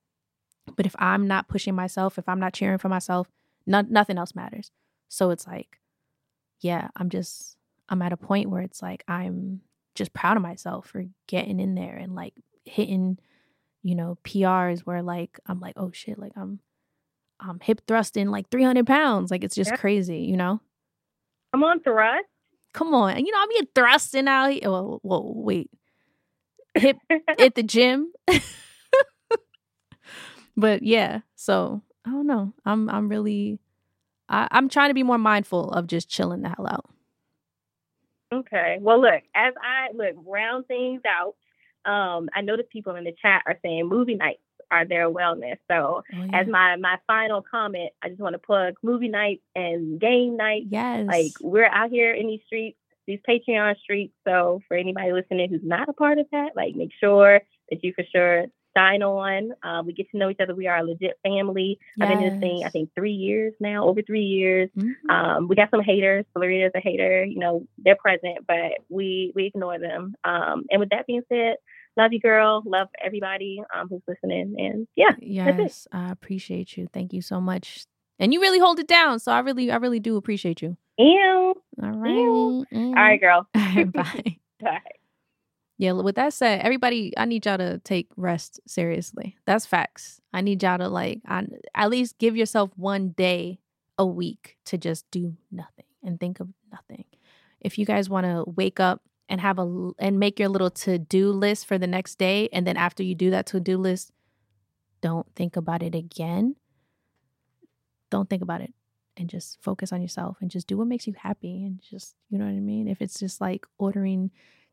But 0.75 0.85
if 0.85 0.95
I'm 0.99 1.27
not 1.27 1.47
pushing 1.47 1.75
myself, 1.75 2.17
if 2.17 2.27
I'm 2.29 2.39
not 2.39 2.53
cheering 2.53 2.77
for 2.77 2.89
myself, 2.89 3.29
no, 3.65 3.81
nothing 3.81 4.17
else 4.17 4.35
matters. 4.35 4.71
So 5.09 5.29
it's 5.31 5.47
like, 5.47 5.79
yeah, 6.59 6.89
I'm 6.95 7.09
just 7.09 7.57
I'm 7.89 8.01
at 8.01 8.13
a 8.13 8.17
point 8.17 8.49
where 8.49 8.61
it's 8.61 8.81
like 8.81 9.03
I'm 9.07 9.61
just 9.95 10.13
proud 10.13 10.37
of 10.37 10.43
myself 10.43 10.87
for 10.87 11.05
getting 11.27 11.59
in 11.59 11.75
there 11.75 11.95
and 11.95 12.15
like 12.15 12.33
hitting, 12.63 13.17
you 13.83 13.95
know, 13.95 14.17
PRs 14.23 14.81
where 14.81 15.01
like 15.01 15.39
I'm 15.45 15.59
like, 15.59 15.73
oh 15.77 15.91
shit, 15.91 16.19
like 16.19 16.33
I'm 16.35 16.59
I'm 17.39 17.59
hip 17.59 17.81
thrusting 17.87 18.27
like 18.29 18.49
300 18.49 18.85
pounds. 18.85 19.31
Like 19.31 19.43
it's 19.43 19.55
just 19.55 19.71
Yeah. 19.71 19.77
crazy, 19.77 20.19
you 20.19 20.37
know? 20.37 20.61
I'm 21.53 21.63
on 21.63 21.79
thrust. 21.81 22.27
Come 22.73 22.93
on. 22.93 23.17
You 23.25 23.31
know, 23.31 23.39
I'm 23.41 23.49
getting 23.49 23.67
thrusting 23.75 24.27
out 24.27 24.51
here. 24.51 24.69
Whoa, 24.69 24.99
whoa, 25.01 25.33
wait. 25.35 25.69
Hip 26.75 26.97
at 27.39 27.55
the 27.55 27.63
gym. 27.63 28.11
but 30.55 30.83
yeah, 30.83 31.21
so 31.35 31.81
I 32.05 32.11
don't 32.11 32.27
know. 32.27 32.53
I'm 32.65 32.89
I'm 32.89 33.09
really 33.09 33.59
I, 34.29 34.47
I'm 34.51 34.69
trying 34.69 34.89
to 34.89 34.93
be 34.93 35.03
more 35.03 35.17
mindful 35.17 35.71
of 35.71 35.87
just 35.87 36.09
chilling 36.09 36.41
the 36.43 36.49
hell 36.49 36.67
out. 36.67 36.85
Okay. 38.33 38.77
Well, 38.79 39.01
look, 39.01 39.21
as 39.35 39.53
I 39.61 39.91
look 39.93 40.15
round 40.25 40.67
things 40.67 41.01
out, 41.05 41.35
um, 41.85 42.29
I 42.33 42.41
notice 42.41 42.65
people 42.71 42.95
in 42.95 43.03
the 43.03 43.13
chat 43.21 43.43
are 43.45 43.57
saying 43.63 43.87
movie 43.87 44.15
nights 44.15 44.41
are 44.69 44.85
their 44.85 45.09
wellness. 45.09 45.57
So, 45.69 46.03
Oh, 46.13 46.27
as 46.33 46.47
my 46.47 46.75
my 46.77 46.97
final 47.07 47.41
comment, 47.41 47.91
I 48.01 48.09
just 48.09 48.21
want 48.21 48.33
to 48.33 48.39
plug 48.39 48.75
movie 48.83 49.09
nights 49.09 49.43
and 49.55 49.99
game 49.99 50.37
nights. 50.37 50.67
yes. 50.69 51.05
Like 51.07 51.33
we're 51.41 51.65
out 51.65 51.89
here 51.89 52.13
in 52.13 52.27
these 52.27 52.41
streets 52.45 52.77
these 53.07 53.19
Patreon 53.27 53.77
streets. 53.79 54.13
So 54.27 54.61
for 54.67 54.77
anybody 54.77 55.11
listening 55.11 55.49
who's 55.49 55.61
not 55.63 55.89
a 55.89 55.93
part 55.93 56.19
of 56.19 56.27
that, 56.31 56.55
like 56.55 56.75
make 56.75 56.91
sure 56.99 57.41
that 57.69 57.83
you 57.83 57.93
for 57.93 58.03
sure 58.13 58.45
sign 58.75 59.03
on. 59.03 59.51
Uh, 59.63 59.83
we 59.85 59.93
get 59.93 60.09
to 60.11 60.17
know 60.17 60.29
each 60.29 60.39
other. 60.41 60.55
We 60.55 60.67
are 60.67 60.77
a 60.77 60.83
legit 60.83 61.19
family. 61.23 61.79
I've 61.99 62.07
been 62.09 62.21
in 62.21 62.29
this 62.31 62.39
thing, 62.39 62.63
I 62.65 62.69
think, 62.69 62.89
three 62.95 63.11
years 63.13 63.53
now, 63.59 63.85
over 63.85 64.01
three 64.01 64.23
years. 64.25 64.69
Mhm. 64.77 64.93
Um, 65.09 65.47
we 65.47 65.55
got 65.55 65.69
some 65.71 65.81
haters. 65.81 66.25
Florida's 66.33 66.71
a 66.75 66.79
hater. 66.79 67.23
You 67.23 67.39
know, 67.39 67.67
they're 67.77 67.95
present, 67.95 68.45
but 68.47 68.71
we 68.89 69.31
we 69.35 69.45
ignore 69.47 69.79
them. 69.79 70.15
Um, 70.23 70.65
and 70.69 70.79
with 70.79 70.89
that 70.89 71.07
being 71.07 71.23
said, 71.29 71.55
love 71.97 72.13
you, 72.13 72.19
girl. 72.19 72.63
Love 72.65 72.87
everybody 73.03 73.61
um, 73.75 73.87
who's 73.89 74.01
listening. 74.07 74.55
And 74.57 74.87
yeah. 74.95 75.15
Yes, 75.19 75.87
I 75.91 76.11
appreciate 76.11 76.77
you. 76.77 76.87
Thank 76.93 77.13
you 77.13 77.21
so 77.21 77.41
much. 77.41 77.85
And 78.19 78.33
you 78.33 78.39
really 78.41 78.59
hold 78.59 78.79
it 78.79 78.87
down. 78.87 79.19
So 79.19 79.31
I 79.31 79.39
really, 79.39 79.71
I 79.71 79.77
really 79.77 79.99
do 79.99 80.15
appreciate 80.15 80.61
you. 80.61 80.77
ew. 80.97 81.53
All 81.81 81.89
right. 81.91 82.09
All 82.73 82.93
right, 82.93 83.19
girl. 83.19 83.47
Bye. 83.53 84.37
Bye. 84.61 84.79
Yeah, 85.81 85.93
with 85.93 86.13
that 86.17 86.31
said, 86.31 86.61
everybody, 86.61 87.11
I 87.17 87.25
need 87.25 87.43
y'all 87.43 87.57
to 87.57 87.79
take 87.79 88.07
rest 88.15 88.59
seriously. 88.67 89.35
That's 89.47 89.65
facts. 89.65 90.21
I 90.31 90.41
need 90.41 90.61
y'all 90.61 90.77
to 90.77 90.87
like, 90.87 91.21
I, 91.27 91.47
at 91.73 91.89
least 91.89 92.19
give 92.19 92.37
yourself 92.37 92.69
one 92.75 93.09
day 93.17 93.57
a 93.97 94.05
week 94.05 94.57
to 94.65 94.77
just 94.77 95.09
do 95.09 95.37
nothing 95.51 95.85
and 96.03 96.19
think 96.19 96.39
of 96.39 96.49
nothing. 96.71 97.05
If 97.59 97.79
you 97.79 97.87
guys 97.87 98.11
want 98.11 98.27
to 98.27 98.43
wake 98.45 98.79
up 98.79 99.01
and 99.27 99.41
have 99.41 99.57
a 99.57 99.89
and 99.97 100.19
make 100.19 100.37
your 100.37 100.49
little 100.49 100.69
to 100.69 100.99
do 100.99 101.31
list 101.31 101.65
for 101.65 101.79
the 101.79 101.87
next 101.87 102.19
day, 102.19 102.47
and 102.53 102.67
then 102.67 102.77
after 102.77 103.01
you 103.01 103.15
do 103.15 103.31
that 103.31 103.47
to 103.47 103.59
do 103.59 103.79
list, 103.79 104.11
don't 105.01 105.25
think 105.35 105.55
about 105.55 105.81
it 105.81 105.95
again. 105.95 106.57
Don't 108.11 108.29
think 108.29 108.43
about 108.43 108.61
it 108.61 108.71
and 109.17 109.31
just 109.31 109.59
focus 109.63 109.91
on 109.91 110.03
yourself 110.03 110.37
and 110.41 110.51
just 110.51 110.67
do 110.67 110.77
what 110.77 110.85
makes 110.85 111.07
you 111.07 111.15
happy 111.17 111.63
and 111.65 111.81
just 111.81 112.15
you 112.29 112.37
know 112.37 112.45
what 112.45 112.51
I 112.51 112.59
mean. 112.59 112.87
If 112.87 113.01
it's 113.01 113.19
just 113.19 113.41
like 113.41 113.65
ordering 113.79 114.29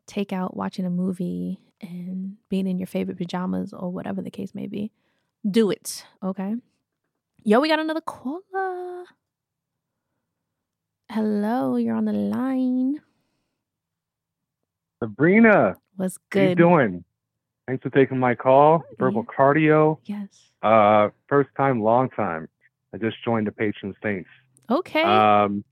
takeout, 0.09 0.55
watching 0.55 0.85
a 0.85 0.89
movie, 0.89 1.59
and 1.81 2.35
being 2.49 2.67
in 2.67 2.77
your 2.79 2.87
favorite 2.87 3.17
pajamas 3.17 3.73
or 3.73 3.91
whatever 3.91 4.21
the 4.21 4.31
case 4.31 4.53
may 4.53 4.67
be, 4.67 4.91
do 5.49 5.71
it. 5.71 6.05
Okay. 6.23 6.55
Yo, 7.43 7.59
we 7.59 7.69
got 7.69 7.79
another 7.79 8.01
caller. 8.01 9.05
Hello, 11.09 11.75
you're 11.77 11.95
on 11.95 12.05
the 12.05 12.13
line. 12.13 13.01
Sabrina, 15.01 15.75
What's 15.95 16.17
good? 16.29 16.43
how 16.43 16.49
you 16.49 16.55
doing? 16.55 17.03
Thanks 17.67 17.83
for 17.83 17.89
taking 17.89 18.19
my 18.19 18.35
call. 18.35 18.83
Verbal 18.97 19.23
cardio. 19.23 19.99
Yes. 20.05 20.27
Uh, 20.61 21.09
first 21.27 21.49
time, 21.55 21.81
long 21.81 22.09
time. 22.09 22.47
I 22.93 22.97
just 22.97 23.17
joined 23.23 23.47
the 23.47 23.51
Patron 23.51 23.95
Saints. 24.03 24.29
Okay. 24.69 25.03
Um, 25.03 25.63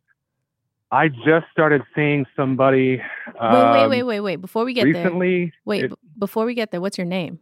I 0.91 1.09
just 1.09 1.47
started 1.51 1.83
seeing 1.95 2.25
somebody. 2.35 2.97
wait, 2.97 3.35
wait, 3.41 3.83
um, 3.83 3.89
wait, 3.89 4.03
wait, 4.03 4.19
wait. 4.21 4.35
Before 4.37 4.63
we 4.63 4.73
get 4.73 4.83
there, 4.85 5.03
recently. 5.03 5.53
wait. 5.65 5.85
it- 5.85 5.89
b- 5.91 5.95
before 6.17 6.45
we 6.45 6.53
get 6.53 6.71
there, 6.71 6.81
what's 6.81 6.97
your 6.97 7.05
name? 7.05 7.39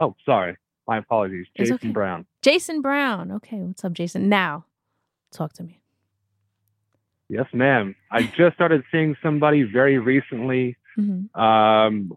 oh, 0.00 0.14
sorry. 0.24 0.56
My 0.86 0.98
apologies. 0.98 1.46
Jason 1.56 1.74
okay. 1.74 1.88
Brown. 1.88 2.26
Jason 2.42 2.80
Brown. 2.80 3.32
Okay, 3.32 3.56
what's 3.56 3.84
up, 3.84 3.92
Jason? 3.92 4.28
Now, 4.28 4.66
talk 5.32 5.52
to 5.54 5.64
me. 5.64 5.80
Yes, 7.28 7.46
ma'am. 7.52 7.96
I 8.12 8.22
just 8.36 8.54
started 8.54 8.84
seeing 8.92 9.16
somebody 9.22 9.64
very 9.64 9.98
recently. 9.98 10.76
hmm 10.94 11.26
Um, 11.38 12.16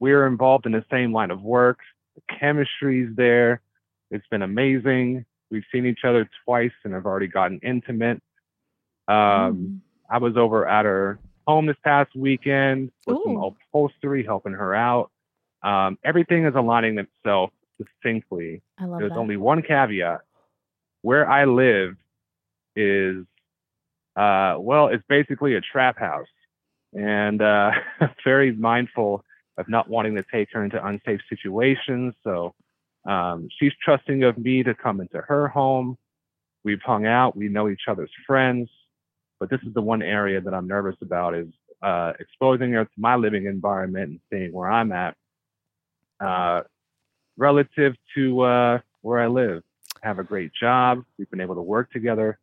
we're 0.00 0.26
involved 0.26 0.66
in 0.66 0.72
the 0.72 0.84
same 0.90 1.12
line 1.12 1.30
of 1.30 1.42
work. 1.42 1.78
The 2.16 2.22
chemistry's 2.40 3.14
there. 3.14 3.60
It's 4.10 4.26
been 4.28 4.42
amazing. 4.42 5.24
We've 5.50 5.64
seen 5.70 5.86
each 5.86 6.00
other 6.04 6.28
twice 6.44 6.72
and 6.84 6.94
have 6.94 7.06
already 7.06 7.28
gotten 7.28 7.60
intimate. 7.62 8.20
Mm. 9.08 9.48
Um, 9.48 9.82
I 10.10 10.18
was 10.18 10.36
over 10.36 10.66
at 10.66 10.84
her 10.84 11.18
home 11.46 11.66
this 11.66 11.76
past 11.82 12.14
weekend 12.14 12.90
with 13.06 13.18
some 13.24 13.36
upholstery, 13.36 14.24
helping 14.24 14.52
her 14.52 14.74
out. 14.74 15.10
Um, 15.62 15.98
everything 16.04 16.44
is 16.44 16.54
aligning 16.54 16.98
itself 16.98 17.50
succinctly. 17.78 18.62
I 18.78 18.84
love 18.84 19.00
There's 19.00 19.12
that. 19.12 19.18
only 19.18 19.36
one 19.36 19.62
caveat. 19.62 20.20
Where 21.02 21.28
I 21.28 21.44
live 21.44 21.96
is, 22.76 23.24
uh, 24.16 24.56
well, 24.58 24.88
it's 24.88 25.04
basically 25.08 25.54
a 25.54 25.60
trap 25.60 25.98
house. 25.98 26.26
And 26.92 27.42
uh, 27.42 27.70
very 28.24 28.52
mindful 28.52 29.24
of 29.58 29.68
not 29.68 29.88
wanting 29.88 30.14
to 30.16 30.24
take 30.30 30.48
her 30.52 30.64
into 30.64 30.84
unsafe 30.84 31.20
situations. 31.28 32.14
So 32.24 32.54
um, 33.06 33.48
she's 33.58 33.72
trusting 33.82 34.22
of 34.22 34.38
me 34.38 34.62
to 34.62 34.74
come 34.74 35.00
into 35.00 35.20
her 35.22 35.48
home. 35.48 35.96
We've 36.64 36.82
hung 36.82 37.06
out. 37.06 37.36
We 37.36 37.48
know 37.48 37.68
each 37.68 37.82
other's 37.88 38.10
friends. 38.26 38.68
But 39.40 39.50
this 39.50 39.60
is 39.66 39.72
the 39.74 39.82
one 39.82 40.02
area 40.02 40.40
that 40.40 40.52
I'm 40.52 40.66
nervous 40.66 40.96
about 41.00 41.34
is 41.34 41.48
uh, 41.82 42.12
exposing 42.18 42.72
her 42.72 42.84
to 42.84 42.90
my 42.96 43.14
living 43.16 43.46
environment 43.46 44.10
and 44.10 44.20
seeing 44.30 44.52
where 44.52 44.68
I'm 44.70 44.90
at 44.92 45.14
uh, 46.20 46.62
relative 47.36 47.94
to 48.16 48.40
uh, 48.42 48.78
where 49.02 49.20
I 49.20 49.28
live. 49.28 49.62
I 50.02 50.08
have 50.08 50.18
a 50.18 50.24
great 50.24 50.50
job. 50.60 51.04
We've 51.18 51.30
been 51.30 51.40
able 51.40 51.54
to 51.56 51.62
work 51.62 51.90
together. 51.92 52.38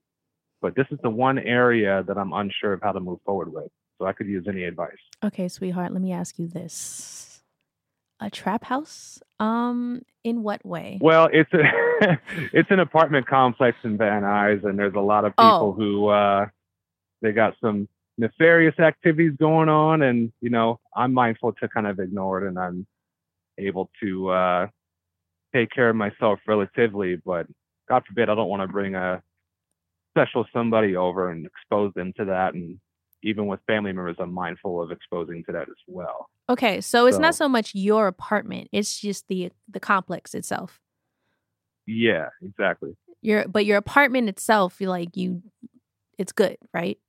But 0.62 0.76
this 0.76 0.88
is 0.90 1.00
the 1.04 1.10
one 1.10 1.38
area 1.38 2.04
that 2.08 2.18
I'm 2.18 2.34
unsure 2.34 2.74
of 2.74 2.82
how 2.82 2.94
to 2.94 3.00
move 3.00 3.20
forward 3.26 3.52
with. 3.52 3.70
So 4.00 4.06
I 4.06 4.14
could 4.14 4.28
use 4.28 4.46
any 4.48 4.64
advice. 4.64 4.96
Okay, 5.24 5.48
sweetheart, 5.48 5.92
let 5.94 6.02
me 6.02 6.12
ask 6.12 6.40
you 6.40 6.48
this. 6.48 7.42
A 8.22 8.30
trap 8.30 8.64
house? 8.64 9.22
Um, 9.40 10.02
in 10.24 10.42
what 10.44 10.66
way? 10.66 10.98
Well, 11.02 11.30
it's 11.32 11.52
a 11.54 11.64
it's 12.54 12.72
an 12.72 12.80
apartment 12.80 13.28
complex 13.28 13.78
in 13.84 13.98
Van 13.98 14.24
Nuys, 14.24 14.64
and 14.64 14.80
there's 14.80 14.96
a 14.96 15.00
lot 15.02 15.26
of 15.26 15.34
Oh. 15.38 15.44
people 15.44 15.74
who 15.74 16.08
uh, 16.08 16.46
they 17.22 17.32
got 17.32 17.56
some 17.62 17.88
nefarious 18.18 18.78
activities 18.80 19.34
going 19.40 19.70
on, 19.70 20.02
and 20.02 20.32
you 20.42 20.50
know 20.50 20.80
I'm 20.96 21.14
mindful 21.14 21.54
to 21.54 21.68
kind 21.68 21.88
of 21.88 22.00
ignore 22.00 22.44
it, 22.44 22.48
and 22.48 22.58
I'm 22.60 22.86
able 23.58 23.90
to 24.02 24.30
uh, 24.30 24.68
take 25.54 25.72
care 25.72 25.90
of 25.90 25.96
myself 25.96 26.40
relatively. 26.48 27.16
But 27.18 27.48
God 27.90 28.04
forbid, 28.08 28.30
I 28.30 28.36
don't 28.36 28.50
want 28.50 28.62
to 28.62 28.68
bring 28.68 28.96
a 28.96 29.22
special 30.14 30.46
somebody 30.54 30.96
over 30.96 31.30
and 31.32 31.46
expose 31.46 31.94
them 31.94 32.14
to 32.18 32.26
that, 32.26 32.54
and 32.54 32.80
even 33.24 33.48
with 33.48 33.60
family 33.68 33.92
members, 33.92 34.18
I'm 34.20 34.34
mindful 34.34 34.82
of 34.82 34.92
exposing 34.92 35.44
to 35.46 35.52
that 35.54 35.64
as 35.64 35.76
well. 35.88 36.30
Okay, 36.48 36.80
so 36.80 37.08
it's 37.08 37.18
not 37.18 37.34
So- 37.34 37.46
so 37.46 37.50
much 37.50 37.74
your 37.74 38.08
apartment; 38.08 38.70
it's 38.72 39.00
just 39.00 39.28
the 39.28 39.52
the 39.68 39.80
complex 39.80 40.34
itself. 40.36 40.80
Yeah, 41.88 42.30
exactly. 42.42 42.96
Your 43.22 43.48
but 43.48 43.66
your 43.66 43.78
apartment 43.78 44.30
itself, 44.30 44.80
you 44.80 44.90
like 44.90 45.18
you, 45.18 45.42
it's 46.18 46.32
good, 46.32 46.58
right? 46.74 47.00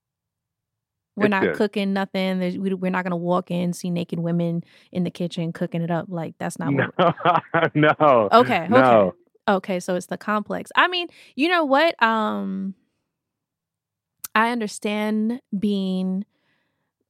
We're 1.16 1.26
It's 1.26 1.30
not 1.30 1.42
good. 1.42 1.54
cooking 1.56 1.92
nothing. 1.94 2.38
There's, 2.40 2.58
we, 2.58 2.74
we're 2.74 2.90
not 2.90 3.02
gonna 3.04 3.16
walk 3.16 3.50
in 3.50 3.72
see 3.72 3.90
naked 3.90 4.18
women 4.18 4.62
in 4.92 5.04
the 5.04 5.10
kitchen 5.10 5.52
cooking 5.52 5.82
it 5.82 5.90
up. 5.90 6.06
Like 6.08 6.34
that's 6.38 6.58
not 6.58 6.72
No, 6.72 6.88
no. 7.74 8.28
Okay, 8.32 8.66
No. 8.68 8.78
okay, 8.78 9.16
okay. 9.48 9.80
So 9.80 9.94
it's 9.94 10.06
the 10.06 10.18
complex. 10.18 10.70
I 10.76 10.88
mean, 10.88 11.08
you 11.34 11.48
know 11.48 11.64
what? 11.64 12.00
Um, 12.02 12.74
I 14.34 14.50
understand 14.50 15.40
being 15.58 16.24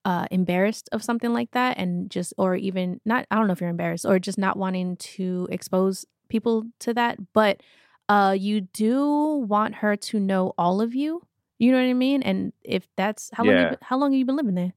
uh 0.04 0.26
embarrassed 0.30 0.88
of 0.92 1.02
something 1.02 1.32
like 1.32 1.50
that, 1.52 1.78
and 1.78 2.08
just 2.08 2.32
or 2.38 2.54
even 2.54 3.00
not. 3.04 3.26
I 3.30 3.34
don't 3.34 3.48
know 3.48 3.52
if 3.52 3.60
you're 3.60 3.70
embarrassed 3.70 4.06
or 4.06 4.20
just 4.20 4.38
not 4.38 4.56
wanting 4.56 4.96
to 4.98 5.48
expose 5.50 6.06
people 6.28 6.64
to 6.80 6.94
that, 6.94 7.18
but 7.32 7.60
uh, 8.08 8.36
you 8.38 8.60
do 8.60 9.44
want 9.48 9.74
her 9.76 9.96
to 9.96 10.20
know 10.20 10.52
all 10.56 10.80
of 10.80 10.94
you. 10.94 11.22
You 11.58 11.72
know 11.72 11.78
what 11.78 11.88
I 11.88 11.94
mean? 11.94 12.22
And 12.22 12.52
if 12.62 12.88
that's 12.96 13.30
how 13.32 13.44
long 13.44 13.54
Yeah. 13.56 13.70
been, 13.70 13.78
how 13.82 13.96
long 13.98 14.12
have 14.12 14.18
you 14.18 14.26
been 14.26 14.36
living 14.36 14.54
there? 14.54 14.72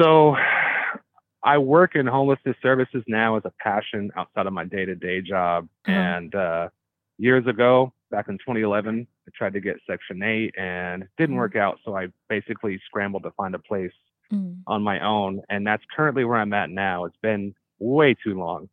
So 0.00 0.36
I 1.42 1.58
work 1.58 1.94
in 1.94 2.06
homelessness 2.06 2.56
services 2.62 3.02
now 3.06 3.36
as 3.36 3.42
a 3.44 3.52
passion 3.60 4.10
outside 4.16 4.46
of 4.46 4.52
my 4.52 4.64
day 4.64 4.84
to 4.84 4.94
day 4.94 5.20
job. 5.20 5.68
Uh-huh. 5.86 5.96
And 5.96 6.34
uh, 6.34 6.68
years 7.18 7.46
ago, 7.46 7.92
back 8.10 8.28
in 8.28 8.38
2011, 8.38 9.06
I 9.26 9.30
tried 9.36 9.52
to 9.54 9.60
get 9.60 9.76
Section 9.88 10.22
8 10.22 10.54
and 10.58 11.02
it 11.04 11.08
didn't 11.18 11.36
Mhm. 11.36 11.38
work 11.38 11.56
out. 11.56 11.78
So 11.84 11.96
I 11.96 12.08
basically 12.28 12.80
scrambled 12.86 13.22
to 13.24 13.30
find 13.32 13.54
a 13.54 13.58
place 13.58 13.92
Mm. 14.32 14.62
on 14.66 14.82
my 14.82 15.00
own. 15.00 15.42
And 15.50 15.66
that's 15.66 15.84
currently 15.94 16.24
where 16.24 16.38
I'm 16.38 16.52
at 16.54 16.70
now. 16.70 17.04
It's 17.04 17.16
been 17.18 17.54
way 17.78 18.14
too 18.14 18.38
long, 18.38 18.68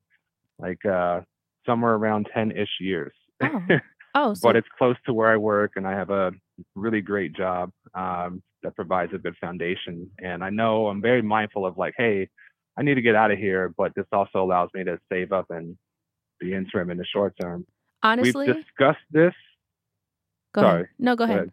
like 0.60 0.86
uh, 0.86 1.22
somewhere 1.66 1.96
around 1.96 2.30
10 2.34 2.52
ish 2.52 2.80
years. 2.80 3.14
Oh, 3.42 3.62
oh, 4.16 4.34
so 4.34 4.48
but 4.48 4.56
it's 4.56 4.68
close 4.78 4.96
to 5.06 5.14
where 5.14 5.30
I 5.32 5.38
work, 5.38 5.74
and 5.76 5.88
I 5.88 5.92
have 5.92 6.10
a 6.10 6.32
really 6.76 7.02
great 7.02 7.34
job 7.34 7.72
um, 7.96 8.42
that 8.64 8.76
provides 8.76 9.14
a 9.14 9.18
good 9.18 9.36
foundation. 9.42 10.10
And 10.24 10.44
I 10.44 10.50
know 10.50 10.88
I'm 10.88 11.02
very 11.02 11.22
mindful 11.22 11.66
of 11.66 11.78
like, 11.78 11.94
hey, 11.98 12.30
I 12.78 12.84
need 12.84 12.96
to 12.96 13.02
get 13.02 13.16
out 13.16 13.32
of 13.32 13.38
here, 13.40 13.74
but 13.78 13.94
this 13.96 14.06
also 14.12 14.44
allows 14.44 14.70
me 14.74 14.84
to 14.86 15.00
save 15.12 15.32
up 15.32 15.48
and 15.50 15.78
be 16.40 16.54
interim 16.54 16.90
in 16.90 16.98
the 16.98 17.06
short 17.06 17.34
term. 17.42 17.66
honestly, 18.04 18.48
We've 18.48 18.56
discussed 18.56 19.06
this. 19.12 19.34
go 20.54 20.62
ahead. 20.62 20.72
sorry. 20.72 20.88
No, 21.00 21.16
go 21.16 21.26
Go 21.26 21.26
ahead. 21.26 21.38
ahead. 21.38 21.52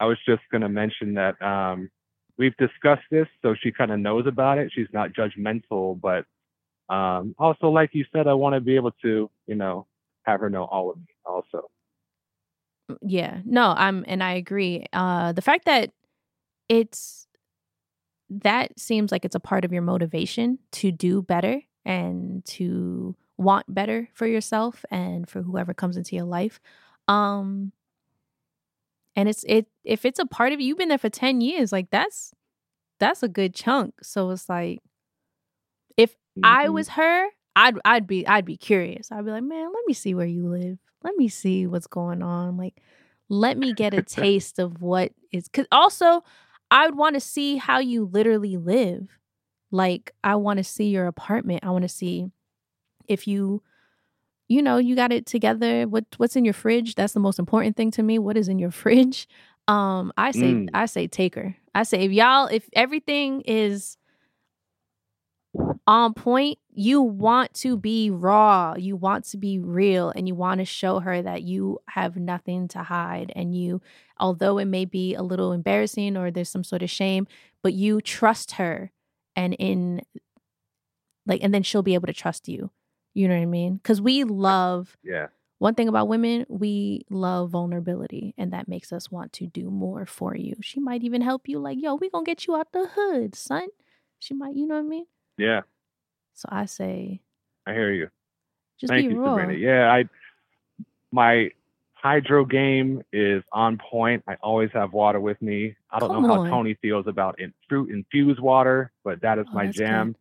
I 0.00 0.06
was 0.06 0.18
just 0.26 0.42
going 0.50 0.62
to 0.62 0.68
mention 0.68 1.14
that 1.14 1.40
um, 1.40 1.90
we've 2.36 2.56
discussed 2.56 3.04
this, 3.10 3.26
so 3.42 3.54
she 3.54 3.70
kind 3.72 3.90
of 3.92 4.00
knows 4.00 4.26
about 4.26 4.58
it. 4.58 4.72
She's 4.74 4.88
not 4.92 5.12
judgmental, 5.12 5.98
but 6.00 6.24
um, 6.94 7.34
also, 7.38 7.68
like 7.68 7.90
you 7.94 8.04
said, 8.12 8.26
I 8.26 8.34
want 8.34 8.54
to 8.54 8.60
be 8.60 8.76
able 8.76 8.90
to, 9.02 9.30
you 9.46 9.54
know, 9.54 9.86
have 10.24 10.40
her 10.40 10.50
know 10.50 10.64
all 10.64 10.90
of 10.90 10.98
me 10.98 11.06
also. 11.24 11.68
yeah 13.02 13.38
no 13.46 13.74
i'm 13.76 14.04
and 14.06 14.22
i 14.22 14.32
agree 14.32 14.84
uh 14.92 15.32
the 15.32 15.40
fact 15.42 15.64
that 15.64 15.90
it's 16.68 17.26
that 18.28 18.78
seems 18.78 19.12
like 19.12 19.24
it's 19.24 19.34
a 19.34 19.40
part 19.40 19.64
of 19.64 19.72
your 19.72 19.82
motivation 19.82 20.58
to 20.72 20.90
do 20.90 21.22
better 21.22 21.60
and 21.84 22.44
to 22.44 23.14
want 23.36 23.72
better 23.72 24.08
for 24.14 24.26
yourself 24.26 24.84
and 24.90 25.28
for 25.28 25.42
whoever 25.42 25.74
comes 25.74 25.96
into 25.96 26.16
your 26.16 26.24
life 26.24 26.60
um 27.08 27.72
and 29.16 29.28
it's 29.28 29.44
it 29.48 29.66
if 29.84 30.04
it's 30.04 30.18
a 30.18 30.26
part 30.26 30.52
of 30.52 30.60
you 30.60 30.68
you've 30.68 30.78
been 30.78 30.88
there 30.88 30.98
for 30.98 31.10
10 31.10 31.40
years 31.40 31.72
like 31.72 31.90
that's 31.90 32.32
that's 33.00 33.22
a 33.22 33.28
good 33.28 33.54
chunk 33.54 33.94
so 34.02 34.30
it's 34.30 34.48
like 34.48 34.80
if 35.96 36.14
i 36.42 36.66
Mhm. 36.66 36.72
was 36.74 36.88
her 36.90 37.28
i'd 37.56 37.76
i'd 37.84 38.06
be 38.06 38.26
i'd 38.26 38.44
be 38.44 38.56
curious. 38.56 39.10
I'd 39.12 39.24
be 39.24 39.30
like 39.30 39.42
man 39.44 39.66
let 39.72 39.84
me 39.86 39.94
see 39.94 40.14
where 40.14 40.26
you 40.26 40.48
live. 40.48 40.78
Let 41.02 41.16
me 41.16 41.28
see 41.28 41.66
what's 41.66 41.86
going 41.86 42.22
on. 42.22 42.56
Like 42.56 42.80
let 43.28 43.56
me 43.58 43.72
get 43.74 43.94
a 43.94 44.02
taste 44.20 44.58
of 44.58 44.80
what 44.80 45.12
is 45.32 45.48
cuz 45.48 45.66
also 45.72 46.22
i 46.70 46.86
would 46.86 46.96
want 46.96 47.14
to 47.14 47.20
see 47.20 47.56
how 47.56 47.78
you 47.78 48.04
literally 48.06 48.56
live. 48.56 49.08
Like 49.70 50.12
i 50.22 50.34
want 50.36 50.58
to 50.58 50.64
see 50.64 50.88
your 50.88 51.06
apartment. 51.06 51.64
I 51.64 51.70
want 51.70 51.82
to 51.82 51.88
see 51.88 52.26
if 53.08 53.26
you 53.28 53.62
you 54.48 54.60
know 54.62 54.76
you 54.78 54.94
got 54.94 55.12
it 55.12 55.26
together. 55.26 55.84
What 55.88 56.04
what's 56.18 56.36
in 56.36 56.44
your 56.44 56.54
fridge? 56.54 56.94
That's 56.94 57.12
the 57.14 57.20
most 57.20 57.38
important 57.38 57.76
thing 57.76 57.90
to 57.92 58.02
me. 58.02 58.18
What 58.18 58.36
is 58.36 58.48
in 58.48 58.58
your 58.58 58.70
fridge? 58.82 59.28
Um 59.68 60.12
i 60.16 60.30
say 60.30 60.52
Mm. 60.54 60.68
i 60.74 60.84
say 60.86 61.06
taker. 61.06 61.56
i 61.74 61.82
say 61.84 62.04
if 62.04 62.12
y'all 62.12 62.46
if 62.48 62.68
everything 62.74 63.40
is 63.46 63.96
on 65.86 66.14
point 66.14 66.58
you 66.72 67.00
want 67.02 67.52
to 67.54 67.76
be 67.76 68.10
raw 68.10 68.74
you 68.76 68.96
want 68.96 69.24
to 69.24 69.36
be 69.36 69.58
real 69.58 70.10
and 70.10 70.26
you 70.26 70.34
want 70.34 70.58
to 70.58 70.64
show 70.64 70.98
her 71.00 71.20
that 71.22 71.42
you 71.42 71.78
have 71.88 72.16
nothing 72.16 72.66
to 72.68 72.82
hide 72.82 73.30
and 73.36 73.54
you 73.54 73.80
although 74.18 74.58
it 74.58 74.64
may 74.64 74.84
be 74.84 75.14
a 75.14 75.22
little 75.22 75.52
embarrassing 75.52 76.16
or 76.16 76.30
there's 76.30 76.48
some 76.48 76.64
sort 76.64 76.82
of 76.82 76.90
shame 76.90 77.26
but 77.62 77.74
you 77.74 78.00
trust 78.00 78.52
her 78.52 78.90
and 79.36 79.54
in 79.58 80.00
like 81.26 81.42
and 81.42 81.52
then 81.54 81.62
she'll 81.62 81.82
be 81.82 81.94
able 81.94 82.06
to 82.06 82.12
trust 82.12 82.48
you. 82.48 82.70
You 83.14 83.28
know 83.28 83.34
what 83.36 83.42
i 83.42 83.46
mean? 83.46 83.76
Because 83.76 84.00
we 84.00 84.24
love 84.24 84.96
Yeah. 85.02 85.28
one 85.58 85.74
thing 85.74 85.88
about 85.88 86.08
women 86.08 86.46
we 86.48 87.06
love 87.10 87.50
vulnerability 87.50 88.34
and 88.36 88.52
that 88.52 88.68
makes 88.68 88.92
us 88.92 89.10
want 89.10 89.32
to 89.34 89.46
do 89.46 89.70
more 89.70 90.06
for 90.06 90.36
you. 90.36 90.54
She 90.62 90.80
might 90.80 91.02
even 91.04 91.22
help 91.22 91.48
you 91.48 91.58
like 91.58 91.78
yo 91.80 91.94
we 91.94 92.10
gonna 92.10 92.24
get 92.24 92.46
you 92.46 92.56
out 92.56 92.72
the 92.72 92.86
hood 92.88 93.34
son. 93.34 93.68
She 94.18 94.34
might 94.34 94.56
you 94.56 94.66
know 94.66 94.74
what 94.76 94.80
i 94.80 94.88
mean 94.88 95.06
Yeah. 95.38 95.62
so 96.34 96.48
i 96.50 96.66
say 96.66 97.20
I 97.66 97.72
hear 97.72 97.92
you. 97.92 98.08
just 98.78 98.92
Thank 98.92 99.08
be 99.08 99.14
you, 99.14 99.20
raw 99.20 99.36
Sabrina. 99.36 99.54
Yeah, 99.54 99.90
I 99.90 100.04
my 101.12 101.50
hydro 101.94 102.44
game 102.44 103.02
is 103.12 103.42
on 103.52 103.78
point. 103.78 104.22
I 104.28 104.34
always 104.42 104.70
have 104.74 104.92
water 104.92 105.20
with 105.20 105.40
me. 105.40 105.74
I 105.90 105.98
don't 105.98 106.10
Come 106.10 106.22
know 106.22 106.28
how 106.28 106.40
on. 106.42 106.50
Tony 106.50 106.76
feels 106.82 107.06
about 107.06 107.40
in, 107.40 107.54
fruit 107.68 107.90
infused 107.90 108.40
water, 108.40 108.92
but 109.02 109.22
that 109.22 109.38
is 109.38 109.46
Oh, 109.50 109.54
my 109.54 109.68
jam. 109.68 110.14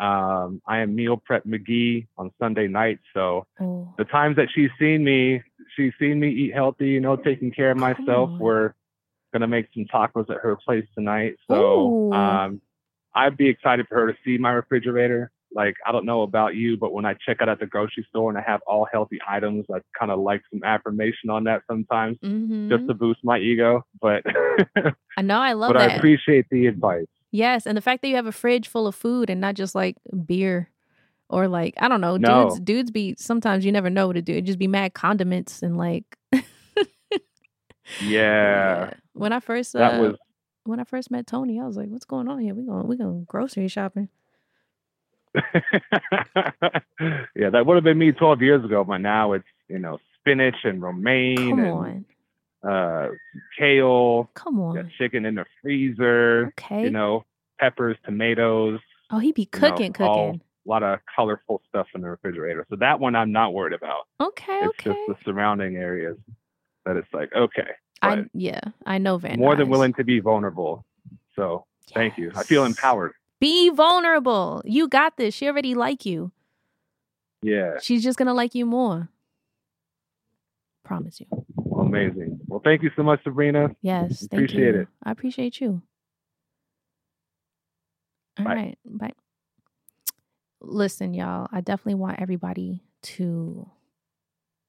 Um, 0.00 0.62
I 0.66 0.78
am 0.78 0.94
meal 0.94 1.16
prep 1.16 1.44
McGee 1.44 2.06
on 2.16 2.30
Sunday 2.38 2.68
nights, 2.68 3.02
so 3.12 3.46
oh 3.60 3.92
the 3.98 4.04
times 4.04 4.36
that 4.36 4.48
she's 4.54 4.70
seen 4.78 5.04
me, 5.04 5.42
she's 5.76 5.92
seen 5.98 6.20
me 6.20 6.30
eat 6.30 6.54
healthy, 6.54 6.88
you 6.88 7.00
know, 7.00 7.16
taking 7.16 7.50
care 7.50 7.72
of 7.72 7.78
myself. 7.78 8.30
We're 8.38 8.74
gonna 9.32 9.48
make 9.48 9.66
some 9.74 9.84
tacos 9.86 10.30
at 10.30 10.38
her 10.40 10.56
place 10.56 10.86
tonight. 10.94 11.34
So 11.48 12.12
um 12.12 12.62
I'd 13.18 13.36
be 13.36 13.48
excited 13.48 13.86
for 13.88 13.96
her 13.96 14.06
to 14.12 14.18
see 14.24 14.38
my 14.38 14.50
refrigerator. 14.52 15.30
Like 15.54 15.74
I 15.86 15.92
don't 15.92 16.04
know 16.06 16.22
about 16.22 16.54
you, 16.54 16.76
but 16.76 16.92
when 16.92 17.04
I 17.04 17.14
check 17.26 17.38
out 17.42 17.48
at 17.48 17.58
the 17.58 17.66
grocery 17.66 18.06
store 18.10 18.28
and 18.30 18.38
I 18.38 18.42
have 18.46 18.60
all 18.66 18.86
healthy 18.92 19.18
items, 19.26 19.64
I 19.74 19.78
kind 19.98 20.10
of 20.10 20.20
like 20.20 20.42
some 20.52 20.62
affirmation 20.62 21.30
on 21.30 21.44
that 21.44 21.62
sometimes 21.70 22.18
hmm 22.22 22.68
just 22.70 22.86
to 22.86 22.94
boost 22.94 23.20
my 23.24 23.38
ego. 23.38 23.84
But 24.00 24.22
i 25.16 25.22
know 25.22 25.40
i 25.40 25.52
love 25.54 25.72
but 25.72 25.76
I 25.80 25.86
appreciate 25.86 26.46
the 26.50 26.66
advice. 26.66 27.06
yes 27.32 27.66
and 27.66 27.76
the 27.76 27.80
fact 27.80 28.02
that 28.02 28.08
you 28.08 28.16
have 28.16 28.26
a 28.26 28.32
fridge 28.32 28.68
full 28.68 28.86
of 28.86 28.94
food 28.94 29.30
and 29.30 29.40
not 29.40 29.54
just 29.54 29.74
like 29.74 29.96
beer 30.26 30.70
or 31.30 31.48
like 31.48 31.74
i 31.78 31.88
don't 31.88 32.00
know 32.02 32.16
No. 32.18 32.44
dudes 32.50 32.60
dudes 32.60 32.90
be 32.90 33.14
sometimes 33.18 33.64
you 33.64 33.72
never 33.72 33.90
know 33.90 34.06
what 34.06 34.12
to 34.14 34.22
do 34.22 34.34
it 34.34 34.42
just 34.44 34.58
be 34.58 34.68
mad 34.68 34.92
condiments 34.94 35.62
and 35.62 35.76
like 35.78 36.04
Yeah. 38.00 38.90
when 39.14 39.32
i 39.32 39.40
first 39.40 39.74
uh, 39.74 39.78
That 39.80 39.98
was 40.00 40.16
when 40.68 40.80
i 40.80 40.84
first 40.84 41.10
met 41.10 41.26
tony 41.26 41.60
i 41.60 41.66
was 41.66 41.76
like 41.76 41.88
what's 41.88 42.04
going 42.04 42.28
on 42.28 42.38
here? 42.38 42.54
We 42.54 42.64
going 42.64 42.86
we 42.86 42.96
going 42.96 43.24
grocery 43.24 43.68
shopping. 43.68 44.08
Yeah, 47.36 47.50
that 47.50 47.64
would 47.66 47.76
have 47.76 47.84
been 47.84 47.98
me 47.98 48.10
12 48.10 48.42
years 48.42 48.64
ago, 48.64 48.82
but 48.82 48.98
now 48.98 49.32
it's, 49.34 49.44
you 49.68 49.78
know, 49.78 49.98
spinach 50.18 50.56
and 50.64 50.82
romaine 50.82 51.36
come 51.36 51.58
and 51.60 52.04
on. 52.64 52.70
uh, 52.70 53.08
kale, 53.56 54.28
come 54.34 54.60
on 54.60 54.74
got 54.74 54.86
chicken 54.98 55.24
in 55.24 55.36
the 55.36 55.44
freezer, 55.62 56.48
okay. 56.58 56.82
you 56.82 56.90
know, 56.90 57.24
peppers, 57.60 57.96
tomatoes, 58.04 58.80
oh 59.10 59.18
he'd 59.18 59.34
be 59.36 59.42
you 59.42 59.60
know, 59.60 59.70
cooking 59.70 59.94
all- 60.00 60.30
cooking. 60.32 60.40
a 60.66 60.68
lot 60.68 60.82
of 60.82 60.98
colorful 61.14 61.62
stuff 61.68 61.86
in 61.94 62.00
the 62.00 62.08
refrigerator. 62.10 62.66
So 62.68 62.76
that 62.76 62.98
one 62.98 63.14
I'm 63.14 63.30
not 63.30 63.54
worried 63.54 63.74
about. 63.74 64.08
okay 64.20 64.58
It's 64.62 64.80
okay 64.80 64.90
just 64.90 64.98
the 65.08 65.16
surrounding 65.24 65.76
areas 65.76 66.16
that 66.84 66.96
it's 66.96 67.12
like, 67.12 67.30
okay, 67.36 67.68
i 68.02 68.24
yeah 68.34 68.60
i 68.86 68.98
know 68.98 69.18
van 69.18 69.38
more 69.38 69.56
than 69.56 69.68
willing 69.68 69.92
to 69.94 70.04
be 70.04 70.20
vulnerable. 70.20 70.84
So 71.36 71.64
thank 71.94 72.18
you. 72.18 72.32
I 72.36 72.42
feel 72.42 72.64
empowered. 72.64 73.12
be 73.40 73.70
vulnerable 73.70 74.62
you 74.64 74.88
got 74.88 75.16
this 75.16 75.34
she 75.34 75.46
already 75.46 75.74
like 75.74 76.04
you 76.06 76.32
Yeah, 77.42 77.78
she's 77.80 78.02
just 78.02 78.18
gonna 78.18 78.34
like 78.34 78.54
you 78.54 78.66
more 78.66 79.08
promise 80.84 81.20
you 81.20 81.26
amazing. 81.78 82.40
Well, 82.46 82.60
thank 82.64 82.82
you 82.82 82.90
so 82.96 83.02
much, 83.02 83.22
Sabrina. 83.24 83.68
Yes, 83.82 84.20
thank 84.20 84.32
Appreciate 84.32 84.74
you. 84.74 84.80
it. 84.82 84.88
I 85.04 85.10
appreciate 85.10 85.60
you. 85.60 85.82
All 88.38 88.44
Bye. 88.44 88.54
right, 88.54 88.78
bye. 88.84 89.12
Listen, 90.60 91.14
y'all, 91.14 91.48
I 91.52 91.60
definitely 91.60 91.94
want 91.94 92.20
everybody 92.20 92.82
to 93.02 93.68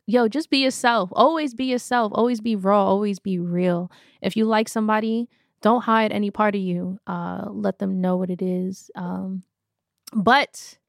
yo, 0.10 0.28
just 0.28 0.50
be 0.50 0.58
yourself. 0.58 1.10
Always 1.14 1.54
be 1.54 1.66
yourself. 1.66 2.12
Always 2.16 2.42
be 2.42 2.56
raw. 2.56 2.84
Always 2.84 3.20
be 3.20 3.38
real. 3.38 3.92
If 4.22 4.36
you 4.36 4.46
like 4.46 4.68
somebody, 4.68 5.30
don't 5.62 5.82
hide 5.82 6.12
any 6.12 6.32
part 6.32 6.56
of 6.56 6.62
you. 6.62 7.00
Uh, 7.06 7.46
let 7.50 7.78
them 7.78 8.02
know 8.02 8.18
what 8.18 8.32
it 8.32 8.42
is. 8.42 8.90
Um, 8.96 9.44
but 10.12 10.80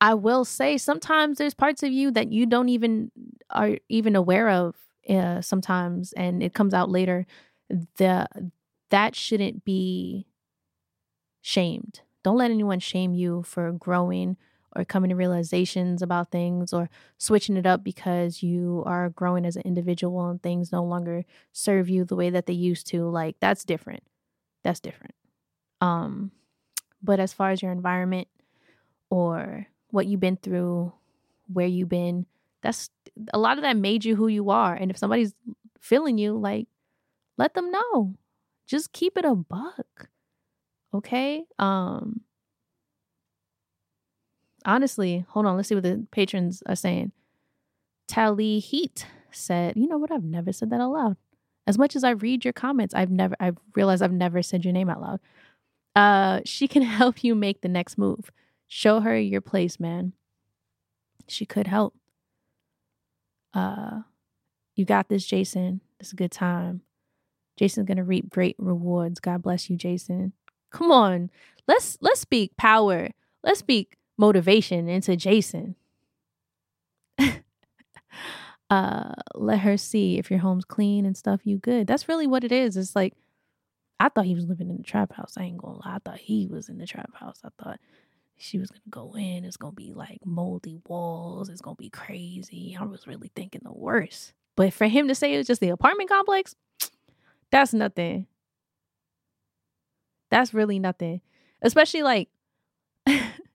I 0.00 0.14
will 0.14 0.44
say 0.44 0.78
sometimes 0.78 1.38
there's 1.38 1.54
parts 1.54 1.82
of 1.82 1.90
you 1.90 2.12
that 2.12 2.30
you 2.30 2.46
don't 2.46 2.68
even 2.68 3.10
are 3.50 3.78
even 3.88 4.14
aware 4.14 4.48
of. 4.48 4.76
Uh, 5.08 5.40
sometimes, 5.40 6.12
and 6.12 6.42
it 6.42 6.52
comes 6.52 6.74
out 6.74 6.90
later. 6.90 7.26
The 7.96 8.28
that 8.90 9.16
shouldn't 9.16 9.64
be 9.64 10.26
shamed. 11.40 12.02
Don't 12.22 12.36
let 12.36 12.50
anyone 12.50 12.78
shame 12.78 13.14
you 13.14 13.42
for 13.42 13.72
growing 13.72 14.36
or 14.76 14.84
coming 14.84 15.10
to 15.10 15.16
realizations 15.16 16.02
about 16.02 16.30
things 16.30 16.72
or 16.72 16.90
switching 17.16 17.56
it 17.56 17.66
up 17.66 17.82
because 17.82 18.42
you 18.42 18.82
are 18.86 19.10
growing 19.10 19.44
as 19.44 19.56
an 19.56 19.62
individual 19.64 20.28
and 20.28 20.42
things 20.42 20.72
no 20.72 20.84
longer 20.84 21.24
serve 21.52 21.88
you 21.88 22.04
the 22.04 22.16
way 22.16 22.30
that 22.30 22.46
they 22.46 22.52
used 22.52 22.86
to. 22.88 23.08
Like 23.08 23.36
that's 23.40 23.64
different. 23.64 24.02
That's 24.64 24.80
different. 24.80 25.14
Um 25.80 26.32
but 27.02 27.20
as 27.20 27.32
far 27.32 27.50
as 27.50 27.62
your 27.62 27.72
environment 27.72 28.28
or 29.10 29.66
what 29.90 30.06
you've 30.06 30.20
been 30.20 30.36
through, 30.36 30.92
where 31.52 31.66
you've 31.66 31.88
been, 31.88 32.26
that's 32.62 32.90
a 33.32 33.38
lot 33.38 33.56
of 33.56 33.62
that 33.62 33.76
made 33.76 34.04
you 34.04 34.16
who 34.16 34.26
you 34.26 34.50
are. 34.50 34.74
And 34.74 34.90
if 34.90 34.98
somebody's 34.98 35.34
feeling 35.80 36.18
you, 36.18 36.36
like 36.36 36.66
let 37.36 37.54
them 37.54 37.70
know. 37.70 38.14
Just 38.66 38.92
keep 38.92 39.16
it 39.16 39.24
a 39.24 39.34
buck. 39.34 40.08
Okay? 40.92 41.44
Um 41.58 42.20
honestly, 44.68 45.24
hold 45.30 45.46
on, 45.46 45.56
let's 45.56 45.68
see 45.68 45.74
what 45.74 45.84
the 45.84 46.06
patrons 46.12 46.62
are 46.66 46.76
saying. 46.76 47.10
Tally 48.06 48.58
Heat 48.60 49.06
said, 49.32 49.76
you 49.76 49.88
know 49.88 49.98
what? 49.98 50.12
I've 50.12 50.24
never 50.24 50.52
said 50.52 50.70
that 50.70 50.80
out 50.80 50.92
loud. 50.92 51.16
As 51.66 51.76
much 51.76 51.96
as 51.96 52.04
I 52.04 52.10
read 52.10 52.44
your 52.44 52.52
comments, 52.52 52.94
I've 52.94 53.10
never 53.10 53.34
I've 53.40 53.58
realized 53.74 54.02
I've 54.02 54.12
never 54.12 54.42
said 54.42 54.64
your 54.64 54.72
name 54.72 54.88
out 54.88 55.00
loud. 55.00 55.20
Uh 55.96 56.40
she 56.44 56.68
can 56.68 56.82
help 57.00 57.24
you 57.24 57.34
make 57.34 57.60
the 57.60 57.68
next 57.68 57.98
move. 57.98 58.30
Show 58.68 59.00
her 59.00 59.18
your 59.18 59.40
place, 59.40 59.80
man. 59.80 60.12
She 61.26 61.44
could 61.44 61.66
help. 61.66 61.94
Uh 63.52 64.00
you 64.76 64.84
got 64.84 65.08
this, 65.08 65.26
Jason. 65.26 65.80
It's 66.00 66.12
a 66.12 66.16
good 66.16 66.32
time. 66.32 66.82
Jason's 67.56 67.86
gonna 67.86 68.04
reap 68.04 68.30
great 68.30 68.56
rewards. 68.58 69.20
God 69.20 69.42
bless 69.42 69.68
you, 69.68 69.76
Jason. 69.76 70.32
Come 70.70 70.90
on. 70.90 71.30
Let's 71.66 71.98
let's 72.00 72.20
speak 72.20 72.56
power. 72.56 73.10
Let's 73.42 73.58
speak 73.58 73.97
motivation 74.18 74.88
into 74.88 75.16
Jason. 75.16 75.76
uh 78.70 79.14
let 79.34 79.60
her 79.60 79.76
see 79.76 80.18
if 80.18 80.30
your 80.30 80.40
home's 80.40 80.64
clean 80.64 81.06
and 81.06 81.16
stuff 81.16 81.40
you 81.44 81.56
good. 81.58 81.86
That's 81.86 82.08
really 82.08 82.26
what 82.26 82.44
it 82.44 82.52
is. 82.52 82.76
It's 82.76 82.94
like 82.94 83.14
I 84.00 84.08
thought 84.08 84.26
he 84.26 84.34
was 84.34 84.46
living 84.46 84.70
in 84.70 84.76
the 84.76 84.82
trap 84.82 85.12
house. 85.12 85.34
I 85.36 85.44
ain't 85.44 85.58
gonna 85.58 85.78
lie. 85.78 85.96
I 85.96 85.98
thought 86.04 86.18
he 86.18 86.46
was 86.46 86.68
in 86.68 86.78
the 86.78 86.86
trap 86.86 87.14
house. 87.14 87.40
I 87.44 87.48
thought 87.62 87.80
she 88.36 88.58
was 88.58 88.70
gonna 88.70 88.80
go 88.90 89.14
in. 89.16 89.44
It's 89.44 89.56
gonna 89.56 89.72
be 89.72 89.92
like 89.92 90.18
moldy 90.24 90.78
walls. 90.86 91.48
It's 91.48 91.60
gonna 91.60 91.76
be 91.76 91.90
crazy. 91.90 92.76
I 92.78 92.84
was 92.84 93.06
really 93.06 93.30
thinking 93.34 93.62
the 93.64 93.72
worst. 93.72 94.34
But 94.56 94.72
for 94.72 94.86
him 94.86 95.08
to 95.08 95.14
say 95.14 95.34
it's 95.34 95.46
just 95.48 95.60
the 95.60 95.70
apartment 95.70 96.08
complex, 96.08 96.54
that's 97.50 97.72
nothing. 97.72 98.26
That's 100.30 100.54
really 100.54 100.78
nothing. 100.78 101.20
Especially 101.62 102.02
like 102.02 102.28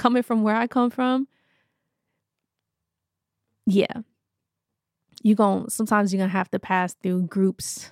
coming 0.00 0.22
from 0.22 0.42
where 0.42 0.56
I 0.56 0.66
come 0.66 0.90
from. 0.90 1.28
Yeah. 3.66 4.02
You 5.22 5.34
going 5.34 5.66
to 5.66 5.70
sometimes 5.70 6.12
you're 6.12 6.18
going 6.18 6.30
to 6.30 6.36
have 6.36 6.50
to 6.52 6.58
pass 6.58 6.94
through 6.94 7.26
groups 7.26 7.90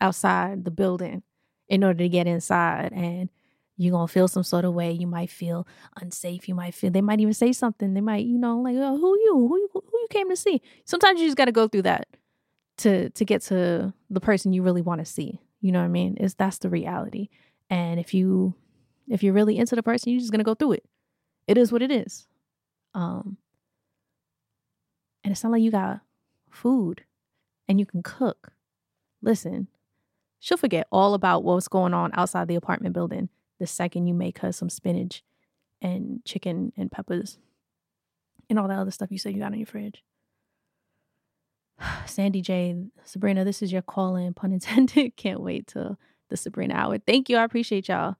outside 0.00 0.64
the 0.64 0.70
building 0.70 1.24
in 1.68 1.82
order 1.82 1.98
to 1.98 2.08
get 2.08 2.28
inside 2.28 2.92
and 2.92 3.28
you're 3.76 3.92
gonna 3.92 4.08
feel 4.08 4.26
some 4.26 4.42
sort 4.42 4.64
of 4.64 4.74
way. 4.74 4.90
You 4.90 5.06
might 5.06 5.30
feel 5.30 5.66
unsafe. 6.00 6.48
You 6.48 6.54
might 6.56 6.74
feel 6.74 6.90
they 6.90 7.00
might 7.00 7.20
even 7.20 7.32
say 7.32 7.52
something. 7.52 7.94
They 7.94 8.00
might, 8.00 8.26
you 8.26 8.36
know, 8.36 8.58
like, 8.58 8.74
oh, 8.76 8.96
who 8.98 9.16
you? 9.20 9.34
Who 9.34 9.56
you 9.56 9.68
who 9.72 9.98
you 10.00 10.06
came 10.10 10.28
to 10.30 10.36
see? 10.36 10.60
Sometimes 10.84 11.20
you 11.20 11.28
just 11.28 11.36
gotta 11.36 11.52
go 11.52 11.68
through 11.68 11.82
that 11.82 12.08
to 12.78 13.10
to 13.10 13.24
get 13.24 13.42
to 13.42 13.94
the 14.10 14.20
person 14.20 14.52
you 14.52 14.64
really 14.64 14.82
want 14.82 15.00
to 15.00 15.04
see. 15.04 15.40
You 15.60 15.70
know 15.70 15.78
what 15.78 15.84
I 15.84 15.88
mean? 15.88 16.16
Is 16.16 16.34
that's 16.34 16.58
the 16.58 16.68
reality. 16.68 17.28
And 17.70 18.00
if 18.00 18.12
you 18.14 18.54
if 19.08 19.22
you're 19.22 19.32
really 19.32 19.56
into 19.58 19.76
the 19.76 19.82
person, 19.82 20.10
you're 20.10 20.20
just 20.20 20.32
gonna 20.32 20.42
go 20.42 20.54
through 20.56 20.72
it. 20.72 20.84
It 21.48 21.58
is 21.58 21.72
what 21.72 21.82
it 21.82 21.90
is. 21.90 22.28
Um 22.94 23.38
and 25.24 25.32
it's 25.32 25.42
not 25.42 25.50
like 25.52 25.62
you 25.62 25.72
got 25.72 26.00
food 26.50 27.02
and 27.66 27.80
you 27.80 27.86
can 27.86 28.02
cook. 28.02 28.52
Listen, 29.20 29.66
she'll 30.38 30.56
forget 30.56 30.86
all 30.92 31.14
about 31.14 31.42
what's 31.42 31.68
going 31.68 31.92
on 31.92 32.12
outside 32.14 32.46
the 32.46 32.54
apartment 32.54 32.94
building 32.94 33.28
the 33.58 33.66
second 33.66 34.06
you 34.06 34.14
make 34.14 34.38
her 34.38 34.52
some 34.52 34.70
spinach 34.70 35.22
and 35.82 36.24
chicken 36.24 36.72
and 36.76 36.92
peppers 36.92 37.38
and 38.48 38.58
all 38.58 38.68
that 38.68 38.78
other 38.78 38.90
stuff 38.90 39.10
you 39.10 39.18
said 39.18 39.34
you 39.34 39.40
got 39.40 39.52
in 39.52 39.58
your 39.58 39.66
fridge. 39.66 40.02
Sandy 42.06 42.40
J, 42.40 42.76
Sabrina, 43.04 43.44
this 43.44 43.62
is 43.62 43.72
your 43.72 43.82
call 43.82 44.16
in, 44.16 44.34
pun 44.34 44.52
intended. 44.52 45.14
Can't 45.16 45.40
wait 45.40 45.66
till 45.68 45.98
the 46.30 46.36
Sabrina 46.36 46.74
hour. 46.74 46.98
Thank 46.98 47.28
you. 47.28 47.36
I 47.36 47.44
appreciate 47.44 47.88
y'all. 47.88 48.16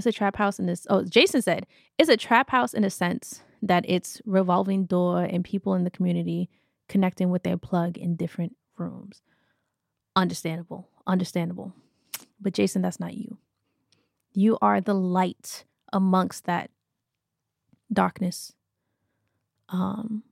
It's 0.00 0.16
a 0.16 0.18
trap 0.18 0.36
house 0.36 0.58
in 0.58 0.64
this. 0.64 0.86
Oh, 0.88 1.04
Jason 1.04 1.42
said 1.42 1.66
it's 1.98 2.08
a 2.08 2.16
trap 2.16 2.48
house 2.48 2.72
in 2.72 2.84
a 2.84 2.90
sense 2.90 3.42
that 3.60 3.84
it's 3.86 4.22
revolving 4.24 4.86
door 4.86 5.24
and 5.24 5.44
people 5.44 5.74
in 5.74 5.84
the 5.84 5.90
community 5.90 6.48
connecting 6.88 7.28
with 7.28 7.42
their 7.42 7.58
plug 7.58 7.98
in 7.98 8.16
different 8.16 8.56
rooms. 8.78 9.20
Understandable. 10.16 10.88
Understandable. 11.06 11.74
But 12.40 12.54
Jason, 12.54 12.80
that's 12.80 12.98
not 12.98 13.12
you. 13.12 13.36
You 14.32 14.56
are 14.62 14.80
the 14.80 14.94
light 14.94 15.66
amongst 15.92 16.46
that 16.46 16.70
darkness. 17.92 18.54
Um, 19.68 20.22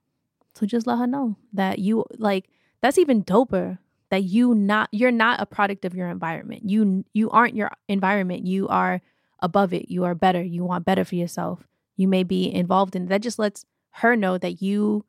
so 0.55 0.65
just 0.65 0.87
let 0.87 0.99
her 0.99 1.07
know 1.07 1.37
that 1.53 1.79
you 1.79 2.07
like 2.17 2.49
that's 2.81 2.97
even 2.97 3.23
doper 3.23 3.77
that 4.09 4.23
you 4.23 4.55
not 4.55 4.89
you're 4.93 5.13
not 5.13 5.43
a 5.43 5.47
product 5.47 5.85
of 5.85 5.95
your 5.95 6.09
environment. 6.09 6.63
You 6.71 7.05
you 7.13 7.29
aren't 7.29 7.55
your 7.55 7.71
environment. 7.87 8.47
You 8.47 8.67
are 8.69 9.03
above 9.41 9.73
it. 9.73 9.91
You 9.91 10.05
are 10.05 10.15
better. 10.15 10.43
You 10.43 10.65
want 10.65 10.85
better 10.85 11.05
for 11.05 11.15
yourself. 11.15 11.67
You 11.97 12.09
may 12.09 12.23
be 12.23 12.53
involved 12.53 12.97
in 12.97 13.07
that 13.07 13.23
just 13.23 13.39
lets 13.39 13.65
her 13.91 14.15
know 14.17 14.39
that 14.39 14.63
you 14.63 15.05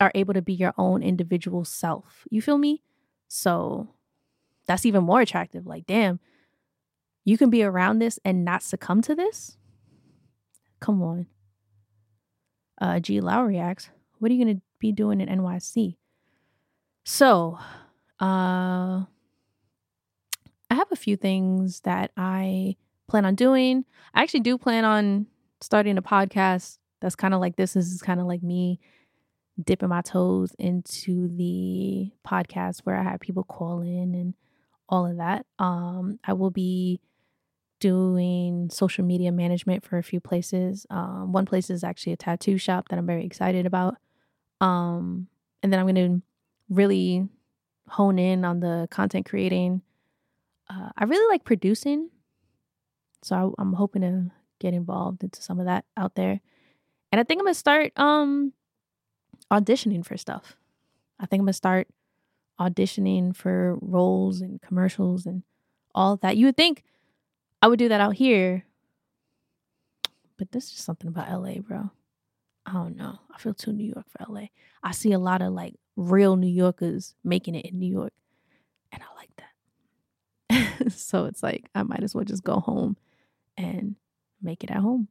are 0.00 0.12
able 0.14 0.34
to 0.34 0.42
be 0.42 0.52
your 0.52 0.74
own 0.76 1.02
individual 1.02 1.64
self. 1.64 2.26
You 2.30 2.42
feel 2.42 2.58
me? 2.58 2.82
So 3.28 3.88
that's 4.66 4.86
even 4.86 5.04
more 5.04 5.20
attractive. 5.20 5.66
Like, 5.66 5.86
damn, 5.86 6.20
you 7.24 7.38
can 7.38 7.50
be 7.50 7.62
around 7.62 7.98
this 7.98 8.18
and 8.24 8.44
not 8.44 8.62
succumb 8.62 9.02
to 9.02 9.14
this? 9.14 9.56
Come 10.80 11.02
on. 11.02 11.26
Uh, 12.80 13.00
G. 13.00 13.20
Lowry 13.20 13.58
asks, 13.58 13.88
what 14.18 14.30
are 14.30 14.34
you 14.34 14.44
going 14.44 14.56
to 14.56 14.62
be 14.78 14.92
doing 14.92 15.20
in 15.20 15.28
NYC? 15.28 15.96
So, 17.04 17.58
uh, 18.20 19.04
I 20.70 20.74
have 20.74 20.90
a 20.90 20.96
few 20.96 21.16
things 21.16 21.80
that 21.80 22.10
I 22.16 22.76
plan 23.08 23.24
on 23.24 23.34
doing. 23.34 23.84
I 24.14 24.22
actually 24.22 24.40
do 24.40 24.58
plan 24.58 24.84
on 24.84 25.26
starting 25.60 25.98
a 25.98 26.02
podcast 26.02 26.78
that's 27.00 27.16
kind 27.16 27.34
of 27.34 27.40
like 27.40 27.56
this. 27.56 27.74
This 27.74 27.86
is 27.86 28.02
kind 28.02 28.20
of 28.20 28.26
like 28.26 28.42
me 28.42 28.80
dipping 29.62 29.88
my 29.88 30.02
toes 30.02 30.52
into 30.58 31.28
the 31.36 32.10
podcast 32.26 32.80
where 32.84 32.96
I 32.96 33.02
have 33.02 33.20
people 33.20 33.44
call 33.44 33.82
in 33.82 34.14
and 34.14 34.34
all 34.88 35.06
of 35.06 35.18
that. 35.18 35.46
Um, 35.58 36.18
I 36.24 36.32
will 36.32 36.50
be 36.50 37.00
doing 37.80 38.70
social 38.70 39.04
media 39.04 39.30
management 39.30 39.84
for 39.84 39.98
a 39.98 40.02
few 40.02 40.20
places. 40.20 40.86
Um, 40.90 41.32
one 41.32 41.44
place 41.44 41.70
is 41.70 41.84
actually 41.84 42.12
a 42.14 42.16
tattoo 42.16 42.58
shop 42.58 42.88
that 42.88 42.98
I'm 42.98 43.06
very 43.06 43.24
excited 43.24 43.66
about. 43.66 43.96
Um, 44.60 45.28
and 45.62 45.72
then 45.72 45.80
I'm 45.80 45.86
going 45.86 45.94
to 45.96 46.22
really 46.68 47.28
hone 47.88 48.18
in 48.18 48.44
on 48.44 48.60
the 48.60 48.88
content 48.90 49.26
creating. 49.28 49.82
Uh, 50.70 50.90
I 50.96 51.04
really 51.04 51.28
like 51.28 51.44
producing. 51.44 52.08
So 53.24 53.54
I, 53.58 53.62
I'm 53.62 53.72
hoping 53.72 54.02
to 54.02 54.30
get 54.60 54.74
involved 54.74 55.22
into 55.22 55.40
some 55.40 55.58
of 55.58 55.66
that 55.66 55.86
out 55.96 56.14
there. 56.14 56.40
And 57.10 57.20
I 57.20 57.24
think 57.24 57.40
I'm 57.40 57.46
to 57.46 57.54
start 57.54 57.92
um, 57.96 58.52
auditioning 59.50 60.04
for 60.04 60.16
stuff. 60.16 60.56
I 61.18 61.26
think 61.26 61.40
I'm 61.40 61.46
to 61.46 61.52
start 61.52 61.88
auditioning 62.60 63.34
for 63.34 63.78
roles 63.80 64.40
and 64.40 64.60
commercials 64.60 65.24
and 65.24 65.42
all 65.94 66.16
that. 66.18 66.36
You 66.36 66.46
would 66.46 66.56
think 66.56 66.82
I 67.62 67.68
would 67.68 67.78
do 67.78 67.88
that 67.88 68.00
out 68.00 68.14
here. 68.14 68.64
But 70.36 70.52
this 70.52 70.64
is 70.72 70.78
something 70.78 71.08
about 71.08 71.30
LA, 71.30 71.60
bro. 71.60 71.90
I 72.66 72.72
don't 72.72 72.96
know. 72.96 73.20
I 73.34 73.38
feel 73.38 73.54
too 73.54 73.72
New 73.72 73.86
York 73.86 74.06
for 74.08 74.26
LA. 74.28 74.46
I 74.82 74.92
see 74.92 75.12
a 75.12 75.18
lot 75.18 75.40
of 75.40 75.52
like 75.52 75.74
real 75.96 76.36
New 76.36 76.48
Yorkers 76.48 77.14
making 77.24 77.54
it 77.54 77.66
in 77.66 77.78
New 77.78 77.90
York. 77.90 78.12
And 78.92 79.02
I 79.02 79.06
like 79.16 79.30
that. 79.36 80.92
so 80.92 81.24
it's 81.24 81.42
like 81.42 81.70
I 81.74 81.84
might 81.84 82.02
as 82.02 82.14
well 82.14 82.24
just 82.24 82.44
go 82.44 82.60
home 82.60 82.96
and 83.56 83.96
make 84.42 84.64
it 84.64 84.70
at 84.70 84.78
home. 84.78 85.08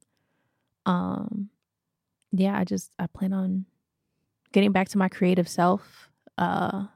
Um 0.86 1.50
yeah, 2.32 2.58
I 2.58 2.64
just 2.64 2.92
I 3.00 3.08
plan 3.08 3.34
on 3.34 3.66
getting 4.52 4.72
back 4.72 4.90
to 4.90 4.98
my 4.98 5.10
creative 5.10 5.48
self. 5.48 6.10
Uh 6.38 6.88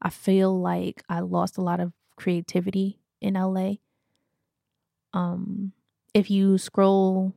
I 0.00 0.10
feel 0.10 0.58
like 0.58 1.02
I 1.08 1.20
lost 1.20 1.58
a 1.58 1.62
lot 1.62 1.80
of 1.80 1.92
creativity 2.16 3.00
in 3.20 3.34
LA 3.34 3.74
um 5.12 5.72
if 6.14 6.30
you 6.30 6.58
scroll 6.58 7.34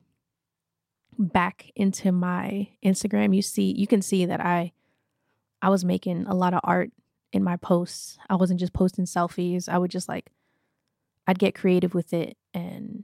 back 1.17 1.71
into 1.75 2.11
my 2.11 2.67
Instagram, 2.83 3.35
you 3.35 3.41
see 3.41 3.73
you 3.77 3.87
can 3.87 4.01
see 4.01 4.25
that 4.25 4.41
I 4.41 4.71
I 5.61 5.69
was 5.69 5.85
making 5.85 6.25
a 6.25 6.33
lot 6.33 6.53
of 6.53 6.61
art 6.63 6.91
in 7.31 7.43
my 7.43 7.57
posts. 7.57 8.17
I 8.29 8.35
wasn't 8.35 8.59
just 8.59 8.73
posting 8.73 9.05
selfies. 9.05 9.69
I 9.69 9.77
would 9.77 9.91
just 9.91 10.09
like 10.09 10.31
I'd 11.27 11.39
get 11.39 11.55
creative 11.55 11.93
with 11.93 12.13
it 12.13 12.37
and 12.53 13.03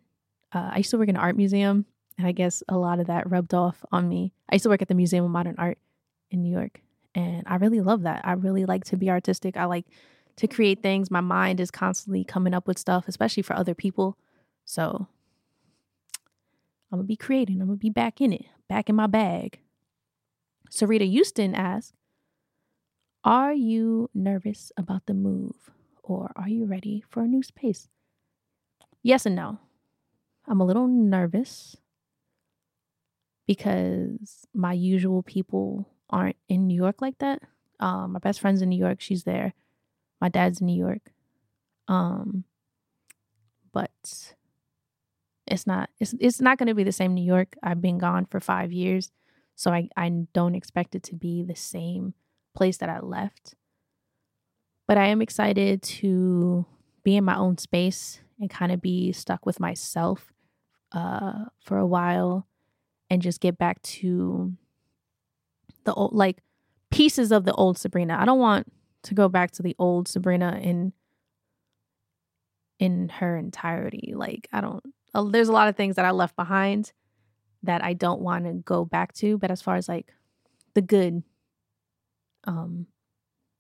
uh, 0.58 0.72
I 0.74 0.78
used 0.78 0.90
to 0.92 0.98
work 0.98 1.10
in 1.10 1.16
an 1.16 1.22
art 1.22 1.38
museum 1.38 1.86
and 2.18 2.26
I 2.26 2.32
guess 2.32 2.64
a 2.68 2.78
lot 2.78 3.00
of 3.00 3.08
that 3.08 3.30
rubbed 3.30 3.54
off 3.54 3.86
on 3.92 4.10
me. 4.10 4.34
I 4.50 4.56
used 4.56 4.64
to 4.64 4.70
work 4.70 4.82
at 4.82 4.88
the 4.88 4.96
Museum 4.96 5.24
of 5.24 5.32
Modern 5.32 5.56
Art 5.58 5.78
in 6.32 6.42
New 6.42 6.52
York 6.52 6.82
and 7.14 7.44
I 7.46 7.56
really 7.56 7.82
love 7.82 8.04
that. 8.04 8.22
I 8.24 8.34
really 8.34 8.66
like 8.66 8.84
to 8.86 8.98
be 8.98 9.10
artistic. 9.10 9.56
I 9.56 9.66
like 9.66 9.86
to 10.38 10.48
create 10.48 10.82
things. 10.82 11.12
My 11.12 11.22
mind 11.22 11.60
is 11.60 11.70
constantly 11.70 12.24
coming 12.24 12.54
up 12.54 12.68
with 12.68 12.80
stuff, 12.80 13.08
especially 13.08 13.44
for 13.44 13.56
other 13.56 13.76
people. 13.76 14.18
So 14.66 15.08
I'm 16.92 17.00
gonna 17.00 17.04
be 17.04 17.16
creating. 17.16 17.62
I'm 17.62 17.68
gonna 17.68 17.78
be 17.78 17.90
back 17.90 18.20
in 18.20 18.34
it, 18.34 18.46
back 18.68 18.90
in 18.90 18.96
my 18.96 19.08
bag. 19.08 19.60
Sarita 20.72 21.08
Houston 21.08 21.54
asks, 21.54 21.94
Are 23.24 23.54
you 23.54 24.10
nervous 24.14 24.72
about 24.76 25.06
the 25.06 25.14
move 25.14 25.72
or 26.02 26.32
are 26.36 26.50
you 26.50 26.66
ready 26.66 27.04
for 27.08 27.22
a 27.22 27.28
new 27.28 27.44
space? 27.44 27.90
Yes 29.04 29.26
and 29.26 29.36
no. 29.36 29.60
I'm 30.48 30.62
a 30.62 30.66
little 30.66 30.88
nervous 30.88 31.76
because 33.48 34.46
my 34.54 34.74
usual 34.74 35.24
people 35.24 35.88
aren't 36.10 36.38
in 36.48 36.68
New 36.68 36.76
York 36.76 37.02
like 37.02 37.18
that. 37.20 37.42
Um, 37.80 38.14
my 38.14 38.20
best 38.20 38.40
friend's 38.40 38.62
in 38.62 38.70
New 38.70 38.80
York, 38.80 39.02
she's 39.02 39.24
there. 39.24 39.54
My 40.20 40.30
dad's 40.30 40.62
in 40.62 40.68
New 40.68 40.78
York. 40.78 41.12
Um, 41.88 42.44
but 43.72 44.34
it's 45.46 45.68
not 45.68 45.90
it's 46.00 46.14
it's 46.20 46.42
not 46.42 46.58
going 46.58 46.68
to 46.68 46.76
be 46.76 46.84
the 46.84 46.92
same 46.92 47.14
New 47.14 47.24
York. 47.24 47.56
I've 47.64 47.82
been 47.82 47.98
gone 47.98 48.26
for 48.26 48.40
5 48.40 48.72
years, 48.72 49.12
so 49.56 49.72
I 49.72 49.90
I 49.96 50.10
don't 50.34 50.56
expect 50.56 50.96
it 50.96 51.04
to 51.04 51.16
be 51.16 51.44
the 51.44 51.56
same 51.56 52.14
place 52.56 52.78
that 52.78 52.90
I 52.90 53.00
left. 53.00 53.56
But 54.88 54.98
I 54.98 55.08
am 55.08 55.22
excited 55.22 55.82
to 56.02 56.66
be 57.04 57.16
in 57.16 57.24
my 57.24 57.38
own 57.38 57.58
space 57.58 58.20
and 58.40 58.50
kind 58.50 58.72
of 58.72 58.82
be 58.82 59.12
stuck 59.12 59.46
with 59.46 59.60
myself 59.60 60.34
uh 60.92 61.46
for 61.60 61.78
a 61.78 61.86
while 61.86 62.48
and 63.10 63.22
just 63.22 63.42
get 63.42 63.58
back 63.58 63.82
to 63.82 64.54
the 65.84 65.94
old 65.94 66.14
like 66.14 66.38
pieces 66.90 67.32
of 67.32 67.46
the 67.46 67.54
old 67.54 67.78
Sabrina. 67.78 68.18
I 68.20 68.26
don't 68.26 68.40
want 68.40 68.72
to 69.04 69.14
go 69.14 69.30
back 69.30 69.52
to 69.52 69.64
the 69.64 69.76
old 69.80 70.08
Sabrina 70.08 70.60
in 70.62 70.94
in 72.80 73.10
her 73.10 73.38
entirety. 73.38 74.14
Like 74.16 74.48
I 74.52 74.62
don't 74.62 74.84
there's 75.14 75.50
a 75.50 75.54
lot 75.54 75.68
of 75.68 75.76
things 75.76 75.96
that 75.96 76.06
I 76.06 76.12
left 76.12 76.36
behind 76.36 76.92
that 77.64 77.84
I 77.84 77.94
don't 77.94 78.22
want 78.22 78.46
to 78.46 78.54
go 78.54 78.86
back 78.86 79.14
to. 79.16 79.38
But 79.38 79.52
as 79.52 79.62
far 79.62 79.76
as 79.76 79.88
like 79.88 80.14
the 80.74 80.82
good, 80.82 81.24
um, 82.46 82.88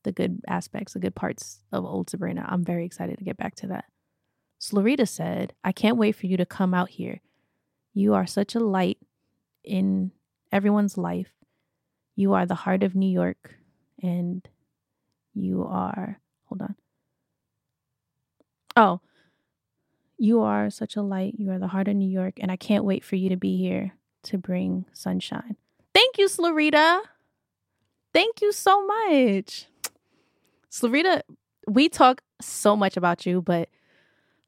the 0.03 0.11
good 0.11 0.41
aspects, 0.47 0.93
the 0.93 0.99
good 0.99 1.15
parts 1.15 1.61
of 1.71 1.85
old 1.85 2.09
Sabrina. 2.09 2.45
I'm 2.47 2.63
very 2.63 2.85
excited 2.85 3.17
to 3.17 3.23
get 3.23 3.37
back 3.37 3.55
to 3.55 3.67
that. 3.67 3.85
Slorita 4.59 5.07
said, 5.07 5.53
I 5.63 5.71
can't 5.71 5.97
wait 5.97 6.15
for 6.15 6.27
you 6.27 6.37
to 6.37 6.45
come 6.45 6.73
out 6.73 6.89
here. 6.89 7.21
You 7.93 8.13
are 8.13 8.25
such 8.25 8.55
a 8.55 8.59
light 8.59 8.97
in 9.63 10.11
everyone's 10.51 10.97
life. 10.97 11.31
You 12.15 12.33
are 12.33 12.45
the 12.45 12.55
heart 12.55 12.83
of 12.83 12.95
New 12.95 13.09
York, 13.09 13.55
and 14.01 14.47
you 15.33 15.63
are, 15.63 16.19
hold 16.45 16.61
on. 16.61 16.75
Oh, 18.75 19.01
you 20.17 20.41
are 20.41 20.69
such 20.69 20.95
a 20.95 21.01
light. 21.01 21.35
You 21.37 21.51
are 21.51 21.59
the 21.59 21.67
heart 21.67 21.87
of 21.87 21.95
New 21.95 22.09
York, 22.09 22.35
and 22.39 22.51
I 22.51 22.55
can't 22.55 22.83
wait 22.83 23.03
for 23.03 23.15
you 23.15 23.29
to 23.29 23.37
be 23.37 23.57
here 23.57 23.93
to 24.23 24.37
bring 24.37 24.85
sunshine. 24.93 25.57
Thank 25.93 26.17
you, 26.17 26.27
Slorita. 26.27 27.01
Thank 28.13 28.41
you 28.41 28.51
so 28.51 28.85
much. 28.85 29.67
Slorita, 30.71 31.21
we 31.67 31.89
talk 31.89 32.21
so 32.41 32.75
much 32.75 32.97
about 32.97 33.25
you, 33.25 33.41
but 33.41 33.69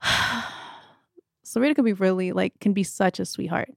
Slorita 1.45 1.75
can 1.75 1.85
be 1.85 1.93
really 1.93 2.31
like 2.31 2.59
can 2.59 2.73
be 2.73 2.83
such 2.83 3.19
a 3.19 3.25
sweetheart 3.25 3.69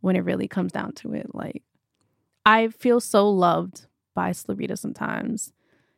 when 0.00 0.16
it 0.16 0.24
really 0.24 0.48
comes 0.48 0.72
down 0.72 0.92
to 0.94 1.14
it. 1.14 1.34
Like 1.34 1.62
I 2.44 2.68
feel 2.68 3.00
so 3.00 3.28
loved 3.28 3.86
by 4.14 4.30
Slorita 4.30 4.78
sometimes. 4.78 5.52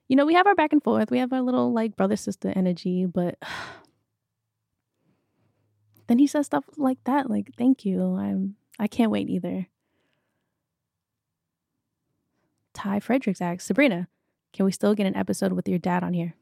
You 0.08 0.16
know, 0.16 0.26
we 0.26 0.34
have 0.34 0.46
our 0.46 0.54
back 0.54 0.72
and 0.72 0.82
forth. 0.82 1.10
We 1.10 1.18
have 1.18 1.32
our 1.32 1.42
little 1.42 1.72
like 1.72 1.96
brother 1.96 2.16
sister 2.16 2.52
energy, 2.54 3.06
but 3.06 3.38
then 6.06 6.18
he 6.18 6.26
says 6.26 6.46
stuff 6.46 6.64
like 6.76 6.98
that 7.04 7.30
like 7.30 7.54
thank 7.56 7.84
you. 7.84 8.16
I'm 8.16 8.56
I 8.78 8.86
can't 8.86 9.10
wait 9.10 9.28
either. 9.28 9.68
Ty 12.74 13.00
Fredericks 13.00 13.40
asks, 13.40 13.64
Sabrina, 13.64 14.08
can 14.52 14.66
we 14.66 14.72
still 14.72 14.94
get 14.94 15.06
an 15.06 15.16
episode 15.16 15.52
with 15.52 15.68
your 15.68 15.78
dad 15.78 16.02
on 16.02 16.12
here? 16.12 16.34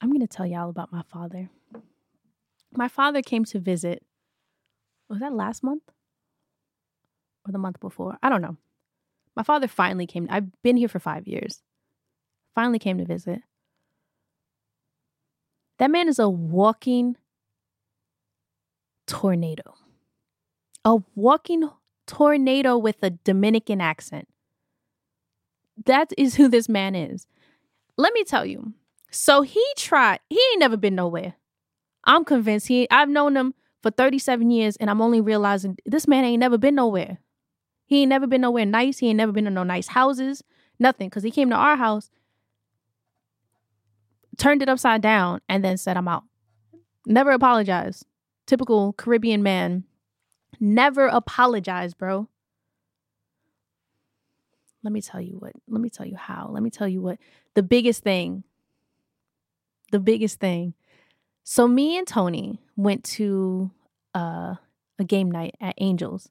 I'm 0.00 0.08
going 0.08 0.11
to 0.22 0.36
tell 0.36 0.46
y'all 0.46 0.70
about 0.70 0.92
my 0.92 1.02
father. 1.02 1.50
My 2.74 2.88
father 2.88 3.22
came 3.22 3.44
to 3.46 3.58
visit. 3.58 4.02
Was 5.08 5.20
that 5.20 5.32
last 5.32 5.62
month? 5.62 5.82
Or 7.46 7.52
the 7.52 7.58
month 7.58 7.80
before? 7.80 8.18
I 8.22 8.28
don't 8.28 8.42
know. 8.42 8.56
My 9.36 9.42
father 9.42 9.68
finally 9.68 10.06
came. 10.06 10.26
I've 10.30 10.62
been 10.62 10.76
here 10.76 10.88
for 10.88 10.98
five 10.98 11.26
years. 11.26 11.62
Finally 12.54 12.78
came 12.78 12.98
to 12.98 13.04
visit. 13.04 13.40
That 15.78 15.90
man 15.90 16.08
is 16.08 16.18
a 16.18 16.28
walking 16.28 17.16
tornado. 19.06 19.74
A 20.84 20.98
walking 21.14 21.68
tornado 22.06 22.78
with 22.78 23.02
a 23.02 23.10
Dominican 23.10 23.80
accent. 23.80 24.28
That 25.84 26.12
is 26.16 26.36
who 26.36 26.48
this 26.48 26.68
man 26.68 26.94
is. 26.94 27.26
Let 27.96 28.12
me 28.14 28.24
tell 28.24 28.46
you. 28.46 28.74
So 29.12 29.42
he 29.42 29.64
tried, 29.76 30.20
he 30.30 30.40
ain't 30.52 30.60
never 30.60 30.76
been 30.76 30.94
nowhere. 30.94 31.34
I'm 32.04 32.24
convinced 32.24 32.66
he 32.68 32.88
I've 32.90 33.08
known 33.08 33.36
him 33.36 33.54
for 33.82 33.90
37 33.90 34.50
years 34.50 34.76
and 34.76 34.90
I'm 34.90 35.02
only 35.02 35.20
realizing 35.20 35.76
this 35.86 36.08
man 36.08 36.24
ain't 36.24 36.40
never 36.40 36.58
been 36.58 36.74
nowhere. 36.74 37.18
He 37.84 38.00
ain't 38.00 38.08
never 38.08 38.26
been 38.26 38.40
nowhere 38.40 38.64
nice. 38.64 38.98
He 38.98 39.08
ain't 39.08 39.18
never 39.18 39.32
been 39.32 39.46
in 39.46 39.54
no 39.54 39.64
nice 39.64 39.88
houses. 39.88 40.42
Nothing. 40.78 41.10
Cause 41.10 41.22
he 41.22 41.30
came 41.30 41.50
to 41.50 41.56
our 41.56 41.76
house, 41.76 42.10
turned 44.38 44.62
it 44.62 44.68
upside 44.68 45.02
down, 45.02 45.40
and 45.48 45.62
then 45.62 45.76
said, 45.76 45.96
I'm 45.96 46.08
out. 46.08 46.24
Never 47.06 47.32
apologized. 47.32 48.06
Typical 48.46 48.94
Caribbean 48.94 49.42
man. 49.42 49.84
Never 50.58 51.06
apologize, 51.06 51.92
bro. 51.94 52.28
Let 54.82 54.92
me 54.92 55.02
tell 55.02 55.20
you 55.20 55.34
what. 55.34 55.52
Let 55.68 55.80
me 55.80 55.90
tell 55.90 56.06
you 56.06 56.16
how. 56.16 56.48
Let 56.50 56.62
me 56.62 56.70
tell 56.70 56.88
you 56.88 57.02
what. 57.02 57.18
The 57.54 57.62
biggest 57.62 58.02
thing. 58.02 58.44
The 59.92 60.00
biggest 60.00 60.40
thing. 60.40 60.74
So 61.44 61.68
me 61.68 61.96
and 61.96 62.06
Tony 62.06 62.60
went 62.76 63.04
to 63.04 63.70
uh, 64.14 64.56
a 64.98 65.04
game 65.06 65.30
night 65.30 65.54
at 65.60 65.74
Angels, 65.78 66.28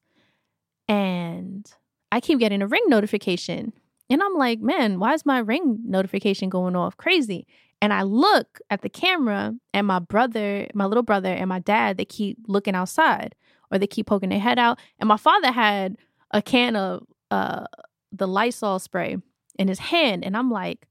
and 0.88 1.72
I 2.12 2.20
keep 2.20 2.40
getting 2.40 2.62
a 2.62 2.68
ring 2.68 2.84
notification, 2.88 3.72
and 4.10 4.22
I'm 4.22 4.34
like, 4.36 4.60
man, 4.60 5.00
why 5.00 5.14
is 5.14 5.26
my 5.26 5.40
ring 5.40 5.80
notification 5.86 6.50
going 6.50 6.76
off 6.76 6.98
crazy? 6.98 7.48
And 7.82 7.94
I 7.94 8.04
look 8.04 8.60
at 8.70 8.82
the 8.82 8.90
camera, 8.90 9.54
and 9.74 9.88
my 9.88 10.00
brother, 10.00 10.68
my 10.74 10.86
little 10.86 11.04
brother, 11.04 11.32
and 11.32 11.48
my 11.48 11.60
dad, 11.60 11.98
they 11.98 12.06
keep 12.06 12.38
looking 12.48 12.76
outside 12.76 13.36
or 13.72 13.80
they 13.80 13.88
keep 13.88 14.08
poking 14.08 14.30
their 14.30 14.40
head 14.40 14.60
out. 14.60 14.80
And 15.00 15.08
my 15.08 15.18
father 15.18 15.52
had 15.52 15.98
a 16.32 16.42
can 16.42 16.76
of 16.76 17.06
uh, 17.32 17.66
the 18.12 18.28
Lysol 18.28 18.80
spray 18.80 19.18
in 19.58 19.68
his 19.68 19.80
hand. 19.80 20.26
And 20.26 20.36
I'm 20.36 20.52
like, 20.52 20.88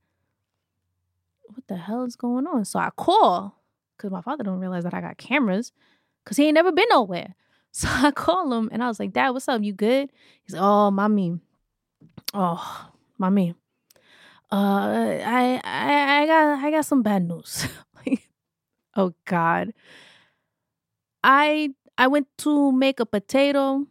what 1.55 1.67
the 1.69 1.77
hell 1.77 2.05
is 2.05 2.17
going 2.17 2.47
on? 2.47 2.65
So 2.65 2.79
I 2.79 2.91
call 2.97 3.57
because 3.97 4.11
my 4.11 4.23
father 4.23 4.45
don't 4.45 4.61
realize 4.61 4.85
that 4.85 4.95
I 4.95 5.01
got 5.01 5.19
cameras 5.19 5.73
because 6.25 6.37
he 6.37 6.47
ain't 6.47 6.55
never 6.55 6.73
been 6.73 6.89
nowhere. 6.91 7.35
So 7.73 7.87
I 7.89 8.11
call 8.11 8.53
him 8.53 8.69
and 8.73 8.83
I 8.83 8.89
was 8.89 8.99
like, 8.99 9.13
Dad, 9.13 9.31
what's 9.31 9.47
up? 9.47 9.63
You 9.63 9.73
good? 9.73 10.11
He's 10.43 10.55
like, 10.55 10.61
Oh, 10.61 10.91
mommy. 10.91 11.39
Oh, 12.35 12.91
mommy 13.17 13.55
uh 14.53 15.21
I 15.25 15.61
I 15.63 16.23
I 16.23 16.27
got 16.27 16.65
I 16.65 16.71
got 16.71 16.85
some 16.85 17.03
bad 17.03 17.27
news. 17.27 17.67
oh 18.97 19.15
god. 19.25 19.73
I 21.23 21.71
I 21.97 22.09
went 22.09 22.27
to 22.39 22.73
make 22.73 22.99
a 23.01 23.07
potato. 23.07 23.87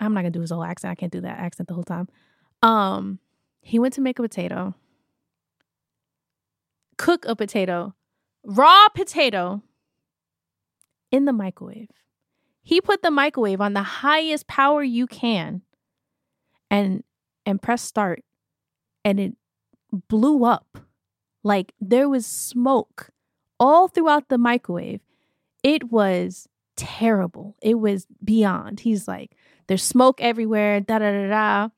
I'm 0.00 0.14
not 0.14 0.20
gonna 0.20 0.30
do 0.30 0.40
his 0.40 0.50
whole 0.50 0.62
accent. 0.62 0.92
I 0.92 0.94
can't 0.94 1.12
do 1.12 1.20
that 1.22 1.38
accent 1.38 1.68
the 1.68 1.74
whole 1.74 1.84
time. 1.84 2.08
Um, 2.62 3.18
he 3.60 3.78
went 3.78 3.94
to 3.94 4.00
make 4.00 4.18
a 4.18 4.22
potato, 4.22 4.74
cook 7.04 7.26
a 7.26 7.36
potato, 7.36 7.94
raw 8.44 8.88
potato 8.88 9.60
in 11.12 11.26
the 11.26 11.34
microwave. 11.34 11.90
He 12.62 12.80
put 12.80 13.02
the 13.02 13.10
microwave 13.10 13.60
on 13.60 13.74
the 13.74 13.82
highest 13.82 14.46
power 14.46 14.82
you 14.82 15.06
can 15.06 15.60
and 16.70 17.04
and 17.44 17.60
press 17.60 17.82
start 17.82 18.24
and 19.04 19.20
it 19.20 19.34
blew 20.08 20.46
up. 20.46 20.78
Like 21.42 21.74
there 21.78 22.08
was 22.08 22.24
smoke 22.24 23.10
all 23.60 23.86
throughout 23.88 24.30
the 24.30 24.38
microwave. 24.38 25.02
It 25.62 25.92
was 25.92 26.48
terrible. 26.74 27.54
It 27.60 27.80
was 27.80 28.06
beyond. 28.24 28.80
He's 28.80 29.06
like, 29.06 29.36
there's 29.66 29.82
smoke 29.82 30.22
everywhere, 30.22 30.80
da 30.80 31.00
da 31.00 31.12
da 31.12 31.28
da. 31.28 31.68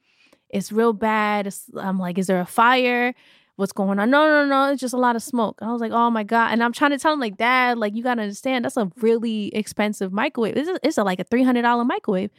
It's 0.51 0.70
real 0.70 0.93
bad. 0.93 1.49
It's, 1.49 1.68
I'm 1.77 1.99
like, 1.99 2.16
is 2.16 2.29
there 2.29 2.39
a 2.39 2.47
fire? 2.47 3.12
What's 3.57 3.72
going 3.72 3.98
on? 3.98 4.11
No, 4.11 4.26
no, 4.26 4.44
no. 4.44 4.72
It's 4.72 4.80
just 4.80 4.94
a 4.94 4.98
lot 4.98 5.16
of 5.16 5.22
smoke. 5.22 5.59
And 5.61 5.70
I 5.70 5.72
was 5.72 5.80
like, 5.80 5.92
oh 5.92 6.11
my 6.11 6.22
God. 6.22 6.52
And 6.52 6.62
I'm 6.62 6.72
trying 6.72 6.90
to 6.90 6.98
tell 6.98 7.14
him, 7.14 7.20
like, 7.20 7.38
Dad, 7.38 7.78
like, 7.78 7.94
you 7.94 8.02
got 8.02 8.16
to 8.16 8.22
understand, 8.22 8.64
that's 8.64 8.76
a 8.76 8.90
really 9.00 9.54
expensive 9.54 10.12
microwave. 10.12 10.57
It's, 10.57 10.68
a, 10.68 10.78
it's 10.82 10.98
a, 10.98 11.04
like 11.04 11.20
a 11.20 11.24
$300 11.24 11.86
microwave. 11.86 12.30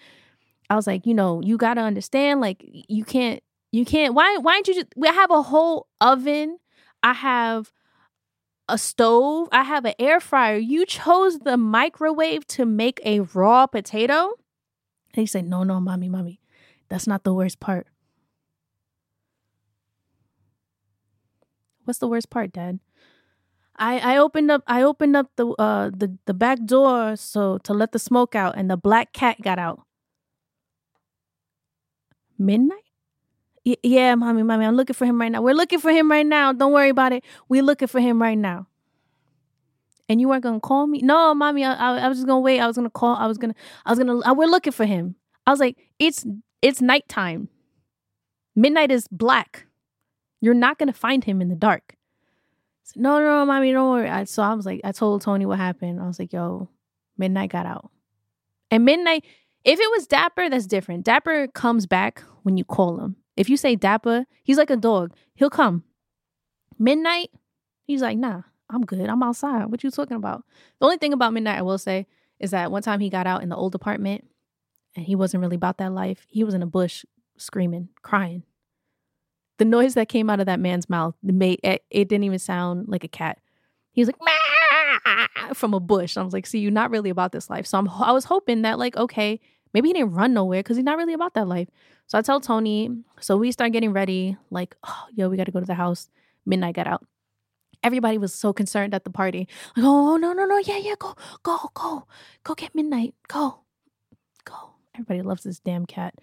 I 0.70 0.76
was 0.76 0.86
like, 0.86 1.05
you 1.07 1.13
know, 1.15 1.41
you 1.41 1.57
got 1.57 1.76
to 1.76 1.82
understand, 1.82 2.39
like, 2.39 2.63
you 2.63 3.03
can't 3.03 3.41
you 3.72 3.86
can't. 3.86 4.13
Why? 4.13 4.38
Why 4.38 4.53
don't 4.53 4.68
you 4.68 4.76
just? 4.76 4.88
We 4.95 5.07
have 5.07 5.32
a 5.32 5.41
whole 5.41 5.88
oven. 5.99 6.59
I 7.03 7.13
have 7.13 7.72
a 8.70 8.78
stove. 8.78 9.49
I 9.51 9.63
have 9.63 9.86
an 9.86 9.93
air 9.99 10.20
fryer. 10.20 10.57
You 10.57 10.86
chose 10.86 11.39
the 11.39 11.57
microwave 11.57 12.47
to 12.47 12.65
make 12.65 12.99
a 13.05 13.22
raw 13.22 13.68
potato. 13.68 14.32
And 15.13 15.22
he 15.22 15.26
said, 15.26 15.45
"No, 15.45 15.63
no, 15.63 15.80
mommy, 15.80 16.09
mommy, 16.09 16.39
that's 16.89 17.07
not 17.07 17.24
the 17.24 17.34
worst 17.34 17.59
part." 17.59 17.88
What's 21.88 22.00
the 22.00 22.08
worst 22.08 22.30
part, 22.30 22.52
Dad? 22.52 22.80
I, 23.78 24.00
I 24.00 24.18
opened 24.18 24.52
up 24.52 24.64
I 24.68 24.82
opened 24.82 25.16
up 25.16 25.32
the 25.36 25.48
uh 25.60 25.92
the, 25.96 26.18
the 26.26 26.34
back 26.34 26.66
door 26.66 27.16
so 27.16 27.60
to 27.60 27.74
let 27.74 27.92
the 27.92 28.00
smoke 28.00 28.36
out 28.36 28.58
and 28.58 28.70
the 28.70 28.78
black 28.78 29.14
cat 29.14 29.42
got 29.42 29.60
out. 29.60 29.82
Midnight? 32.38 32.84
yeah, 33.84 34.16
mommy, 34.16 34.44
mommy, 34.44 34.66
I'm 34.66 34.76
looking 34.76 34.94
for 34.94 35.06
him 35.06 35.20
right 35.20 35.32
now. 35.32 35.42
We're 35.42 35.54
looking 35.56 35.80
for 35.80 35.92
him 35.92 36.10
right 36.10 36.26
now. 36.26 36.54
Don't 36.54 36.72
worry 36.72 36.90
about 36.90 37.12
it. 37.12 37.24
We're 37.50 37.64
looking 37.64 37.88
for 37.88 38.00
him 38.00 38.22
right 38.22 38.38
now. 38.38 38.68
And 40.10 40.22
you 40.22 40.30
weren't 40.30 40.44
gonna 40.44 40.60
call 40.60 40.88
me? 40.88 41.00
No, 41.02 41.34
mommy, 41.34 41.66
I, 41.66 41.74
I, 41.74 41.98
I 42.00 42.08
was 42.08 42.18
just 42.18 42.28
gonna 42.28 42.40
wait. 42.40 42.60
I 42.60 42.68
was 42.68 42.78
gonna 42.78 42.90
call. 42.90 43.16
I 43.16 43.28
was 43.28 43.38
gonna, 43.38 43.56
I 43.86 43.92
was 43.92 44.00
gonna. 44.00 44.20
I, 44.22 44.32
we're 44.32 44.48
looking 44.48 44.72
for 44.74 44.86
him. 44.86 45.16
I 45.46 45.52
was 45.52 45.60
like, 45.60 45.78
it's 46.00 46.26
it's 46.62 46.82
nighttime. 46.82 47.50
Midnight 48.56 48.92
is 48.92 49.08
black. 49.12 49.66
You're 50.42 50.54
not 50.54 50.78
gonna 50.78 50.94
find 50.94 51.24
him 51.24 51.42
in 51.42 51.50
the 51.50 51.56
dark. 51.56 51.96
Said, 52.84 53.02
no, 53.02 53.20
no, 53.20 53.46
mommy, 53.46 53.72
don't 53.72 53.90
worry. 53.90 54.10
I, 54.10 54.24
so 54.24 54.44
I 54.44 54.54
was 54.54 54.66
like, 54.66 54.82
I 54.84 54.92
told 54.92 55.22
Tony 55.22 55.46
what 55.46 55.58
happened. 55.60 56.00
I 56.02 56.08
was 56.08 56.20
like, 56.20 56.32
yo, 56.32 56.70
midnight 57.18 57.52
got 57.52 57.66
out, 57.66 57.92
and 58.72 58.86
midnight. 58.86 59.26
If 59.64 59.80
it 59.80 59.92
was 59.92 60.08
Dapper, 60.08 60.50
that's 60.50 60.66
different. 60.66 61.04
Dapper 61.04 61.48
comes 61.48 61.86
back 61.86 62.24
when 62.44 62.56
you 62.56 62.64
call 62.64 63.00
him. 63.02 63.18
If 63.36 63.50
you 63.50 63.58
say 63.58 63.76
Dapper, 63.76 64.26
he's 64.44 64.58
like 64.58 64.70
a 64.70 64.78
dog. 64.78 65.14
He'll 65.36 65.50
come. 65.50 65.84
Midnight, 66.80 67.32
he's 67.84 68.02
like, 68.02 68.18
nah, 68.18 68.44
I'm 68.70 68.86
good. 68.86 69.10
I'm 69.10 69.22
outside. 69.24 69.66
What 69.66 69.84
you 69.84 69.92
talking 69.92 70.16
about? 70.16 70.46
The 70.80 70.86
only 70.86 70.98
thing 70.98 71.12
about 71.12 71.34
midnight 71.34 71.58
I 71.58 71.64
will 71.64 71.78
say 71.78 72.08
is 72.40 72.52
that 72.52 72.72
one 72.72 72.82
time 72.82 73.02
he 73.02 73.10
got 73.10 73.28
out 73.28 73.44
in 73.44 73.50
the 73.50 73.58
old 73.58 73.76
apartment. 73.76 74.24
and 74.96 75.06
he 75.06 75.16
wasn't 75.16 75.42
really 75.42 75.56
about 75.56 75.78
that 75.78 75.92
life. 75.92 76.26
He 76.30 76.44
was 76.44 76.54
in 76.54 76.64
a 76.64 76.68
bush 76.68 77.06
screaming, 77.38 77.90
crying. 78.02 78.44
The 79.58 79.66
noise 79.66 79.95
that 79.95 80.10
came 80.10 80.30
out 80.30 80.39
of 80.39 80.45
that 80.45 80.60
man's 80.60 80.89
mouth 80.89 81.16
made 81.24 81.60
it, 81.64 81.84
it 81.89 82.08
didn't 82.10 82.26
even 82.26 82.39
sound 82.39 82.88
like 82.88 83.03
a 83.03 83.08
cat. 83.08 83.39
He 83.91 84.01
was 84.01 84.08
like 84.08 84.20
"Meow," 84.22 85.53
from 85.53 85.74
a 85.74 85.80
bush. 85.80 86.18
I 86.18 86.22
was 86.22 86.34
like, 86.34 86.45
see, 86.45 86.60
you're 86.60 86.72
not 86.72 86.91
really 86.91 87.10
about 87.10 87.32
this 87.32 87.49
life. 87.49 87.66
So 87.66 87.80
I'm 87.80 87.89
I 87.89 88.12
was 88.12 88.26
hoping 88.26 88.62
that 88.62 88.78
like, 88.78 88.95
okay, 88.95 89.39
maybe 89.74 89.89
he 89.89 89.93
didn't 89.93 90.14
run 90.14 90.34
nowhere 90.34 90.60
because 90.60 90.78
he's 90.78 90.84
not 90.86 90.97
really 90.97 91.14
about 91.14 91.34
that 91.34 91.47
life. 91.47 91.68
So 92.08 92.18
I 92.18 92.22
tell 92.22 92.39
Tony, 92.39 92.89
so 93.20 93.36
we 93.36 93.51
start 93.51 93.74
getting 93.74 93.91
ready, 93.91 94.38
like, 94.49 94.76
oh, 94.84 95.05
yo, 95.14 95.28
we 95.30 95.36
got 95.36 95.45
to 95.45 95.51
go 95.51 95.60
to 95.60 95.66
the 95.66 95.74
house. 95.74 96.10
Midnight 96.45 96.76
got 96.76 96.88
out. 96.88 97.05
Everybody 97.84 98.18
was 98.18 98.34
so 98.34 98.53
concerned 98.53 98.93
at 98.93 99.03
the 99.03 99.10
party. 99.10 99.47
Like, 99.76 99.86
oh, 99.86 100.14
oh, 100.14 100.18
no, 100.18 100.34
no, 100.34 100.45
no. 100.45 100.58
Yeah, 100.58 100.78
yeah, 100.78 100.95
go, 100.97 101.16
go, 101.43 101.58
go. 101.74 102.08
Go 102.43 102.55
get 102.55 102.74
Midnight. 102.74 103.14
Go, 103.28 103.60
go. 104.45 104.72
Everybody 104.95 105.22
loves 105.22 105.43
this 105.43 105.60
damn 105.60 105.86
cat. 105.86 106.16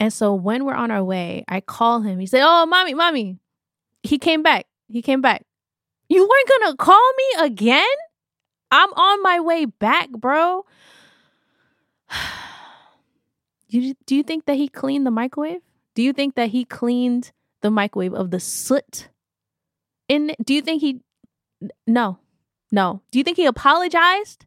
And 0.00 0.12
so 0.12 0.34
when 0.34 0.64
we're 0.64 0.74
on 0.74 0.90
our 0.90 1.04
way, 1.04 1.44
I 1.48 1.60
call 1.60 2.00
him. 2.00 2.18
He 2.18 2.26
said, 2.26 2.42
oh, 2.44 2.66
mommy, 2.66 2.94
mommy. 2.94 3.38
He 4.02 4.18
came 4.18 4.42
back. 4.42 4.66
He 4.88 5.02
came 5.02 5.20
back. 5.20 5.44
You 6.08 6.22
weren't 6.22 6.48
going 6.48 6.72
to 6.72 6.76
call 6.76 7.12
me 7.16 7.46
again? 7.46 7.96
I'm 8.70 8.92
on 8.92 9.22
my 9.22 9.40
way 9.40 9.64
back, 9.64 10.10
bro. 10.10 10.64
You, 13.66 13.94
do 14.06 14.14
you 14.14 14.22
think 14.22 14.44
that 14.44 14.54
he 14.54 14.68
cleaned 14.68 15.04
the 15.04 15.10
microwave? 15.10 15.60
Do 15.96 16.02
you 16.02 16.12
think 16.12 16.36
that 16.36 16.50
he 16.50 16.64
cleaned 16.64 17.32
the 17.60 17.72
microwave 17.72 18.14
of 18.14 18.30
the 18.30 18.38
soot? 18.38 19.08
In 20.08 20.36
do 20.44 20.54
you 20.54 20.62
think 20.62 20.80
he 20.80 21.00
no. 21.86 22.18
No. 22.70 23.02
Do 23.10 23.18
you 23.18 23.24
think 23.24 23.36
he 23.36 23.46
apologized? 23.46 24.46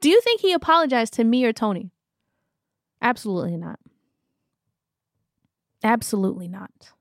Do 0.00 0.08
you 0.08 0.20
think 0.20 0.40
he 0.40 0.52
apologized 0.52 1.14
to 1.14 1.24
me 1.24 1.44
or 1.44 1.52
Tony? 1.52 1.90
Absolutely 3.02 3.56
not. 3.56 3.78
Absolutely 5.82 6.48
not. 6.48 6.92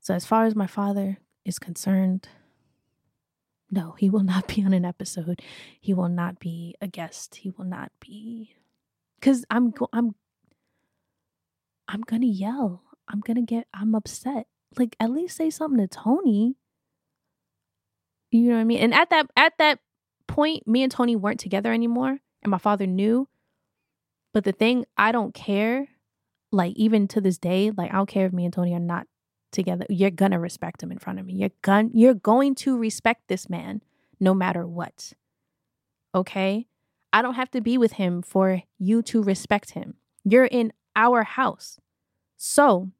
So 0.00 0.14
as 0.14 0.24
far 0.24 0.44
as 0.44 0.56
my 0.56 0.66
father 0.66 1.18
is 1.44 1.58
concerned, 1.58 2.28
no, 3.70 3.92
he 3.98 4.10
will 4.10 4.24
not 4.24 4.48
be 4.48 4.64
on 4.64 4.72
an 4.72 4.84
episode. 4.84 5.42
He 5.80 5.94
will 5.94 6.08
not 6.08 6.40
be 6.40 6.74
a 6.80 6.88
guest. 6.88 7.36
He 7.36 7.50
will 7.50 7.64
not 7.64 7.92
be 8.00 8.54
cuz 9.20 9.44
I'm 9.50 9.72
I'm 9.92 10.14
I'm 11.86 12.00
going 12.02 12.22
to 12.22 12.28
yell. 12.28 12.82
I'm 13.08 13.20
going 13.20 13.36
to 13.36 13.42
get 13.42 13.66
I'm 13.74 13.94
upset. 13.94 14.46
Like 14.78 14.96
at 14.98 15.10
least 15.10 15.36
say 15.36 15.50
something 15.50 15.80
to 15.80 15.88
Tony. 15.88 16.56
You 18.30 18.48
know 18.48 18.54
what 18.54 18.60
I 18.60 18.64
mean? 18.64 18.78
And 18.78 18.94
at 18.94 19.10
that 19.10 19.26
at 19.36 19.58
that 19.58 19.80
point 20.26 20.66
me 20.66 20.82
and 20.82 20.90
Tony 20.90 21.16
weren't 21.16 21.40
together 21.40 21.72
anymore 21.72 22.18
and 22.42 22.50
my 22.50 22.58
father 22.58 22.86
knew. 22.86 23.28
But 24.32 24.44
the 24.44 24.52
thing 24.52 24.86
I 24.96 25.12
don't 25.12 25.34
care 25.34 25.88
like 26.52 26.74
even 26.76 27.08
to 27.08 27.20
this 27.20 27.38
day, 27.38 27.70
like 27.76 27.90
I 27.90 27.96
don't 27.96 28.08
care 28.08 28.26
if 28.26 28.32
me 28.32 28.44
and 28.44 28.52
Tony 28.52 28.74
are 28.74 28.80
not 28.80 29.06
together. 29.52 29.86
You're 29.88 30.10
to 30.10 30.38
respect 30.38 30.82
him 30.82 30.92
in 30.92 30.98
front 30.98 31.18
of 31.18 31.26
me. 31.26 31.34
You're 31.34 31.50
gon- 31.62 31.90
you're 31.92 32.14
going 32.14 32.54
to 32.56 32.76
respect 32.76 33.28
this 33.28 33.48
man 33.48 33.82
no 34.18 34.34
matter 34.34 34.66
what. 34.66 35.12
Okay? 36.14 36.66
I 37.12 37.22
don't 37.22 37.34
have 37.34 37.50
to 37.52 37.60
be 37.60 37.76
with 37.78 37.92
him 37.92 38.22
for 38.22 38.62
you 38.78 39.02
to 39.02 39.22
respect 39.22 39.70
him. 39.70 39.94
You're 40.24 40.46
in 40.46 40.72
our 40.94 41.24
house. 41.24 41.78
So, 42.36 42.90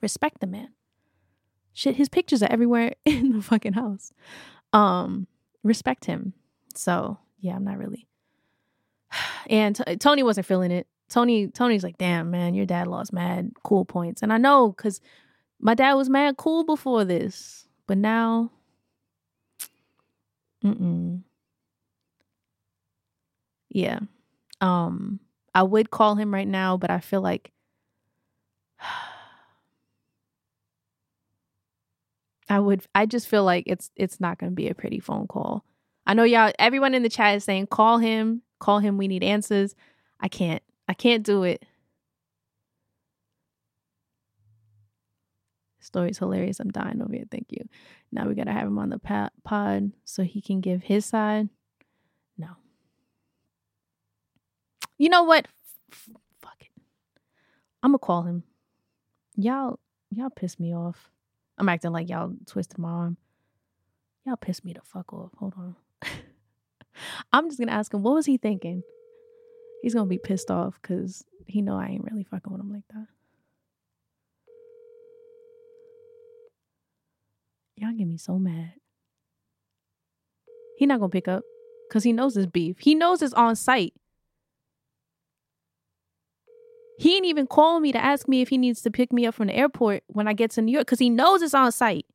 respect 0.00 0.40
the 0.40 0.46
man. 0.46 0.70
Shit, 1.74 1.96
his 1.96 2.08
pictures 2.08 2.42
are 2.42 2.50
everywhere 2.50 2.94
in 3.04 3.32
the 3.32 3.42
fucking 3.42 3.74
house. 3.74 4.12
Um, 4.72 5.26
respect 5.62 6.06
him. 6.06 6.32
So, 6.74 7.18
yeah, 7.40 7.56
I'm 7.56 7.64
not 7.64 7.78
really. 7.78 8.06
And 9.50 9.74
t- 9.74 9.96
Tony 9.96 10.22
wasn't 10.22 10.46
feeling 10.46 10.70
it. 10.70 10.86
Tony 11.12 11.48
Tony's 11.48 11.84
like, 11.84 11.98
"Damn, 11.98 12.30
man, 12.30 12.54
your 12.54 12.66
dad 12.66 12.88
lost 12.88 13.12
mad 13.12 13.52
cool 13.64 13.84
points." 13.84 14.22
And 14.22 14.32
I 14.32 14.38
know 14.38 14.72
cuz 14.72 15.00
my 15.60 15.74
dad 15.74 15.94
was 15.94 16.10
mad 16.10 16.36
cool 16.38 16.64
before 16.64 17.04
this, 17.04 17.68
but 17.86 17.98
now 17.98 18.50
mm 20.64 21.22
yeah. 23.70 24.00
Um 24.60 25.20
I 25.54 25.62
would 25.62 25.90
call 25.90 26.14
him 26.16 26.32
right 26.32 26.48
now, 26.48 26.76
but 26.76 26.90
I 26.90 27.00
feel 27.00 27.20
like 27.20 27.52
I 32.48 32.58
would 32.60 32.82
I 32.94 33.06
just 33.06 33.28
feel 33.28 33.44
like 33.44 33.64
it's 33.66 33.90
it's 33.96 34.20
not 34.20 34.38
going 34.38 34.50
to 34.52 34.56
be 34.56 34.68
a 34.68 34.74
pretty 34.74 35.00
phone 35.00 35.26
call. 35.26 35.64
I 36.06 36.14
know 36.14 36.24
y'all 36.24 36.52
everyone 36.58 36.94
in 36.94 37.02
the 37.02 37.08
chat 37.08 37.36
is 37.36 37.44
saying 37.44 37.68
call 37.68 37.98
him, 37.98 38.42
call 38.60 38.78
him, 38.80 38.98
we 38.98 39.08
need 39.08 39.22
answers. 39.24 39.74
I 40.20 40.28
can't. 40.28 40.62
I 40.92 40.94
can't 40.94 41.24
do 41.24 41.42
it. 41.44 41.64
Story's 45.80 46.18
hilarious. 46.18 46.60
I'm 46.60 46.70
dying 46.70 47.00
over 47.00 47.14
here. 47.14 47.24
Thank 47.30 47.46
you. 47.48 47.66
Now 48.12 48.28
we 48.28 48.34
got 48.34 48.44
to 48.44 48.52
have 48.52 48.66
him 48.66 48.78
on 48.78 48.90
the 48.90 49.30
pod 49.42 49.92
so 50.04 50.22
he 50.22 50.42
can 50.42 50.60
give 50.60 50.82
his 50.82 51.06
side. 51.06 51.48
No. 52.36 52.48
You 54.98 55.08
know 55.08 55.22
what? 55.22 55.48
F- 55.90 56.10
fuck 56.42 56.60
it. 56.60 56.82
I'm 57.82 57.92
gonna 57.92 57.98
call 57.98 58.24
him. 58.24 58.42
Y'all, 59.34 59.80
y'all 60.10 60.28
piss 60.28 60.60
me 60.60 60.74
off. 60.74 61.10
I'm 61.56 61.70
acting 61.70 61.92
like 61.92 62.10
y'all 62.10 62.34
twisted 62.44 62.76
my 62.76 62.90
arm. 62.90 63.16
Y'all 64.26 64.36
piss 64.36 64.62
me 64.62 64.74
the 64.74 64.82
fuck 64.84 65.10
off. 65.14 65.30
Hold 65.38 65.54
on. 65.56 65.74
I'm 67.32 67.48
just 67.48 67.58
gonna 67.58 67.72
ask 67.72 67.94
him 67.94 68.02
what 68.02 68.16
was 68.16 68.26
he 68.26 68.36
thinking. 68.36 68.82
He's 69.82 69.94
gonna 69.94 70.06
be 70.06 70.18
pissed 70.18 70.50
off 70.50 70.78
because 70.80 71.24
he 71.46 71.60
know 71.60 71.76
I 71.76 71.88
ain't 71.88 72.04
really 72.04 72.22
fucking 72.22 72.52
with 72.52 72.60
him 72.60 72.72
like 72.72 72.86
that. 72.94 73.06
Y'all 77.76 77.92
get 77.92 78.06
me 78.06 78.16
so 78.16 78.38
mad. 78.38 78.74
He 80.78 80.86
not 80.86 81.00
gonna 81.00 81.10
pick 81.10 81.26
up 81.26 81.42
because 81.88 82.04
he 82.04 82.12
knows 82.12 82.36
it's 82.36 82.46
beef. 82.46 82.78
He 82.78 82.94
knows 82.94 83.22
it's 83.22 83.34
on 83.34 83.56
site. 83.56 83.92
He 86.98 87.16
ain't 87.16 87.26
even 87.26 87.48
call 87.48 87.80
me 87.80 87.90
to 87.90 88.02
ask 88.02 88.28
me 88.28 88.40
if 88.40 88.50
he 88.50 88.58
needs 88.58 88.82
to 88.82 88.90
pick 88.90 89.12
me 89.12 89.26
up 89.26 89.34
from 89.34 89.48
the 89.48 89.56
airport 89.56 90.04
when 90.06 90.28
I 90.28 90.32
get 90.32 90.52
to 90.52 90.62
New 90.62 90.70
York 90.70 90.86
because 90.86 91.00
he 91.00 91.10
knows 91.10 91.42
it's 91.42 91.54
on 91.54 91.72
site. 91.72 92.06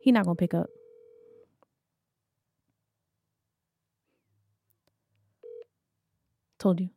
He 0.00 0.12
not 0.12 0.24
gonna 0.24 0.36
pick 0.36 0.54
up. 0.54 0.68
Told 6.58 6.80
you. 6.80 6.90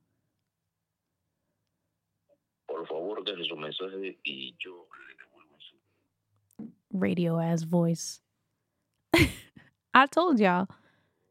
Por 2.67 2.87
favor, 2.87 3.23
deje 3.23 3.43
su 3.47 3.55
mensaje 3.55 4.17
y 4.23 4.55
yo 4.59 4.87
le 5.07 5.15
devuelvo 5.15 5.57
su. 5.59 5.75
radio 6.93 7.37
ass 7.39 7.63
voice. 7.63 8.21
I 9.93 10.05
told 10.07 10.39
y'all. 10.39 10.67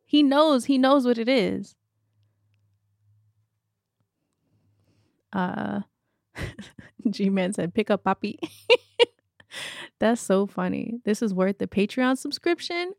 He 0.07 0.23
knows, 0.23 0.67
he 0.67 0.79
knows 0.79 1.05
what 1.07 1.19
it 1.19 1.29
is. 1.29 1.75
Uh 5.33 5.81
G 7.11 7.31
Man 7.31 7.53
said, 7.53 7.75
pick 7.75 7.91
up 7.91 8.05
Papi. 8.05 8.39
That's 9.99 10.21
so 10.21 10.47
funny. 10.47 11.01
This 11.05 11.23
is 11.23 11.35
worth 11.35 11.59
the 11.59 11.67
Patreon 11.67 12.17
subscription. 12.19 12.93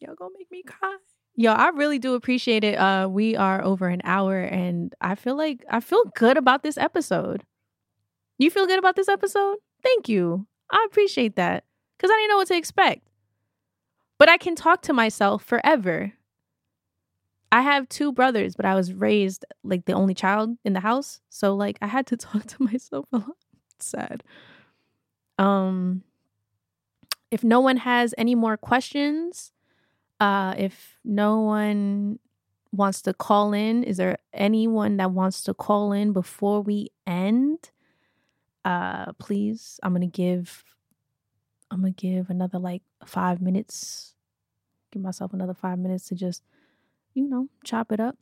Y'all 0.00 0.14
gonna 0.16 0.30
make 0.36 0.50
me 0.50 0.62
cry. 0.62 0.96
Yo, 1.34 1.52
I 1.52 1.68
really 1.70 1.98
do 1.98 2.14
appreciate 2.14 2.62
it. 2.64 2.78
Uh 2.78 3.08
we 3.10 3.36
are 3.36 3.62
over 3.64 3.88
an 3.88 4.02
hour 4.04 4.40
and 4.42 4.94
I 5.00 5.14
feel 5.14 5.36
like 5.36 5.64
I 5.70 5.80
feel 5.80 6.04
good 6.14 6.36
about 6.36 6.62
this 6.62 6.76
episode. 6.76 7.42
You 8.38 8.50
feel 8.50 8.66
good 8.66 8.78
about 8.78 8.96
this 8.96 9.08
episode? 9.08 9.58
Thank 9.82 10.08
you. 10.08 10.46
I 10.70 10.84
appreciate 10.90 11.36
that 11.36 11.64
because 11.96 12.10
I 12.10 12.16
didn't 12.16 12.30
know 12.30 12.36
what 12.38 12.48
to 12.48 12.56
expect. 12.56 13.08
But 14.18 14.28
I 14.28 14.36
can 14.36 14.54
talk 14.54 14.82
to 14.82 14.92
myself 14.92 15.42
forever. 15.44 16.12
I 17.50 17.60
have 17.62 17.88
two 17.88 18.12
brothers, 18.12 18.54
but 18.56 18.64
I 18.64 18.74
was 18.74 18.92
raised 18.92 19.44
like 19.62 19.84
the 19.84 19.92
only 19.92 20.14
child 20.14 20.56
in 20.64 20.72
the 20.72 20.80
house. 20.80 21.20
So 21.28 21.54
like 21.54 21.78
I 21.82 21.86
had 21.86 22.06
to 22.08 22.16
talk 22.28 22.44
to 22.46 22.62
myself 22.62 23.06
a 23.12 23.18
lot. 23.18 23.36
Sad. 23.80 24.22
Um 25.38 26.02
if 27.30 27.42
no 27.42 27.60
one 27.60 27.78
has 27.78 28.14
any 28.18 28.34
more 28.34 28.58
questions, 28.58 29.52
uh 30.22 30.54
if 30.56 30.98
no 31.04 31.40
one 31.40 32.18
wants 32.70 33.02
to 33.02 33.12
call 33.12 33.52
in, 33.52 33.82
is 33.84 33.96
there 33.98 34.16
anyone 34.32 34.96
that 34.96 35.10
wants 35.10 35.42
to 35.42 35.52
call 35.52 35.92
in 35.92 36.12
before 36.12 36.62
we 36.62 36.90
end? 37.06 37.70
uh 38.64 39.12
please 39.14 39.80
i'm 39.82 39.92
gonna 39.92 40.06
give 40.06 40.62
i'm 41.70 41.80
gonna 41.80 41.90
give 41.90 42.30
another 42.30 42.58
like 42.58 42.82
five 43.04 43.42
minutes 43.42 44.14
give 44.92 45.02
myself 45.02 45.32
another 45.32 45.54
five 45.54 45.78
minutes 45.78 46.06
to 46.08 46.14
just 46.14 46.42
you 47.14 47.28
know 47.28 47.48
chop 47.64 47.90
it 47.90 48.00
up. 48.00 48.16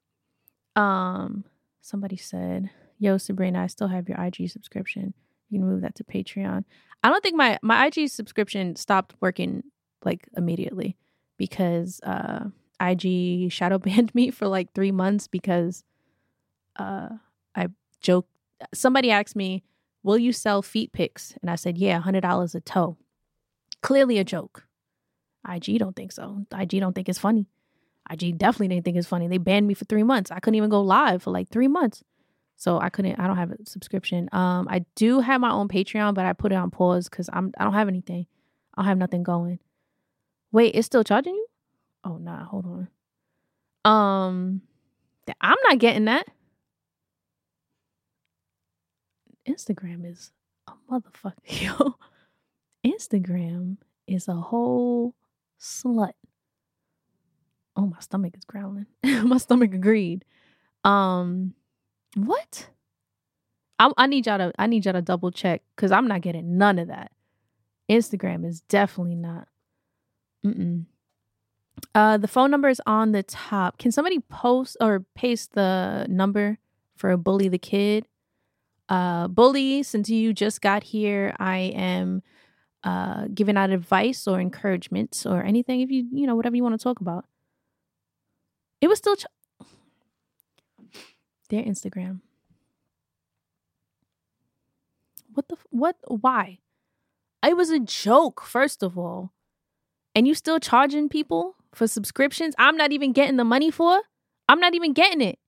Um 0.76 1.44
somebody 1.82 2.16
said 2.16 2.70
yo 2.98 3.18
sabrina 3.18 3.62
i 3.62 3.66
still 3.66 3.88
have 3.88 4.08
your 4.08 4.18
ig 4.24 4.48
subscription. 4.48 5.12
You 5.50 5.60
can 5.60 5.68
move 5.68 5.82
that 5.82 5.96
to 5.96 6.04
patreon. 6.04 6.64
I 7.02 7.10
don't 7.10 7.22
think 7.22 7.36
my 7.36 7.58
my 7.62 7.86
ig 7.86 8.08
subscription 8.08 8.76
stopped 8.76 9.14
working 9.20 9.64
like 10.04 10.26
immediately 10.36 10.96
because 11.40 12.00
uh 12.02 12.44
IG 12.80 13.50
shadow 13.50 13.78
banned 13.86 14.14
me 14.14 14.30
for 14.30 14.46
like 14.46 14.72
three 14.74 14.92
months 14.92 15.26
because 15.26 15.82
uh 16.76 17.08
I 17.56 17.68
joke 18.00 18.28
somebody 18.74 19.10
asked 19.10 19.34
me, 19.34 19.64
Will 20.02 20.18
you 20.18 20.32
sell 20.32 20.62
feet 20.62 20.92
pics? 20.92 21.34
And 21.40 21.50
I 21.50 21.56
said, 21.56 21.78
Yeah, 21.78 21.98
hundred 21.98 22.20
dollars 22.20 22.54
a 22.54 22.60
toe. 22.60 22.98
Clearly 23.82 24.18
a 24.18 24.24
joke. 24.24 24.66
IG 25.48 25.78
don't 25.78 25.96
think 25.96 26.12
so. 26.12 26.44
IG 26.56 26.78
don't 26.78 26.94
think 26.94 27.08
it's 27.08 27.18
funny. 27.18 27.46
IG 28.10 28.36
definitely 28.36 28.68
didn't 28.68 28.84
think 28.84 28.98
it's 28.98 29.08
funny. 29.08 29.26
They 29.26 29.38
banned 29.38 29.66
me 29.66 29.72
for 29.72 29.86
three 29.86 30.02
months. 30.02 30.30
I 30.30 30.38
couldn't 30.40 30.56
even 30.56 30.68
go 30.68 30.82
live 30.82 31.22
for 31.22 31.30
like 31.30 31.48
three 31.48 31.68
months. 31.68 32.04
So 32.56 32.78
I 32.78 32.90
couldn't 32.90 33.18
I 33.18 33.26
don't 33.26 33.38
have 33.38 33.52
a 33.52 33.56
subscription. 33.64 34.28
Um 34.32 34.68
I 34.68 34.84
do 34.94 35.20
have 35.20 35.40
my 35.40 35.50
own 35.50 35.68
Patreon, 35.68 36.12
but 36.14 36.26
I 36.26 36.34
put 36.34 36.52
it 36.52 36.56
on 36.56 36.70
pause 36.70 37.08
because 37.08 37.30
I'm 37.32 37.52
I 37.56 37.64
don't 37.64 37.72
have 37.72 37.88
anything. 37.88 38.26
I 38.74 38.82
don't 38.82 38.88
have 38.88 38.98
nothing 38.98 39.22
going. 39.22 39.58
Wait, 40.52 40.74
it's 40.74 40.86
still 40.86 41.04
charging 41.04 41.34
you? 41.34 41.46
Oh 42.04 42.16
nah, 42.16 42.44
hold 42.44 42.66
on. 42.66 42.88
Um 43.84 44.62
I'm 45.40 45.56
not 45.68 45.78
getting 45.78 46.06
that. 46.06 46.26
Instagram 49.48 50.10
is 50.10 50.32
a 50.66 50.72
motherfucker, 50.90 51.34
yo. 51.46 51.96
Instagram 52.84 53.76
is 54.06 54.28
a 54.28 54.34
whole 54.34 55.14
slut. 55.60 56.12
Oh, 57.76 57.86
my 57.86 58.00
stomach 58.00 58.34
is 58.36 58.44
growling. 58.44 58.86
my 59.04 59.38
stomach 59.38 59.72
agreed. 59.74 60.24
Um, 60.84 61.54
what? 62.16 62.68
I, 63.78 63.90
I 63.96 64.06
need 64.06 64.26
y'all 64.26 64.38
to 64.38 64.52
I 64.58 64.66
need 64.66 64.84
y'all 64.84 64.94
to 64.94 65.02
double 65.02 65.30
check 65.30 65.62
because 65.74 65.92
I'm 65.92 66.08
not 66.08 66.20
getting 66.20 66.58
none 66.58 66.78
of 66.78 66.88
that. 66.88 67.12
Instagram 67.90 68.46
is 68.46 68.60
definitely 68.62 69.14
not. 69.16 69.48
Mm-mm. 70.44 70.86
Uh, 71.94 72.18
the 72.18 72.28
phone 72.28 72.50
number 72.50 72.68
is 72.68 72.80
on 72.86 73.12
the 73.12 73.22
top. 73.22 73.78
Can 73.78 73.90
somebody 73.92 74.18
post 74.18 74.76
or 74.80 75.04
paste 75.14 75.52
the 75.54 76.06
number 76.08 76.58
for 76.96 77.16
Bully 77.16 77.48
the 77.48 77.58
Kid? 77.58 78.06
Uh, 78.88 79.28
Bully, 79.28 79.82
since 79.82 80.08
you 80.08 80.32
just 80.32 80.60
got 80.60 80.82
here, 80.82 81.34
I 81.38 81.72
am 81.74 82.22
uh 82.82 83.26
giving 83.34 83.58
out 83.58 83.68
advice 83.68 84.26
or 84.26 84.40
encouragement 84.40 85.24
or 85.26 85.42
anything 85.44 85.82
if 85.82 85.90
you 85.90 86.06
you 86.10 86.26
know 86.26 86.34
whatever 86.34 86.56
you 86.56 86.62
want 86.62 86.78
to 86.80 86.82
talk 86.82 87.00
about. 87.00 87.26
It 88.80 88.88
was 88.88 88.96
still 88.98 89.16
ch- 89.16 89.26
their 91.50 91.62
Instagram. 91.62 92.20
What 95.34 95.48
the 95.48 95.56
what? 95.70 95.96
Why? 96.08 96.58
It 97.46 97.56
was 97.56 97.70
a 97.70 97.80
joke, 97.80 98.42
first 98.42 98.82
of 98.82 98.98
all, 98.98 99.32
and 100.14 100.26
you 100.26 100.34
still 100.34 100.58
charging 100.58 101.08
people 101.08 101.56
for 101.74 101.86
subscriptions. 101.86 102.54
I'm 102.58 102.76
not 102.76 102.92
even 102.92 103.12
getting 103.12 103.36
the 103.36 103.44
money 103.44 103.70
for. 103.70 104.00
I'm 104.48 104.60
not 104.60 104.74
even 104.74 104.92
getting 104.92 105.20
it. 105.20 105.38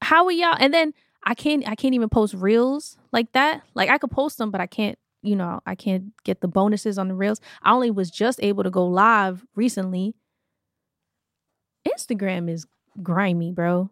How 0.00 0.26
are 0.26 0.32
y'all? 0.32 0.56
And 0.58 0.74
then 0.74 0.92
I 1.24 1.34
can't. 1.34 1.66
I 1.68 1.76
can't 1.76 1.94
even 1.94 2.08
post 2.08 2.34
reels 2.34 2.96
like 3.12 3.32
that. 3.32 3.62
Like 3.74 3.88
I 3.88 3.98
could 3.98 4.10
post 4.10 4.38
them, 4.38 4.50
but 4.50 4.60
I 4.60 4.66
can't. 4.66 4.98
You 5.22 5.36
know, 5.36 5.60
I 5.64 5.76
can't 5.76 6.12
get 6.24 6.40
the 6.40 6.48
bonuses 6.48 6.98
on 6.98 7.06
the 7.06 7.14
reels. 7.14 7.40
I 7.62 7.72
only 7.72 7.92
was 7.92 8.10
just 8.10 8.42
able 8.42 8.64
to 8.64 8.70
go 8.70 8.84
live 8.84 9.46
recently. 9.54 10.16
Instagram 11.86 12.50
is 12.50 12.66
grimy, 13.00 13.52
bro. 13.52 13.90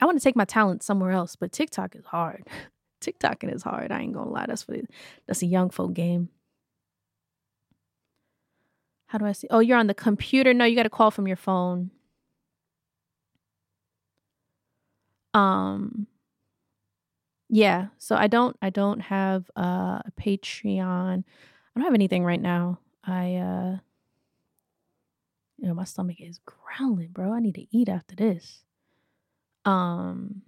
I 0.00 0.04
want 0.04 0.18
to 0.18 0.24
take 0.24 0.36
my 0.36 0.44
talent 0.44 0.82
somewhere 0.82 1.10
else, 1.10 1.36
but 1.36 1.52
TikTok 1.52 1.94
is 1.96 2.04
hard. 2.04 2.46
TikToking 3.00 3.54
is 3.54 3.62
hard. 3.62 3.92
I 3.92 4.00
ain't 4.00 4.12
gonna 4.12 4.30
lie. 4.30 4.46
That's 4.46 4.62
for 4.62 4.72
the, 4.72 4.84
that's 5.26 5.42
a 5.42 5.46
young 5.46 5.70
folk 5.70 5.94
game. 5.94 6.28
How 9.06 9.18
do 9.18 9.26
I 9.26 9.32
see? 9.32 9.46
Oh, 9.50 9.60
you're 9.60 9.78
on 9.78 9.86
the 9.86 9.94
computer. 9.94 10.52
No, 10.52 10.64
you 10.64 10.76
got 10.76 10.84
to 10.84 10.90
call 10.90 11.10
from 11.10 11.26
your 11.28 11.36
phone. 11.36 11.90
Um. 15.32 16.06
Yeah. 17.48 17.88
So 17.98 18.16
I 18.16 18.26
don't. 18.26 18.56
I 18.62 18.70
don't 18.70 19.00
have 19.00 19.50
uh, 19.56 20.00
a 20.04 20.12
Patreon. 20.20 21.24
I 21.24 21.78
don't 21.78 21.84
have 21.84 21.94
anything 21.94 22.24
right 22.24 22.40
now. 22.40 22.78
I. 23.04 23.36
uh 23.36 23.76
You 25.58 25.68
know, 25.68 25.74
my 25.74 25.84
stomach 25.84 26.20
is 26.20 26.40
growling, 26.44 27.08
bro. 27.12 27.32
I 27.32 27.40
need 27.40 27.54
to 27.56 27.66
eat 27.76 27.88
after 27.88 28.14
this. 28.16 28.64
Um. 29.64 30.42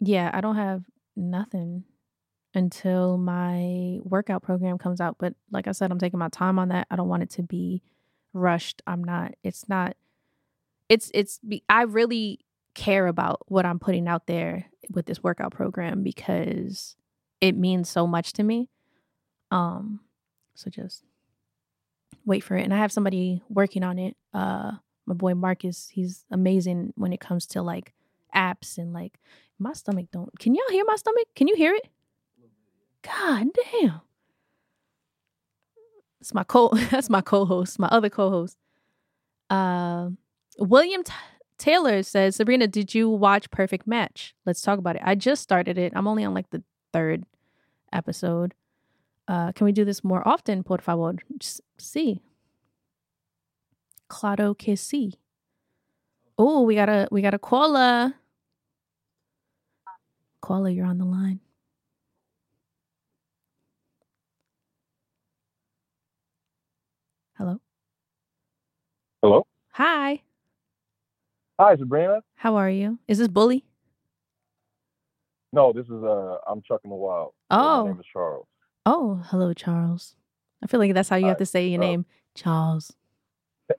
Yeah, 0.00 0.30
I 0.32 0.40
don't 0.40 0.56
have 0.56 0.84
nothing 1.16 1.84
until 2.56 3.18
my 3.18 3.98
workout 4.02 4.42
program 4.42 4.78
comes 4.78 5.00
out. 5.00 5.16
But 5.18 5.34
like 5.52 5.68
I 5.68 5.72
said, 5.72 5.92
I'm 5.92 5.98
taking 5.98 6.18
my 6.18 6.30
time 6.30 6.58
on 6.58 6.70
that. 6.70 6.86
I 6.90 6.96
don't 6.96 7.08
want 7.08 7.22
it 7.22 7.30
to 7.32 7.42
be 7.42 7.82
rushed. 8.32 8.82
I'm 8.86 9.04
not, 9.04 9.34
it's 9.44 9.68
not, 9.68 9.94
it's, 10.88 11.10
it's, 11.12 11.38
I 11.68 11.82
really 11.82 12.40
care 12.74 13.06
about 13.06 13.42
what 13.46 13.66
I'm 13.66 13.78
putting 13.78 14.08
out 14.08 14.26
there 14.26 14.64
with 14.90 15.04
this 15.04 15.22
workout 15.22 15.52
program 15.52 16.02
because 16.02 16.96
it 17.42 17.56
means 17.56 17.90
so 17.90 18.06
much 18.06 18.32
to 18.34 18.42
me. 18.42 18.70
Um, 19.50 20.00
so 20.54 20.70
just 20.70 21.04
wait 22.24 22.42
for 22.42 22.56
it. 22.56 22.64
And 22.64 22.72
I 22.72 22.78
have 22.78 22.90
somebody 22.90 23.42
working 23.50 23.82
on 23.84 23.98
it. 23.98 24.16
Uh, 24.32 24.72
my 25.04 25.14
boy 25.14 25.34
Marcus, 25.34 25.90
he's 25.92 26.24
amazing 26.30 26.94
when 26.96 27.12
it 27.12 27.20
comes 27.20 27.46
to 27.48 27.60
like 27.60 27.92
apps 28.34 28.78
and 28.78 28.94
like 28.94 29.20
my 29.58 29.74
stomach 29.74 30.06
don't. 30.10 30.36
Can 30.38 30.54
y'all 30.54 30.64
hear 30.70 30.84
my 30.86 30.96
stomach? 30.96 31.28
Can 31.34 31.48
you 31.48 31.54
hear 31.54 31.74
it? 31.74 31.88
God 33.06 33.46
damn. 33.54 34.00
It's 36.20 36.34
my 36.34 36.44
co 36.44 36.70
that's 36.90 37.08
my 37.08 37.20
co-host, 37.20 37.78
my 37.78 37.88
other 37.88 38.10
co-host. 38.10 38.56
Uh, 39.48 40.10
William 40.58 41.04
T- 41.04 41.12
Taylor 41.58 42.02
says, 42.02 42.36
Sabrina, 42.36 42.66
did 42.66 42.94
you 42.94 43.08
watch 43.08 43.50
Perfect 43.50 43.86
Match? 43.86 44.34
Let's 44.44 44.60
talk 44.60 44.78
about 44.78 44.96
it. 44.96 45.02
I 45.04 45.14
just 45.14 45.42
started 45.42 45.78
it. 45.78 45.92
I'm 45.94 46.08
only 46.08 46.24
on 46.24 46.34
like 46.34 46.50
the 46.50 46.62
third 46.92 47.24
episode. 47.92 48.54
Uh, 49.28 49.52
can 49.52 49.64
we 49.64 49.72
do 49.72 49.84
this 49.84 50.02
more 50.02 50.26
often, 50.26 50.62
por 50.62 50.78
favor? 50.78 51.14
Just 51.38 51.60
see. 51.78 52.20
Claro 54.08 54.54
que. 54.54 54.76
Oh, 56.38 56.62
we 56.62 56.74
got 56.74 56.88
a 56.88 57.08
we 57.10 57.22
got 57.22 57.34
a 57.34 57.38
caller. 57.38 58.14
Caller, 60.40 60.70
you're 60.70 60.86
on 60.86 60.98
the 60.98 61.04
line. 61.04 61.40
Hello. 67.38 67.60
Hello. 69.22 69.46
Hi. 69.72 70.22
Hi, 71.58 71.76
Sabrina. 71.76 72.22
How 72.34 72.56
are 72.56 72.70
you? 72.70 72.98
Is 73.08 73.18
this 73.18 73.28
Bully? 73.28 73.64
No, 75.52 75.72
this 75.72 75.86
is 75.86 76.02
uh, 76.02 76.38
I'm 76.46 76.62
Chucking 76.62 76.90
the 76.90 76.96
Wild. 76.96 77.32
Oh. 77.50 77.84
my 77.84 77.90
name 77.90 78.00
is 78.00 78.06
Charles. 78.12 78.46
Oh, 78.84 79.22
hello, 79.26 79.52
Charles. 79.52 80.14
I 80.62 80.66
feel 80.66 80.80
like 80.80 80.94
that's 80.94 81.08
how 81.08 81.16
you 81.16 81.26
have 81.26 81.38
to 81.38 81.46
say 81.46 81.66
your 81.68 81.80
Uh, 81.82 81.86
name, 81.86 82.06
Charles. 82.34 82.92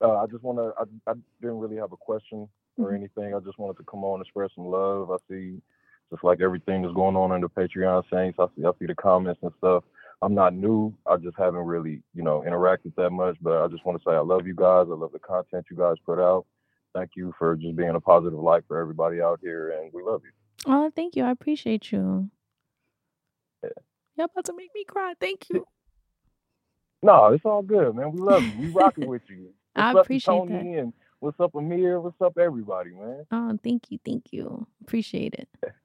Uh, 0.00 0.18
I 0.18 0.26
just 0.26 0.42
want 0.42 0.58
to. 0.58 0.72
I, 0.78 1.10
I 1.10 1.14
didn't 1.40 1.60
really 1.60 1.76
have 1.76 1.92
a 1.92 1.96
question 1.96 2.46
or 2.76 2.90
Mhm. 2.90 2.96
anything. 2.96 3.34
I 3.34 3.38
just 3.40 3.58
wanted 3.58 3.78
to 3.78 3.84
come 3.84 4.04
on 4.04 4.18
and 4.20 4.26
spread 4.26 4.50
some 4.54 4.66
love. 4.66 5.10
I 5.10 5.16
see, 5.30 5.62
just 6.10 6.22
like 6.22 6.42
everything 6.42 6.82
that's 6.82 6.92
going 6.92 7.16
on 7.16 7.32
in 7.32 7.40
the 7.40 7.48
Patreon 7.48 8.02
Saints. 8.12 8.38
I 8.38 8.46
see. 8.54 8.66
I 8.66 8.72
see 8.78 8.84
the 8.84 8.94
comments 8.96 9.40
and 9.42 9.52
stuff. 9.56 9.82
I'm 10.22 10.34
not 10.34 10.54
new. 10.54 10.94
I 11.06 11.16
just 11.16 11.36
haven't 11.36 11.60
really, 11.66 12.02
you 12.14 12.22
know, 12.22 12.44
interacted 12.46 12.94
that 12.96 13.10
much. 13.10 13.36
But 13.40 13.62
I 13.62 13.68
just 13.68 13.84
want 13.84 13.98
to 13.98 14.04
say 14.08 14.14
I 14.14 14.20
love 14.20 14.46
you 14.46 14.54
guys. 14.54 14.86
I 14.90 14.94
love 14.94 15.12
the 15.12 15.18
content 15.18 15.66
you 15.70 15.76
guys 15.76 15.96
put 16.04 16.18
out. 16.18 16.46
Thank 16.94 17.10
you 17.16 17.34
for 17.38 17.56
just 17.56 17.76
being 17.76 17.90
a 17.90 18.00
positive 18.00 18.38
light 18.38 18.62
for 18.68 18.78
everybody 18.78 19.20
out 19.20 19.40
here, 19.42 19.70
and 19.70 19.92
we 19.92 20.02
love 20.02 20.22
you. 20.24 20.30
Oh, 20.66 20.90
thank 20.94 21.16
you. 21.16 21.24
I 21.24 21.30
appreciate 21.30 21.90
you. 21.90 22.30
Yeah. 23.62 23.70
You're 24.16 24.26
about 24.26 24.44
to 24.46 24.54
make 24.54 24.70
me 24.74 24.84
cry. 24.84 25.14
Thank 25.20 25.46
you. 25.50 25.66
No, 27.02 27.26
it's 27.32 27.44
all 27.44 27.62
good, 27.62 27.94
man. 27.94 28.12
We 28.12 28.20
love 28.20 28.44
you. 28.44 28.52
We 28.56 28.68
rocking 28.68 29.06
with 29.06 29.22
you. 29.28 29.50
I 29.76 29.80
What's 29.80 29.88
up 29.88 29.92
to 29.94 30.00
appreciate 30.00 30.38
Tony 30.38 30.78
and 30.78 30.92
what's 31.20 31.38
up 31.40 31.54
Amir? 31.54 32.00
What's 32.00 32.20
up 32.20 32.38
everybody, 32.38 32.90
man? 32.92 33.26
Oh, 33.30 33.58
thank 33.62 33.90
you. 33.90 33.98
Thank 34.04 34.32
you. 34.32 34.66
Appreciate 34.82 35.34
it. 35.34 35.48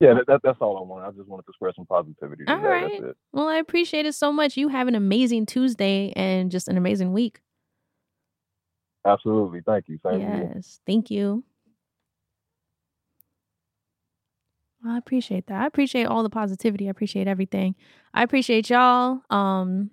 Yeah, 0.00 0.14
that, 0.14 0.26
that, 0.28 0.40
that's 0.44 0.58
all 0.60 0.78
I 0.78 0.82
wanted. 0.82 1.06
I 1.06 1.10
just 1.10 1.28
wanted 1.28 1.46
to 1.46 1.52
spread 1.54 1.74
some 1.74 1.86
positivity. 1.86 2.44
All 2.46 2.56
today. 2.56 2.68
right. 2.68 3.02
Well, 3.32 3.48
I 3.48 3.56
appreciate 3.56 4.06
it 4.06 4.14
so 4.14 4.32
much. 4.32 4.56
You 4.56 4.68
have 4.68 4.86
an 4.86 4.94
amazing 4.94 5.46
Tuesday 5.46 6.12
and 6.14 6.50
just 6.52 6.68
an 6.68 6.76
amazing 6.76 7.12
week. 7.12 7.40
Absolutely. 9.04 9.60
Thank 9.64 9.88
you. 9.88 9.98
Same 10.04 10.20
to 10.20 10.26
you. 10.26 10.50
Yes. 10.54 10.80
Thank 10.86 11.10
you. 11.10 11.42
I 14.86 14.98
appreciate 14.98 15.48
that. 15.48 15.60
I 15.60 15.66
appreciate 15.66 16.04
all 16.06 16.22
the 16.22 16.30
positivity. 16.30 16.86
I 16.86 16.90
appreciate 16.90 17.26
everything. 17.26 17.74
I 18.14 18.22
appreciate 18.22 18.70
y'all. 18.70 19.22
Um 19.30 19.90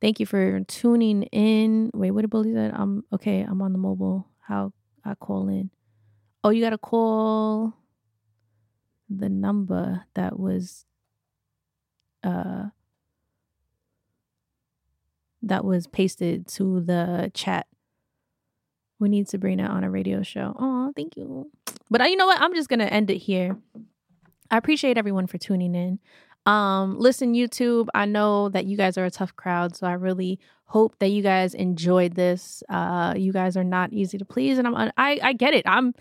thank 0.00 0.18
you 0.18 0.26
for 0.26 0.60
tuning 0.60 1.24
in. 1.24 1.90
Wait, 1.94 2.10
what 2.12 2.22
did 2.22 2.30
Bully 2.30 2.54
said? 2.54 2.72
I'm 2.74 3.04
okay, 3.12 3.40
I'm 3.40 3.60
on 3.60 3.72
the 3.72 3.78
mobile. 3.78 4.28
How 4.40 4.72
I 5.04 5.14
call 5.14 5.48
in. 5.48 5.70
Oh, 6.42 6.50
you 6.50 6.62
gotta 6.62 6.78
call 6.78 7.74
the 9.18 9.28
number 9.28 10.04
that 10.14 10.38
was 10.38 10.86
uh 12.24 12.66
that 15.42 15.64
was 15.64 15.86
pasted 15.86 16.46
to 16.46 16.80
the 16.80 17.30
chat. 17.34 17.66
We 19.00 19.08
need 19.08 19.28
Sabrina 19.28 19.64
on 19.64 19.82
a 19.82 19.90
radio 19.90 20.22
show. 20.22 20.54
Oh, 20.56 20.92
thank 20.94 21.16
you. 21.16 21.50
But 21.90 22.00
uh, 22.02 22.04
you 22.04 22.16
know 22.16 22.26
what? 22.26 22.40
I'm 22.40 22.54
just 22.54 22.68
gonna 22.68 22.84
end 22.84 23.10
it 23.10 23.18
here. 23.18 23.56
I 24.50 24.56
appreciate 24.56 24.96
everyone 24.96 25.26
for 25.26 25.38
tuning 25.38 25.74
in. 25.74 25.98
Um, 26.44 26.98
listen, 26.98 27.34
YouTube, 27.34 27.88
I 27.94 28.04
know 28.04 28.48
that 28.50 28.66
you 28.66 28.76
guys 28.76 28.98
are 28.98 29.04
a 29.04 29.10
tough 29.10 29.34
crowd, 29.36 29.76
so 29.76 29.86
I 29.86 29.92
really 29.92 30.38
hope 30.66 30.98
that 30.98 31.08
you 31.08 31.22
guys 31.22 31.54
enjoyed 31.54 32.14
this. 32.14 32.62
Uh, 32.68 33.14
you 33.16 33.32
guys 33.32 33.56
are 33.56 33.64
not 33.64 33.92
easy 33.92 34.18
to 34.18 34.24
please, 34.24 34.58
and 34.58 34.66
I'm 34.66 34.92
I 34.96 35.18
I 35.22 35.32
get 35.32 35.54
it. 35.54 35.64
I'm 35.66 35.94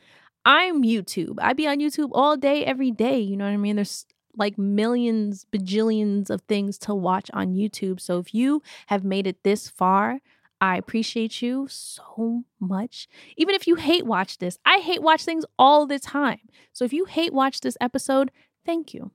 I'm 0.46 0.84
YouTube. 0.84 1.38
I 1.42 1.54
be 1.54 1.68
on 1.68 1.80
YouTube 1.80 2.10
all 2.14 2.38
day, 2.38 2.66
every 2.66 2.92
day. 2.92 3.20
You 3.20 3.38
know 3.38 3.46
what 3.46 3.52
I 3.54 3.58
mean? 3.58 3.76
There's 3.76 4.06
like 4.36 4.58
millions, 4.58 5.46
bajillions 5.52 6.30
of 6.30 6.42
things 6.44 6.78
to 6.80 6.96
watch 6.96 7.30
on 7.34 7.54
YouTube. 7.54 8.00
So 8.00 8.18
if 8.20 8.34
you 8.34 8.62
have 8.88 9.04
made 9.04 9.28
it 9.28 9.44
this 9.44 9.70
far, 9.70 10.20
I 10.60 10.78
appreciate 10.78 11.42
you 11.42 11.68
so 11.70 12.44
much. 12.60 13.08
Even 13.36 13.56
if 13.56 13.68
you 13.68 13.76
hate 13.76 14.06
watch 14.06 14.38
this, 14.38 14.58
I 14.66 14.78
hate 14.78 15.02
watch 15.02 15.26
things 15.26 15.44
all 15.58 15.86
the 15.86 16.00
time. 16.00 16.40
So 16.72 16.86
if 16.86 16.94
you 16.94 17.06
hate 17.06 17.34
watch 17.34 17.62
this 17.62 17.78
episode, 17.82 18.32
thank 18.66 18.94
you. 18.94 19.12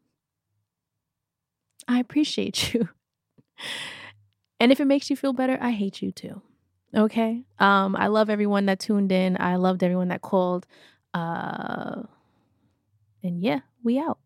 I 1.88 2.00
appreciate 2.00 2.74
you. 2.74 2.88
and 4.60 4.72
if 4.72 4.80
it 4.80 4.86
makes 4.86 5.08
you 5.08 5.16
feel 5.16 5.32
better, 5.32 5.56
I 5.60 5.70
hate 5.70 6.02
you 6.02 6.12
too. 6.12 6.42
Okay? 6.94 7.44
Um 7.58 7.94
I 7.96 8.08
love 8.08 8.28
everyone 8.28 8.66
that 8.66 8.80
tuned 8.80 9.12
in. 9.12 9.36
I 9.40 9.56
loved 9.56 9.82
everyone 9.82 10.08
that 10.08 10.22
called. 10.22 10.66
Uh 11.16 12.02
and 13.22 13.42
yeah, 13.42 13.60
we 13.82 13.98
out. 13.98 14.18